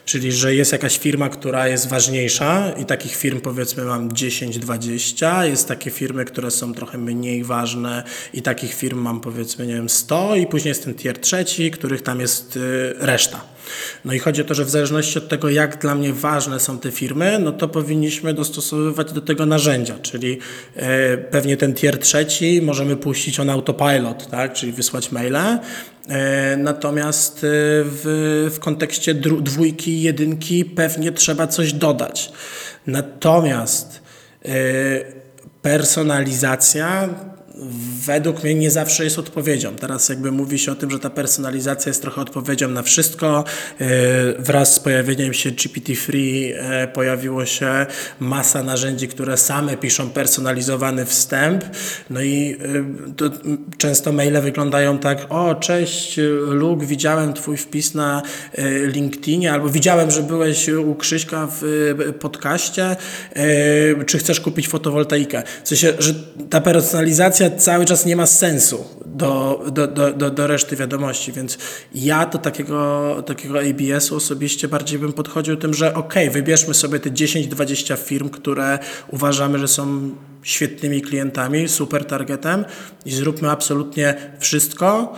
Czyli, 0.06 0.32
że 0.32 0.54
jest 0.54 0.72
jakaś 0.72 0.98
firma, 0.98 1.28
która 1.28 1.68
jest 1.68 1.88
ważniejsza 1.88 2.70
i 2.70 2.84
takich 2.84 3.16
firm 3.16 3.40
powiedzmy 3.40 3.84
mam 3.84 4.08
10-20, 4.08 5.42
jest 5.42 5.68
takie 5.68 5.90
firmy, 5.90 6.24
które 6.24 6.50
są 6.50 6.74
trochę 6.74 6.98
mniej 6.98 7.44
ważne 7.44 8.04
i 8.32 8.42
takich 8.42 8.74
firm 8.74 8.98
mam 8.98 9.20
powiedzmy, 9.20 9.66
nie 9.66 9.74
wiem, 9.74 9.88
100 9.88 10.36
i 10.36 10.46
później 10.46 10.68
jest 10.68 10.84
ten 10.84 10.94
tier 10.94 11.18
trzeci, 11.18 11.70
których 11.70 12.02
tam 12.02 12.20
jest 12.20 12.56
y, 12.56 12.94
reszta. 12.98 13.56
No 14.04 14.12
i 14.12 14.18
chodzi 14.18 14.42
o 14.42 14.44
to, 14.44 14.54
że 14.54 14.64
w 14.64 14.70
zależności 14.70 15.18
od 15.18 15.28
tego, 15.28 15.50
jak 15.50 15.78
dla 15.82 15.94
mnie 15.94 16.12
ważne 16.12 16.60
są 16.60 16.78
te 16.78 16.90
firmy, 16.90 17.38
no 17.38 17.52
to 17.52 17.68
powinniśmy 17.68 18.34
dostosowywać 18.34 19.12
do 19.12 19.20
tego 19.20 19.46
narzędzia, 19.46 19.98
czyli 20.02 20.38
e, 20.76 21.18
pewnie 21.18 21.56
ten 21.56 21.74
tier 21.74 21.98
trzeci 21.98 22.62
możemy 22.62 22.96
puścić 22.96 23.40
on 23.40 23.50
autopilot, 23.50 24.30
tak, 24.30 24.52
czyli 24.52 24.72
wysłać 24.72 25.12
maile, 25.12 25.36
e, 25.36 25.60
Natomiast 26.56 27.38
e, 27.38 27.40
w, 27.84 28.50
w 28.54 28.58
kontekście 28.58 29.14
dwójki, 29.14 30.02
jedynki 30.02 30.64
pewnie 30.64 31.12
trzeba 31.12 31.46
coś 31.46 31.72
dodać. 31.72 32.32
Natomiast 32.86 34.02
personalizacja 35.62 37.08
według 38.06 38.42
mnie 38.42 38.54
nie 38.54 38.70
zawsze 38.70 39.04
jest 39.04 39.18
odpowiedzią. 39.18 39.76
Teraz 39.76 40.08
jakby 40.08 40.32
mówi 40.32 40.58
się 40.58 40.72
o 40.72 40.74
tym, 40.74 40.90
że 40.90 40.98
ta 40.98 41.10
personalizacja 41.10 41.90
jest 41.90 42.02
trochę 42.02 42.20
odpowiedzią 42.20 42.68
na 42.68 42.82
wszystko. 42.82 43.44
E, 43.80 43.86
wraz 44.38 44.74
z 44.74 44.80
pojawieniem 44.80 45.34
się 45.34 45.50
GPT-3 45.50 46.16
e, 46.54 46.88
pojawiło 46.88 47.46
się 47.46 47.86
masa 48.20 48.62
narzędzi, 48.62 49.08
które 49.08 49.36
same 49.36 49.76
piszą 49.76 50.10
personalizowany 50.10 51.04
wstęp. 51.04 51.64
No 52.10 52.22
i 52.22 52.56
e, 53.22 53.76
często 53.78 54.12
maile 54.12 54.40
wyglądają 54.42 54.98
tak, 54.98 55.26
o 55.28 55.54
cześć 55.54 56.20
Luke, 56.48 56.86
widziałem 56.86 57.32
twój 57.32 57.56
wpis 57.56 57.94
na 57.94 58.22
LinkedInie 58.86 59.52
albo 59.52 59.68
widziałem, 59.68 60.10
że 60.10 60.22
byłeś 60.22 60.68
u 60.68 60.94
Krzyśka 60.94 61.48
w 61.60 61.94
podcaście, 62.20 62.96
czy 64.06 64.18
chcesz 64.18 64.40
kupić 64.40 64.68
fotowoltaikę. 64.68 65.42
W 65.64 65.68
sensie, 65.68 65.92
że 65.98 66.14
ta 66.50 66.60
personalizacja 66.60 67.45
cały 67.50 67.84
czas 67.84 68.06
nie 68.06 68.16
ma 68.16 68.26
sensu 68.26 68.84
do, 69.06 69.64
do, 69.72 69.86
do, 69.86 70.12
do, 70.12 70.30
do 70.30 70.46
reszty 70.46 70.76
wiadomości, 70.76 71.32
więc 71.32 71.58
ja 71.94 72.26
do 72.26 72.38
takiego, 72.38 73.22
takiego 73.26 73.58
ABS-u 73.60 74.16
osobiście 74.16 74.68
bardziej 74.68 74.98
bym 74.98 75.12
podchodził 75.12 75.56
tym, 75.56 75.74
że 75.74 75.94
ok, 75.94 76.14
wybierzmy 76.30 76.74
sobie 76.74 77.00
te 77.00 77.10
10-20 77.10 77.96
firm, 77.98 78.28
które 78.28 78.78
uważamy, 79.12 79.58
że 79.58 79.68
są 79.68 80.10
świetnymi 80.42 81.02
klientami, 81.02 81.68
super 81.68 82.04
targetem 82.04 82.64
i 83.04 83.12
zróbmy 83.12 83.50
absolutnie 83.50 84.14
wszystko, 84.38 85.14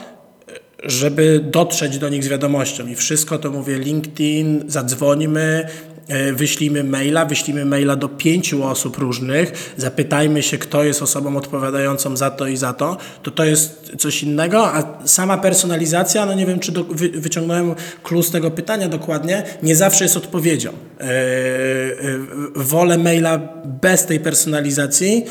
żeby 0.82 1.40
dotrzeć 1.44 1.98
do 1.98 2.08
nich 2.08 2.24
z 2.24 2.28
wiadomością. 2.28 2.86
I 2.86 2.94
wszystko 2.94 3.38
to 3.38 3.50
mówię 3.50 3.78
LinkedIn, 3.78 4.64
zadzwonimy, 4.66 5.68
E, 6.08 6.32
wyślijmy 6.32 6.84
maila, 6.84 7.24
wyślijmy 7.24 7.64
maila 7.64 7.96
do 7.96 8.08
pięciu 8.08 8.64
osób 8.64 8.96
różnych, 8.98 9.72
zapytajmy 9.76 10.42
się, 10.42 10.58
kto 10.58 10.84
jest 10.84 11.02
osobą 11.02 11.36
odpowiadającą 11.36 12.16
za 12.16 12.30
to 12.30 12.46
i 12.46 12.56
za 12.56 12.72
to, 12.72 12.96
to 13.22 13.30
to 13.30 13.44
jest 13.44 13.92
coś 13.98 14.22
innego, 14.22 14.74
a 14.74 14.98
sama 15.04 15.38
personalizacja, 15.38 16.26
no 16.26 16.34
nie 16.34 16.46
wiem, 16.46 16.60
czy 16.60 16.72
do, 16.72 16.84
wy, 16.84 17.08
wyciągnąłem 17.08 17.74
klucz 18.02 18.26
z 18.26 18.30
tego 18.30 18.50
pytania 18.50 18.88
dokładnie, 18.88 19.42
nie 19.62 19.76
zawsze 19.76 20.04
jest 20.04 20.16
odpowiedzią. 20.16 20.72
Yy, 20.72 21.06
yy, 21.06 22.64
wolę 22.64 22.98
maila 22.98 23.38
bez 23.64 24.06
tej 24.06 24.20
personalizacji, 24.20 25.24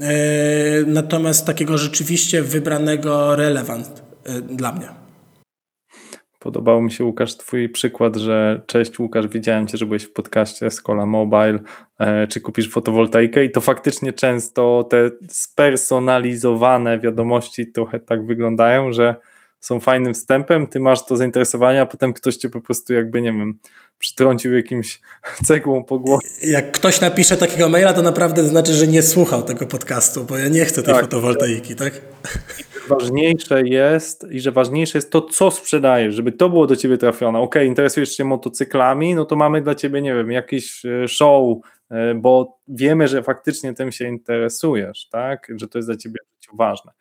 yy, 0.00 0.06
natomiast 0.86 1.46
takiego 1.46 1.78
rzeczywiście 1.78 2.42
wybranego 2.42 3.36
relevant 3.36 4.02
dla 4.50 4.72
mnie. 4.72 4.99
Podobał 6.40 6.82
mi 6.82 6.92
się, 6.92 7.04
Łukasz, 7.04 7.36
twój 7.36 7.68
przykład, 7.68 8.16
że 8.16 8.60
cześć 8.66 8.98
Łukasz, 8.98 9.28
widziałem 9.28 9.66
cię, 9.66 9.78
że 9.78 9.86
byłeś 9.86 10.02
w 10.02 10.12
podcaście 10.12 10.70
Skola 10.70 11.06
Mobile, 11.06 11.58
e, 11.98 12.26
czy 12.26 12.40
kupisz 12.40 12.70
fotowoltaikę 12.70 13.44
i 13.44 13.50
to 13.50 13.60
faktycznie 13.60 14.12
często 14.12 14.86
te 14.90 15.10
spersonalizowane 15.28 16.98
wiadomości 16.98 17.72
trochę 17.72 18.00
tak 18.00 18.26
wyglądają, 18.26 18.92
że 18.92 19.14
są 19.60 19.80
fajnym 19.80 20.14
wstępem, 20.14 20.66
ty 20.66 20.80
masz 20.80 21.06
to 21.06 21.16
zainteresowanie, 21.16 21.80
a 21.80 21.86
potem 21.86 22.12
ktoś 22.12 22.36
cię 22.36 22.50
po 22.50 22.60
prostu 22.60 22.94
jakby, 22.94 23.22
nie 23.22 23.32
wiem, 23.32 23.58
przytrącił 23.98 24.54
jakimś 24.54 25.00
cegłą 25.46 25.84
po 25.84 25.98
głowie. 25.98 26.26
Jak 26.42 26.72
ktoś 26.72 27.00
napisze 27.00 27.36
takiego 27.36 27.68
maila, 27.68 27.92
to 27.92 28.02
naprawdę 28.02 28.44
znaczy, 28.44 28.72
że 28.72 28.86
nie 28.86 29.02
słuchał 29.02 29.42
tego 29.42 29.66
podcastu, 29.66 30.24
bo 30.24 30.38
ja 30.38 30.48
nie 30.48 30.64
chcę 30.64 30.82
tej 30.82 30.94
tak, 30.94 31.02
fotowoltaiki, 31.02 31.76
tak? 31.76 31.92
Ważniejsze 32.90 33.62
jest 33.68 34.26
i 34.30 34.40
że 34.40 34.52
ważniejsze 34.52 34.98
jest 34.98 35.12
to, 35.12 35.22
co 35.22 35.50
sprzedajesz, 35.50 36.14
żeby 36.14 36.32
to 36.32 36.48
było 36.48 36.66
do 36.66 36.76
ciebie 36.76 36.98
trafione. 36.98 37.38
Ok, 37.38 37.54
interesujesz 37.66 38.16
się 38.16 38.24
motocyklami, 38.24 39.14
no 39.14 39.24
to 39.24 39.36
mamy 39.36 39.62
dla 39.62 39.74
ciebie, 39.74 40.02
nie 40.02 40.14
wiem, 40.14 40.30
jakiś 40.30 40.84
e, 40.84 41.08
show, 41.08 41.58
e, 41.90 42.14
bo 42.14 42.58
wiemy, 42.68 43.08
że 43.08 43.22
faktycznie 43.22 43.74
tym 43.74 43.92
się 43.92 44.08
interesujesz, 44.08 45.08
tak? 45.08 45.48
Że 45.56 45.68
to 45.68 45.78
jest 45.78 45.88
dla 45.88 45.96
ciebie 45.96 46.18
ważne. 46.54 46.92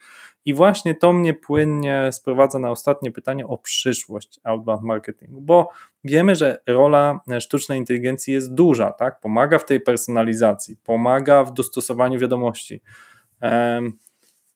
I 0.46 0.54
właśnie 0.54 0.96
to 0.96 1.14
mnie 1.14 1.34
płynnie 1.34 2.10
sprowadza 2.12 2.60
na 2.60 2.72
ostatnie 2.72 3.12
pytanie 3.12 3.48
o 3.48 3.58
przyszłość 3.58 4.40
outbound 4.44 4.84
marketingu, 4.84 5.42
bo 5.42 5.70
wiemy, 6.04 6.36
że 6.36 6.62
rola 6.68 7.20
sztucznej 7.40 7.80
inteligencji 7.80 8.34
jest 8.34 8.54
duża, 8.54 8.92
tak? 8.92 9.20
Pomaga 9.20 9.60
w 9.60 9.66
tej 9.66 9.82
personalizacji, 9.82 10.78
pomaga 10.84 11.44
w 11.44 11.54
dostosowaniu 11.54 12.20
wiadomości, 12.20 12.82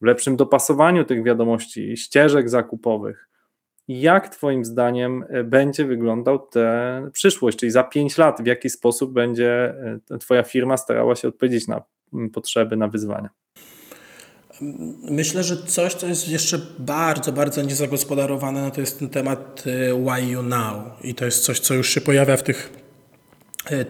w 0.04 0.06
lepszym 0.06 0.36
dopasowaniu 0.36 1.06
tych 1.06 1.24
wiadomości, 1.24 1.98
ścieżek 1.98 2.50
zakupowych. 2.50 3.30
Jak 3.88 4.30
Twoim 4.30 4.66
zdaniem 4.66 5.26
e, 5.30 5.44
będzie 5.44 5.86
wyglądał 5.86 6.40
ta 6.40 7.02
przyszłość, 7.14 7.58
czyli 7.58 7.72
za 7.72 7.84
5 7.84 8.18
lat, 8.18 8.42
w 8.42 8.46
jaki 8.46 8.70
sposób 8.70 9.14
będzie 9.14 9.76
e, 10.12 10.18
Twoja 10.18 10.44
firma 10.44 10.78
starała 10.78 11.16
się 11.16 11.28
odpowiedzieć 11.28 11.68
na 11.68 11.82
potrzeby, 12.34 12.78
na 12.78 12.88
wyzwania? 12.88 13.30
Myślę, 15.12 15.44
że 15.44 15.58
coś, 15.58 15.94
co 15.94 16.08
jest 16.08 16.30
jeszcze 16.30 16.60
bardzo, 16.80 17.32
bardzo 17.32 17.62
niezagospodarowane, 17.62 18.62
no 18.62 18.72
to 18.72 18.82
jest 18.82 19.00
ten 19.00 19.10
temat 19.10 19.64
y, 19.68 19.94
why 19.94 20.32
you 20.32 20.44
now. 20.44 20.76
I 21.04 21.16
to 21.16 21.26
jest 21.26 21.44
coś, 21.44 21.60
co 21.60 21.74
już 21.74 21.90
się 21.90 22.02
pojawia 22.02 22.38
w 22.38 22.44
tych 22.44 22.74
E, 22.78 22.83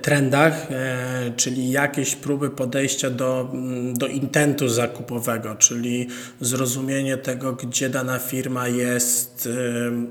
trendach, 0.01 0.71
e, 0.71 1.31
czyli 1.37 1.71
jakieś 1.71 2.15
próby 2.15 2.49
podejścia 2.49 3.09
do, 3.09 3.49
mm, 3.53 3.93
do 3.93 4.07
intentu 4.07 4.69
zakupowego, 4.69 5.55
czyli 5.55 6.07
zrozumienie 6.41 7.17
tego, 7.17 7.53
gdzie 7.53 7.89
dana 7.89 8.19
firma 8.19 8.67
jest 8.67 9.49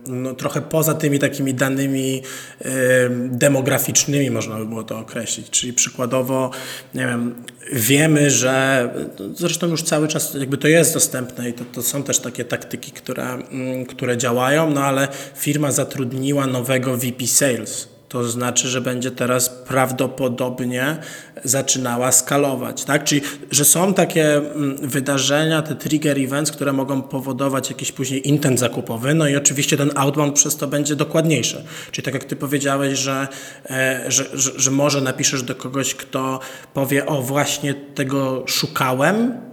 e, 0.06 0.10
no, 0.10 0.34
trochę 0.34 0.62
poza 0.62 0.94
tymi 0.94 1.18
takimi 1.18 1.54
danymi 1.54 2.22
demograficznymi, 3.28 4.30
można 4.30 4.58
by 4.58 4.66
było 4.66 4.82
to 4.82 4.98
określić. 4.98 5.50
Czyli 5.50 5.72
przykładowo, 5.72 6.50
nie 6.94 7.06
wiem, 7.06 7.34
wiemy, 7.72 8.30
że 8.30 8.88
zresztą 9.34 9.66
już 9.66 9.82
cały 9.82 10.08
czas 10.08 10.34
jakby 10.34 10.58
to 10.58 10.68
jest 10.68 10.94
dostępne 10.94 11.48
i 11.48 11.52
to, 11.52 11.64
to 11.72 11.82
są 11.82 12.02
też 12.02 12.18
takie 12.18 12.44
taktyki, 12.44 12.92
które, 12.92 13.24
mm, 13.24 13.86
które 13.86 14.16
działają, 14.16 14.70
no 14.70 14.84
ale 14.84 15.08
firma 15.36 15.72
zatrudniła 15.72 16.46
nowego 16.46 16.96
VP 16.96 17.26
Sales 17.26 17.91
to 18.12 18.24
znaczy, 18.24 18.68
że 18.68 18.80
będzie 18.80 19.10
teraz 19.10 19.48
prawdopodobnie 19.48 20.96
zaczynała 21.44 22.12
skalować. 22.12 22.84
Tak? 22.84 23.04
Czyli, 23.04 23.20
że 23.50 23.64
są 23.64 23.94
takie 23.94 24.36
mm, 24.36 24.76
wydarzenia, 24.88 25.62
te 25.62 25.74
trigger 25.74 26.18
events, 26.18 26.50
które 26.50 26.72
mogą 26.72 27.02
powodować 27.02 27.70
jakiś 27.70 27.92
później 27.92 28.28
intent 28.28 28.58
zakupowy, 28.60 29.14
no 29.14 29.28
i 29.28 29.36
oczywiście 29.36 29.76
ten 29.76 29.90
outbound 29.94 30.34
przez 30.34 30.56
to 30.56 30.66
będzie 30.66 30.96
dokładniejszy. 30.96 31.64
Czyli 31.90 32.04
tak 32.04 32.14
jak 32.14 32.24
ty 32.24 32.36
powiedziałeś, 32.36 32.98
że, 32.98 33.28
e, 33.70 34.04
że, 34.08 34.24
że, 34.32 34.50
że 34.56 34.70
może 34.70 35.00
napiszesz 35.00 35.42
do 35.42 35.54
kogoś, 35.54 35.94
kto 35.94 36.40
powie, 36.74 37.06
o 37.06 37.22
właśnie 37.22 37.74
tego 37.74 38.44
szukałem, 38.46 39.51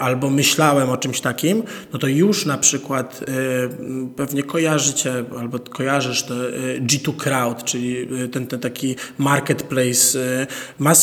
albo 0.00 0.30
myślałem 0.30 0.90
o 0.90 0.96
czymś 0.96 1.20
takim, 1.20 1.62
no 1.92 1.98
to 1.98 2.06
już 2.06 2.46
na 2.46 2.58
przykład 2.58 3.20
e, 3.22 4.08
pewnie 4.16 4.42
kojarzycie 4.42 5.24
albo 5.38 5.58
kojarzysz 5.58 6.22
to 6.22 6.34
e, 6.34 6.50
G2 6.80 7.16
Crowd, 7.16 7.64
czyli 7.64 8.08
ten, 8.32 8.46
ten 8.46 8.60
taki 8.60 8.96
marketplace, 9.18 10.18
ma 10.78 10.92
y, 10.92 10.94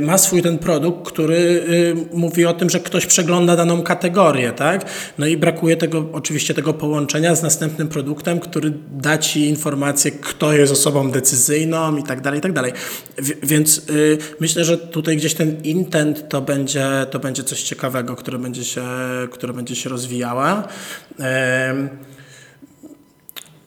ma 0.00 0.18
swój 0.18 0.42
ten 0.42 0.58
produkt, 0.58 1.06
który 1.06 1.36
y, 1.36 1.94
mówi 2.12 2.46
o 2.46 2.54
tym, 2.54 2.70
że 2.70 2.80
ktoś 2.80 3.06
przegląda 3.06 3.56
daną 3.56 3.82
kategorię, 3.82 4.52
tak? 4.52 4.84
No 5.18 5.26
i 5.26 5.36
brakuje 5.36 5.76
tego, 5.76 6.08
oczywiście 6.12 6.54
tego 6.54 6.74
połączenia 6.74 7.34
z 7.34 7.42
następnym 7.42 7.88
produktem, 7.88 8.40
który 8.40 8.72
da 8.90 9.18
ci 9.18 9.48
informację, 9.48 10.10
kto 10.10 10.52
jest 10.52 10.72
osobą 10.72 11.10
decyzyjną 11.10 11.96
i 11.96 12.02
tak 12.02 12.20
dalej, 12.20 12.38
i 12.38 12.42
tak 12.42 12.52
dalej. 12.52 12.72
Więc 13.42 13.78
y, 13.90 14.18
myślę, 14.40 14.64
że 14.64 14.78
tutaj 14.78 15.16
gdzieś 15.16 15.34
ten 15.34 15.62
intent 15.62 16.28
to 16.28 16.42
będzie, 16.42 17.06
to 17.10 17.18
będzie 17.18 17.44
coś 17.44 17.62
ciekawego, 17.62 18.16
które 18.16 18.38
będzie 18.38 18.64
się, 18.64 18.84
które 19.30 19.52
będzie 19.52 19.76
się 19.76 19.90
rozwijała. 19.90 20.68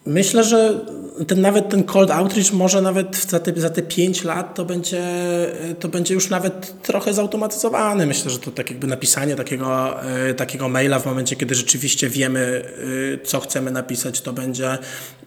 Myślę, 0.06 0.44
że 0.44 0.80
ten, 1.26 1.40
nawet 1.40 1.68
ten 1.68 1.84
cold 1.84 2.10
outreach 2.10 2.52
może 2.52 2.82
nawet 2.82 3.16
za 3.16 3.40
te, 3.40 3.60
za 3.60 3.70
te 3.70 3.82
5 3.82 4.24
lat 4.24 4.54
to 4.54 4.64
będzie, 4.64 5.02
to 5.80 5.88
będzie 5.88 6.14
już 6.14 6.30
nawet 6.30 6.82
trochę 6.82 7.14
zautomatyzowane. 7.14 8.06
Myślę, 8.06 8.30
że 8.30 8.38
to 8.38 8.50
tak 8.50 8.70
jakby 8.70 8.86
napisanie 8.86 9.36
takiego, 9.36 10.02
e, 10.02 10.34
takiego 10.34 10.68
maila 10.68 10.98
w 10.98 11.06
momencie, 11.06 11.36
kiedy 11.36 11.54
rzeczywiście 11.54 12.08
wiemy, 12.08 12.62
e, 13.22 13.26
co 13.26 13.40
chcemy 13.40 13.70
napisać, 13.70 14.20
to 14.20 14.32
będzie, 14.32 14.78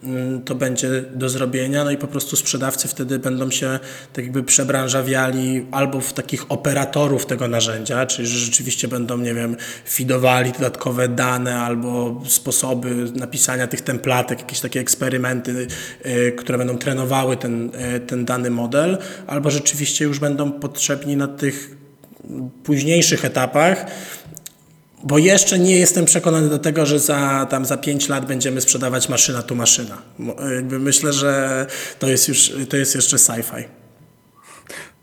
mm, 0.03 0.41
to 0.41 0.55
będzie 0.55 1.03
do 1.15 1.29
zrobienia. 1.29 1.84
No 1.84 1.91
i 1.91 1.97
po 1.97 2.07
prostu 2.07 2.36
sprzedawcy 2.36 2.88
wtedy 2.88 3.19
będą 3.19 3.51
się 3.51 3.79
tak 4.13 4.25
jakby 4.25 4.43
przebranżawiali 4.43 5.65
albo 5.71 6.01
w 6.01 6.13
takich 6.13 6.51
operatorów 6.51 7.25
tego 7.25 7.47
narzędzia, 7.47 8.05
czyli 8.05 8.27
że 8.27 8.38
rzeczywiście 8.38 8.88
będą, 8.88 9.17
nie 9.17 9.34
wiem, 9.34 9.57
fidowali 9.86 10.51
dodatkowe 10.51 11.07
dane 11.07 11.59
albo 11.59 12.21
sposoby 12.27 12.95
napisania 13.15 13.67
tych 13.67 13.81
templatek, 13.81 14.39
jakieś 14.39 14.59
takie 14.59 14.79
eksperymenty, 14.79 15.67
które 16.38 16.57
będą 16.57 16.78
trenowały 16.78 17.38
ten, 17.38 17.71
y, 17.95 17.99
ten 17.99 18.26
dany 18.26 18.49
model, 18.49 18.97
albo 19.28 19.51
rzeczywiście 19.51 20.05
już 20.05 20.19
będą 20.19 20.51
potrzebni 20.51 21.17
na 21.17 21.28
tych 21.28 21.78
późniejszych 22.63 23.26
etapach, 23.26 23.86
bo 25.03 25.17
jeszcze 25.17 25.59
nie 25.59 25.80
jestem 25.80 26.05
przekonany 26.05 26.49
do 26.49 26.59
tego, 26.59 26.86
że 26.86 26.99
za, 26.99 27.47
tam 27.49 27.65
za 27.65 27.78
5 27.78 28.09
lat 28.09 28.26
będziemy 28.26 28.61
sprzedawać 28.61 29.09
maszyna 29.09 29.43
tu 29.43 29.55
maszyna. 29.55 30.01
Jakby 30.55 30.80
myślę, 30.80 31.13
że 31.13 31.65
to 31.99 32.07
jest 32.07 32.28
już 32.28 32.53
to 32.69 32.78
jest 32.78 32.95
jeszcze 32.95 33.17
sci-fi. 33.17 33.63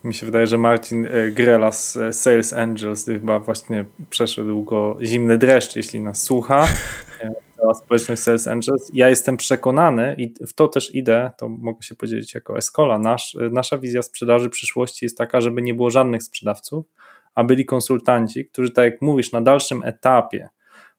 Mi 0.05 0.15
się 0.15 0.27
wydaje, 0.27 0.47
że 0.47 0.59
Marcin 0.59 1.07
y, 1.07 1.33
Grela 1.33 1.73
z 1.73 1.99
Sales 2.13 2.53
Angels 2.53 3.05
chyba 3.05 3.39
właśnie 3.39 3.85
przeszedł 4.11 4.65
go 4.65 4.99
zimny 5.03 5.39
dreszcz, 5.39 5.77
jeśli 5.77 6.01
nas 6.01 6.23
słucha 6.23 6.69
cała 7.61 7.75
społeczność 7.75 8.23
Sales 8.23 8.49
Angels. 8.49 8.91
Ja 8.93 9.09
jestem 9.09 9.37
przekonany 9.37 10.15
i 10.19 10.35
w 10.47 10.53
to 10.53 10.69
też 10.69 10.95
idę, 10.95 11.31
to 11.39 11.49
mogę 11.49 11.83
się 11.83 11.95
podzielić 11.95 12.35
jako 12.35 12.57
Escola. 12.57 12.99
Nasz, 12.99 13.37
nasza 13.51 13.79
wizja 13.79 14.03
sprzedaży 14.03 14.51
przyszłości 14.51 15.05
jest 15.05 15.19
taka, 15.19 15.41
żeby 15.41 15.63
nie 15.63 15.75
było 15.75 15.91
żadnych 15.91 16.23
sprzedawców, 16.23 16.87
a 17.35 17.45
byli 17.45 17.65
konsultanci, 17.65 18.47
którzy 18.47 18.71
tak 18.71 18.85
jak 18.85 19.03
mówisz, 19.03 19.33
na 19.33 19.41
dalszym 19.41 19.83
etapie 19.85 20.49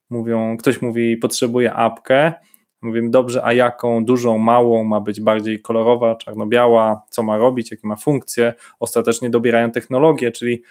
mówią, 0.09 0.57
ktoś 0.57 0.81
mówi 0.81 1.17
potrzebuje 1.17 1.73
apkę, 1.73 2.33
mówimy 2.81 3.09
dobrze, 3.09 3.45
a 3.45 3.53
jaką, 3.53 4.05
dużą, 4.05 4.37
małą, 4.37 4.83
ma 4.83 4.99
być 4.99 5.21
bardziej 5.21 5.61
kolorowa, 5.61 6.15
czarno-biała, 6.15 7.01
co 7.09 7.23
ma 7.23 7.37
robić, 7.37 7.71
jakie 7.71 7.87
ma 7.87 7.95
funkcje, 7.95 8.53
ostatecznie 8.79 9.29
dobierają 9.29 9.71
technologię, 9.71 10.31
czyli 10.31 10.63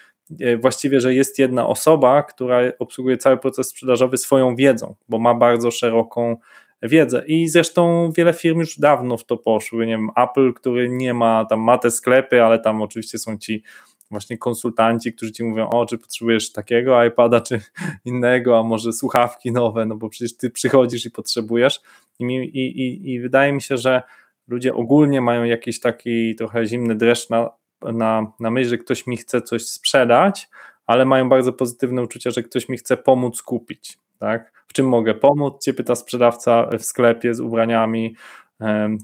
właściwie, 0.61 1.01
że 1.01 1.15
jest 1.15 1.39
jedna 1.39 1.67
osoba, 1.67 2.23
która 2.23 2.61
obsługuje 2.79 3.17
cały 3.17 3.39
proces 3.39 3.69
sprzedażowy 3.69 4.17
swoją 4.17 4.57
wiedzą, 4.57 4.95
bo 5.09 5.19
ma 5.19 5.35
bardzo 5.35 5.71
szeroką 5.71 6.37
wiedzę. 6.83 7.25
I 7.27 7.49
zresztą 7.49 8.13
wiele 8.17 8.33
firm 8.33 8.61
już 8.61 8.79
dawno 8.79 9.17
w 9.17 9.25
to 9.25 9.37
poszły. 9.37 9.87
Nie 9.87 9.93
wiem, 9.93 10.11
Apple, 10.17 10.53
który 10.53 10.89
nie 10.89 11.15
ma, 11.15 11.45
tam 11.45 11.61
ma 11.61 11.79
te 11.79 11.91
sklepy, 11.91 12.43
ale 12.43 12.59
tam 12.59 12.83
oczywiście 12.83 13.19
są 13.19 13.39
ci 13.39 13.63
właśnie 14.11 14.39
konsultanci, 14.39 15.13
którzy 15.13 15.33
ci 15.33 15.45
mówią, 15.45 15.69
o, 15.69 15.87
czy 15.87 15.99
potrzebujesz 15.99 16.53
takiego 16.53 17.05
iPada, 17.05 17.41
czy 17.41 17.61
innego, 18.05 18.59
a 18.59 18.63
może 18.63 18.93
słuchawki 18.93 19.53
nowe, 19.53 19.87
no 19.87 19.97
bo 19.97 20.09
przecież 20.09 20.37
ty 20.37 20.51
przychodzisz 20.51 21.07
i 21.07 21.11
potrzebujesz. 21.11 21.81
I, 22.19 22.25
i, 22.25 22.81
i, 22.81 23.13
i 23.13 23.21
wydaje 23.21 23.53
mi 23.53 23.63
się, 23.63 23.77
że 23.77 24.03
ludzie 24.49 24.75
ogólnie 24.75 25.21
mają 25.21 25.45
jakiś 25.45 25.81
taki 25.81 26.35
trochę 26.35 26.67
zimny 26.67 26.95
dreszcz 26.95 27.31
na, 27.31 27.51
na, 27.83 28.33
na 28.41 28.51
myśl, 28.51 28.71
że 28.71 28.79
ktoś 28.79 29.07
mi 29.07 29.17
chce 29.17 29.43
coś 29.43 29.67
sprzedać, 29.67 30.49
ale 30.87 31.05
mają 31.05 31.29
bardzo 31.29 31.53
pozytywne 31.53 32.03
uczucia, 32.03 32.31
że 32.31 32.43
ktoś 32.43 32.69
mi 32.69 32.79
chce 32.79 32.97
pomóc 32.97 33.43
kupić. 33.43 33.99
Tak? 34.19 34.53
W 34.69 34.73
czym 34.73 34.89
mogę 34.89 35.15
pomóc? 35.15 35.65
Cię 35.65 35.75
pyta 35.75 35.95
sprzedawca 35.95 36.67
w 36.79 36.85
sklepie 36.85 37.35
z 37.35 37.41
ubraniami 37.41 38.17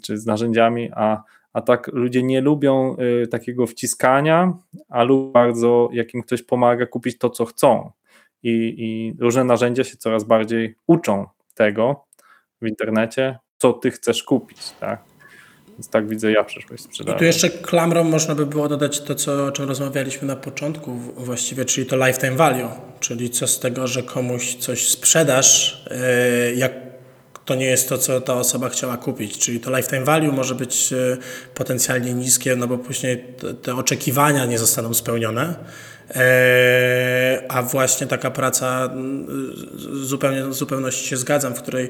czy 0.03 0.19
z 0.19 0.27
narzędziami, 0.27 0.91
a, 0.95 1.23
a 1.53 1.61
tak 1.61 1.91
ludzie 1.93 2.23
nie 2.23 2.41
lubią 2.41 2.97
y, 3.23 3.27
takiego 3.27 3.67
wciskania, 3.67 4.53
a 4.89 5.03
lubią 5.03 5.33
bardzo, 5.33 5.89
jak 5.93 6.15
im 6.15 6.23
ktoś 6.23 6.43
pomaga 6.43 6.87
kupić 6.87 7.19
to, 7.19 7.31
co 7.31 7.45
chcą. 7.45 7.91
I, 8.43 8.75
I 8.79 9.15
różne 9.23 9.45
narzędzia 9.45 9.85
się 9.85 9.97
coraz 9.97 10.25
bardziej 10.25 10.77
uczą 10.87 11.27
tego 11.55 12.05
w 12.63 12.67
internecie, 12.67 13.39
co 13.59 13.73
ty 13.73 13.91
chcesz 13.91 14.23
kupić. 14.23 14.71
Tak? 14.71 15.16
Więc 15.79 15.89
tak 15.89 16.09
widzę 16.09 16.33
ja 16.33 16.45
przyszłość 16.45 16.83
sprzedaży. 16.83 17.17
I 17.17 17.19
tu 17.19 17.25
jeszcze 17.25 17.51
klamrą 17.51 18.05
można 18.05 18.35
by 18.35 18.47
było 18.47 18.69
dodać 18.69 19.01
to, 19.01 19.15
co, 19.15 19.47
o 19.47 19.53
czym 19.53 19.69
rozmawialiśmy 19.69 20.29
na 20.29 20.37
początku 20.37 20.95
właściwie, 21.17 21.65
czyli 21.65 21.87
to 21.87 22.07
lifetime 22.07 22.37
value, 22.37 22.69
czyli 23.01 23.31
co 23.31 23.47
z 23.47 23.61
tego, 23.61 23.87
że 23.87 24.03
komuś 24.03 24.55
coś 24.55 24.89
sprzedasz, 24.89 25.85
e, 25.91 26.55
jak 26.55 26.73
to 27.45 27.55
nie 27.55 27.67
jest 27.67 27.89
to, 27.89 27.99
co 27.99 28.21
ta 28.21 28.35
osoba 28.35 28.69
chciała 28.69 28.97
kupić. 28.97 29.39
Czyli 29.39 29.61
to 29.61 29.77
lifetime 29.77 30.05
value 30.05 30.33
może 30.33 30.55
być 30.55 30.93
e, 30.93 31.17
potencjalnie 31.55 32.15
niskie, 32.15 32.57
no 32.57 32.67
bo 32.67 32.79
później 32.79 33.25
te 33.63 33.75
oczekiwania 33.75 34.47
nie 34.47 34.59
zostaną 34.59 34.95
spełnione. 34.95 35.55
E, 36.11 37.43
a 37.49 37.63
właśnie 37.63 38.07
taka 38.07 38.31
praca, 38.31 38.91
zupełnie, 39.93 40.45
w 40.45 40.55
zupełności 40.55 41.09
się 41.09 41.17
zgadzam, 41.17 41.55
w 41.55 41.63
której 41.63 41.89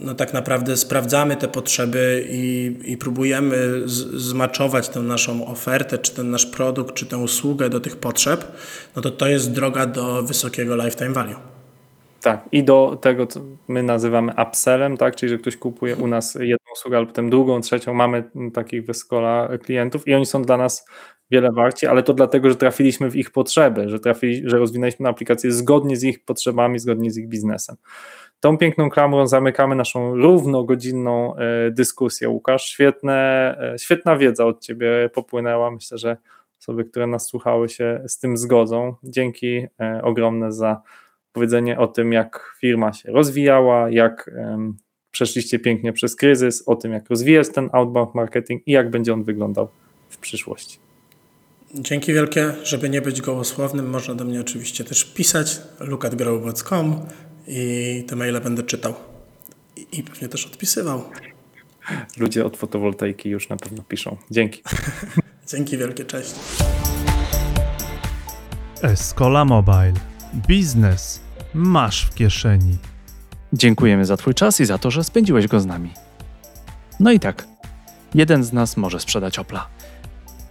no 0.00 0.14
tak 0.14 0.32
naprawdę 0.32 0.76
sprawdzamy 0.76 1.36
te 1.36 1.48
potrzeby 1.48 2.26
i, 2.30 2.76
i 2.84 2.96
próbujemy 2.96 3.82
zmaczować 4.14 4.88
tę 4.88 5.00
naszą 5.00 5.46
ofertę, 5.46 5.98
czy 5.98 6.14
ten 6.14 6.30
nasz 6.30 6.46
produkt, 6.46 6.94
czy 6.94 7.06
tę 7.06 7.18
usługę 7.18 7.70
do 7.70 7.80
tych 7.80 7.96
potrzeb, 7.96 8.44
no 8.96 9.02
to 9.02 9.10
to 9.10 9.28
jest 9.28 9.52
droga 9.52 9.86
do 9.86 10.22
wysokiego 10.22 10.76
lifetime 10.76 11.12
value. 11.12 11.36
Tak, 12.20 12.48
i 12.52 12.64
do 12.64 12.98
tego, 13.02 13.26
co 13.26 13.40
my 13.68 13.82
nazywamy 13.82 14.32
upsellem, 14.48 14.96
tak, 14.96 15.16
czyli 15.16 15.30
że 15.30 15.38
ktoś 15.38 15.56
kupuje 15.56 15.96
u 15.96 16.06
nas 16.06 16.34
jedną 16.34 16.72
usługę, 16.72 16.96
albo 16.96 17.08
potem 17.08 17.30
drugą, 17.30 17.60
trzecią, 17.60 17.94
mamy 17.94 18.30
takich 18.54 18.86
wyskola 18.86 19.48
klientów 19.62 20.08
i 20.08 20.14
oni 20.14 20.26
są 20.26 20.42
dla 20.42 20.56
nas 20.56 20.84
wiele 21.30 21.52
warci, 21.52 21.86
ale 21.86 22.02
to 22.02 22.14
dlatego, 22.14 22.48
że 22.48 22.56
trafiliśmy 22.56 23.10
w 23.10 23.16
ich 23.16 23.30
potrzeby, 23.30 23.88
że, 23.88 24.00
trafili, 24.00 24.50
że 24.50 24.58
rozwinęliśmy 24.58 25.08
aplikację 25.08 25.52
zgodnie 25.52 25.96
z 25.96 26.04
ich 26.04 26.24
potrzebami, 26.24 26.78
zgodnie 26.78 27.10
z 27.10 27.18
ich 27.18 27.28
biznesem. 27.28 27.76
Tą 28.40 28.58
piękną 28.58 28.90
klamrą 28.90 29.26
zamykamy 29.26 29.74
naszą 29.74 30.16
równogodzinną 30.16 31.36
e, 31.36 31.70
dyskusję. 31.70 32.28
Łukasz, 32.28 32.64
świetne, 32.64 33.14
e, 33.74 33.78
świetna 33.78 34.16
wiedza 34.16 34.46
od 34.46 34.60
Ciebie 34.60 35.10
popłynęła. 35.14 35.70
Myślę, 35.70 35.98
że 35.98 36.16
osoby, 36.60 36.84
które 36.84 37.06
nas 37.06 37.26
słuchały, 37.26 37.68
się 37.68 38.04
z 38.08 38.18
tym 38.18 38.36
zgodzą. 38.36 38.94
Dzięki 39.02 39.66
e, 39.80 40.00
ogromne 40.02 40.52
za 40.52 40.82
powiedzenie 41.32 41.78
o 41.78 41.86
tym, 41.86 42.12
jak 42.12 42.54
firma 42.60 42.92
się 42.92 43.12
rozwijała, 43.12 43.90
jak 43.90 44.30
przeszliście 45.10 45.58
pięknie 45.58 45.92
przez 45.92 46.16
kryzys, 46.16 46.68
o 46.68 46.76
tym, 46.76 46.92
jak 46.92 47.10
rozwijać 47.10 47.48
ten 47.48 47.68
outbound 47.72 48.14
marketing 48.14 48.62
i 48.66 48.72
jak 48.72 48.90
będzie 48.90 49.12
on 49.12 49.24
wyglądał 49.24 49.68
w 50.08 50.18
przyszłości. 50.18 50.87
Dzięki 51.74 52.12
wielkie, 52.12 52.54
żeby 52.62 52.90
nie 52.90 53.02
być 53.02 53.20
gołosłownym, 53.20 53.90
można 53.90 54.14
do 54.14 54.24
mnie 54.24 54.40
oczywiście 54.40 54.84
też 54.84 55.04
pisać 55.04 55.60
lukatgrow.com 55.80 57.06
i 57.46 58.04
te 58.08 58.16
maile 58.16 58.40
będę 58.40 58.62
czytał 58.62 58.94
i 59.92 60.02
pewnie 60.02 60.28
też 60.28 60.46
odpisywał. 60.46 61.04
Ludzie 62.16 62.44
od 62.44 62.56
fotowoltaiki 62.56 63.28
już 63.28 63.48
na 63.48 63.56
pewno 63.56 63.82
piszą. 63.82 64.16
Dzięki. 64.30 64.62
Dzięki 65.52 65.78
wielkie, 65.78 66.04
cześć. 66.04 66.34
Escola 68.82 69.44
Mobile. 69.44 69.94
Biznes 70.48 71.20
masz 71.54 72.06
w 72.06 72.14
kieszeni. 72.14 72.78
Dziękujemy 73.52 74.04
za 74.04 74.16
Twój 74.16 74.34
czas 74.34 74.60
i 74.60 74.64
za 74.64 74.78
to, 74.78 74.90
że 74.90 75.04
spędziłeś 75.04 75.46
go 75.46 75.60
z 75.60 75.66
nami. 75.66 75.92
No 77.00 77.12
i 77.12 77.20
tak, 77.20 77.48
jeden 78.14 78.44
z 78.44 78.52
nas 78.52 78.76
może 78.76 79.00
sprzedać 79.00 79.38
Opla. 79.38 79.77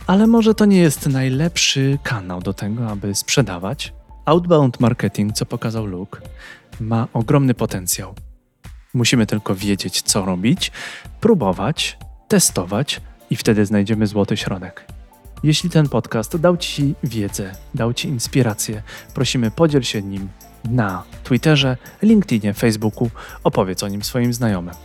Ale 0.08 0.28
może 0.28 0.56
to 0.56 0.66
nie 0.66 0.78
jest 0.78 1.08
najlepszy 1.08 1.98
kanał 2.04 2.42
do 2.42 2.54
tego, 2.54 2.90
aby 2.90 3.16
sprzedawać? 3.16 3.94
Outbound 4.26 4.80
marketing, 4.80 5.34
co 5.34 5.46
pokazał 5.46 5.86
Luke, 5.86 6.22
ma 6.80 7.08
ogromny 7.14 7.54
potencjał. 7.54 8.16
Musimy 8.94 9.26
tylko 9.26 9.56
wiedzieć, 9.56 10.02
co 10.02 10.26
robić, 10.26 10.72
próbować, 11.22 11.98
testować 12.28 13.02
i 13.30 13.36
wtedy 13.36 13.66
znajdziemy 13.66 14.08
złoty 14.08 14.38
środek. 14.38 14.86
Jeśli 15.44 15.70
ten 15.70 15.90
podcast 15.90 16.38
dał 16.38 16.58
Ci 16.58 16.96
wiedzę, 17.04 17.52
dał 17.76 17.94
Ci 17.94 18.08
inspirację, 18.08 18.82
prosimy 19.14 19.52
podziel 19.52 19.84
się 19.84 20.02
nim 20.02 20.30
na 20.66 21.04
Twitterze, 21.24 21.78
LinkedInie, 22.02 22.54
Facebooku, 22.54 23.10
opowiedz 23.44 23.84
o 23.84 23.88
nim 23.88 24.04
swoim 24.04 24.34
znajomym. 24.34 24.76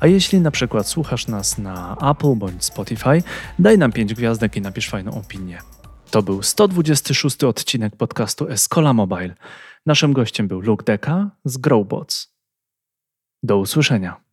A 0.00 0.06
jeśli 0.06 0.40
na 0.40 0.50
przykład 0.50 0.86
słuchasz 0.86 1.26
nas 1.26 1.58
na 1.58 1.96
Apple 2.10 2.34
bądź 2.34 2.64
Spotify, 2.64 3.22
daj 3.58 3.78
nam 3.78 3.92
5 3.92 4.14
gwiazdek 4.14 4.56
i 4.56 4.60
napisz 4.60 4.88
fajną 4.88 5.12
opinię. 5.18 5.58
To 6.10 6.22
był 6.22 6.42
126 6.42 7.44
odcinek 7.44 7.96
podcastu 7.96 8.48
Escola 8.48 8.92
Mobile. 8.92 9.34
Naszym 9.86 10.12
gościem 10.12 10.48
był 10.48 10.60
Luke 10.60 10.84
Deka 10.84 11.30
z 11.44 11.56
Growbots. 11.56 12.34
Do 13.42 13.58
usłyszenia. 13.58 14.29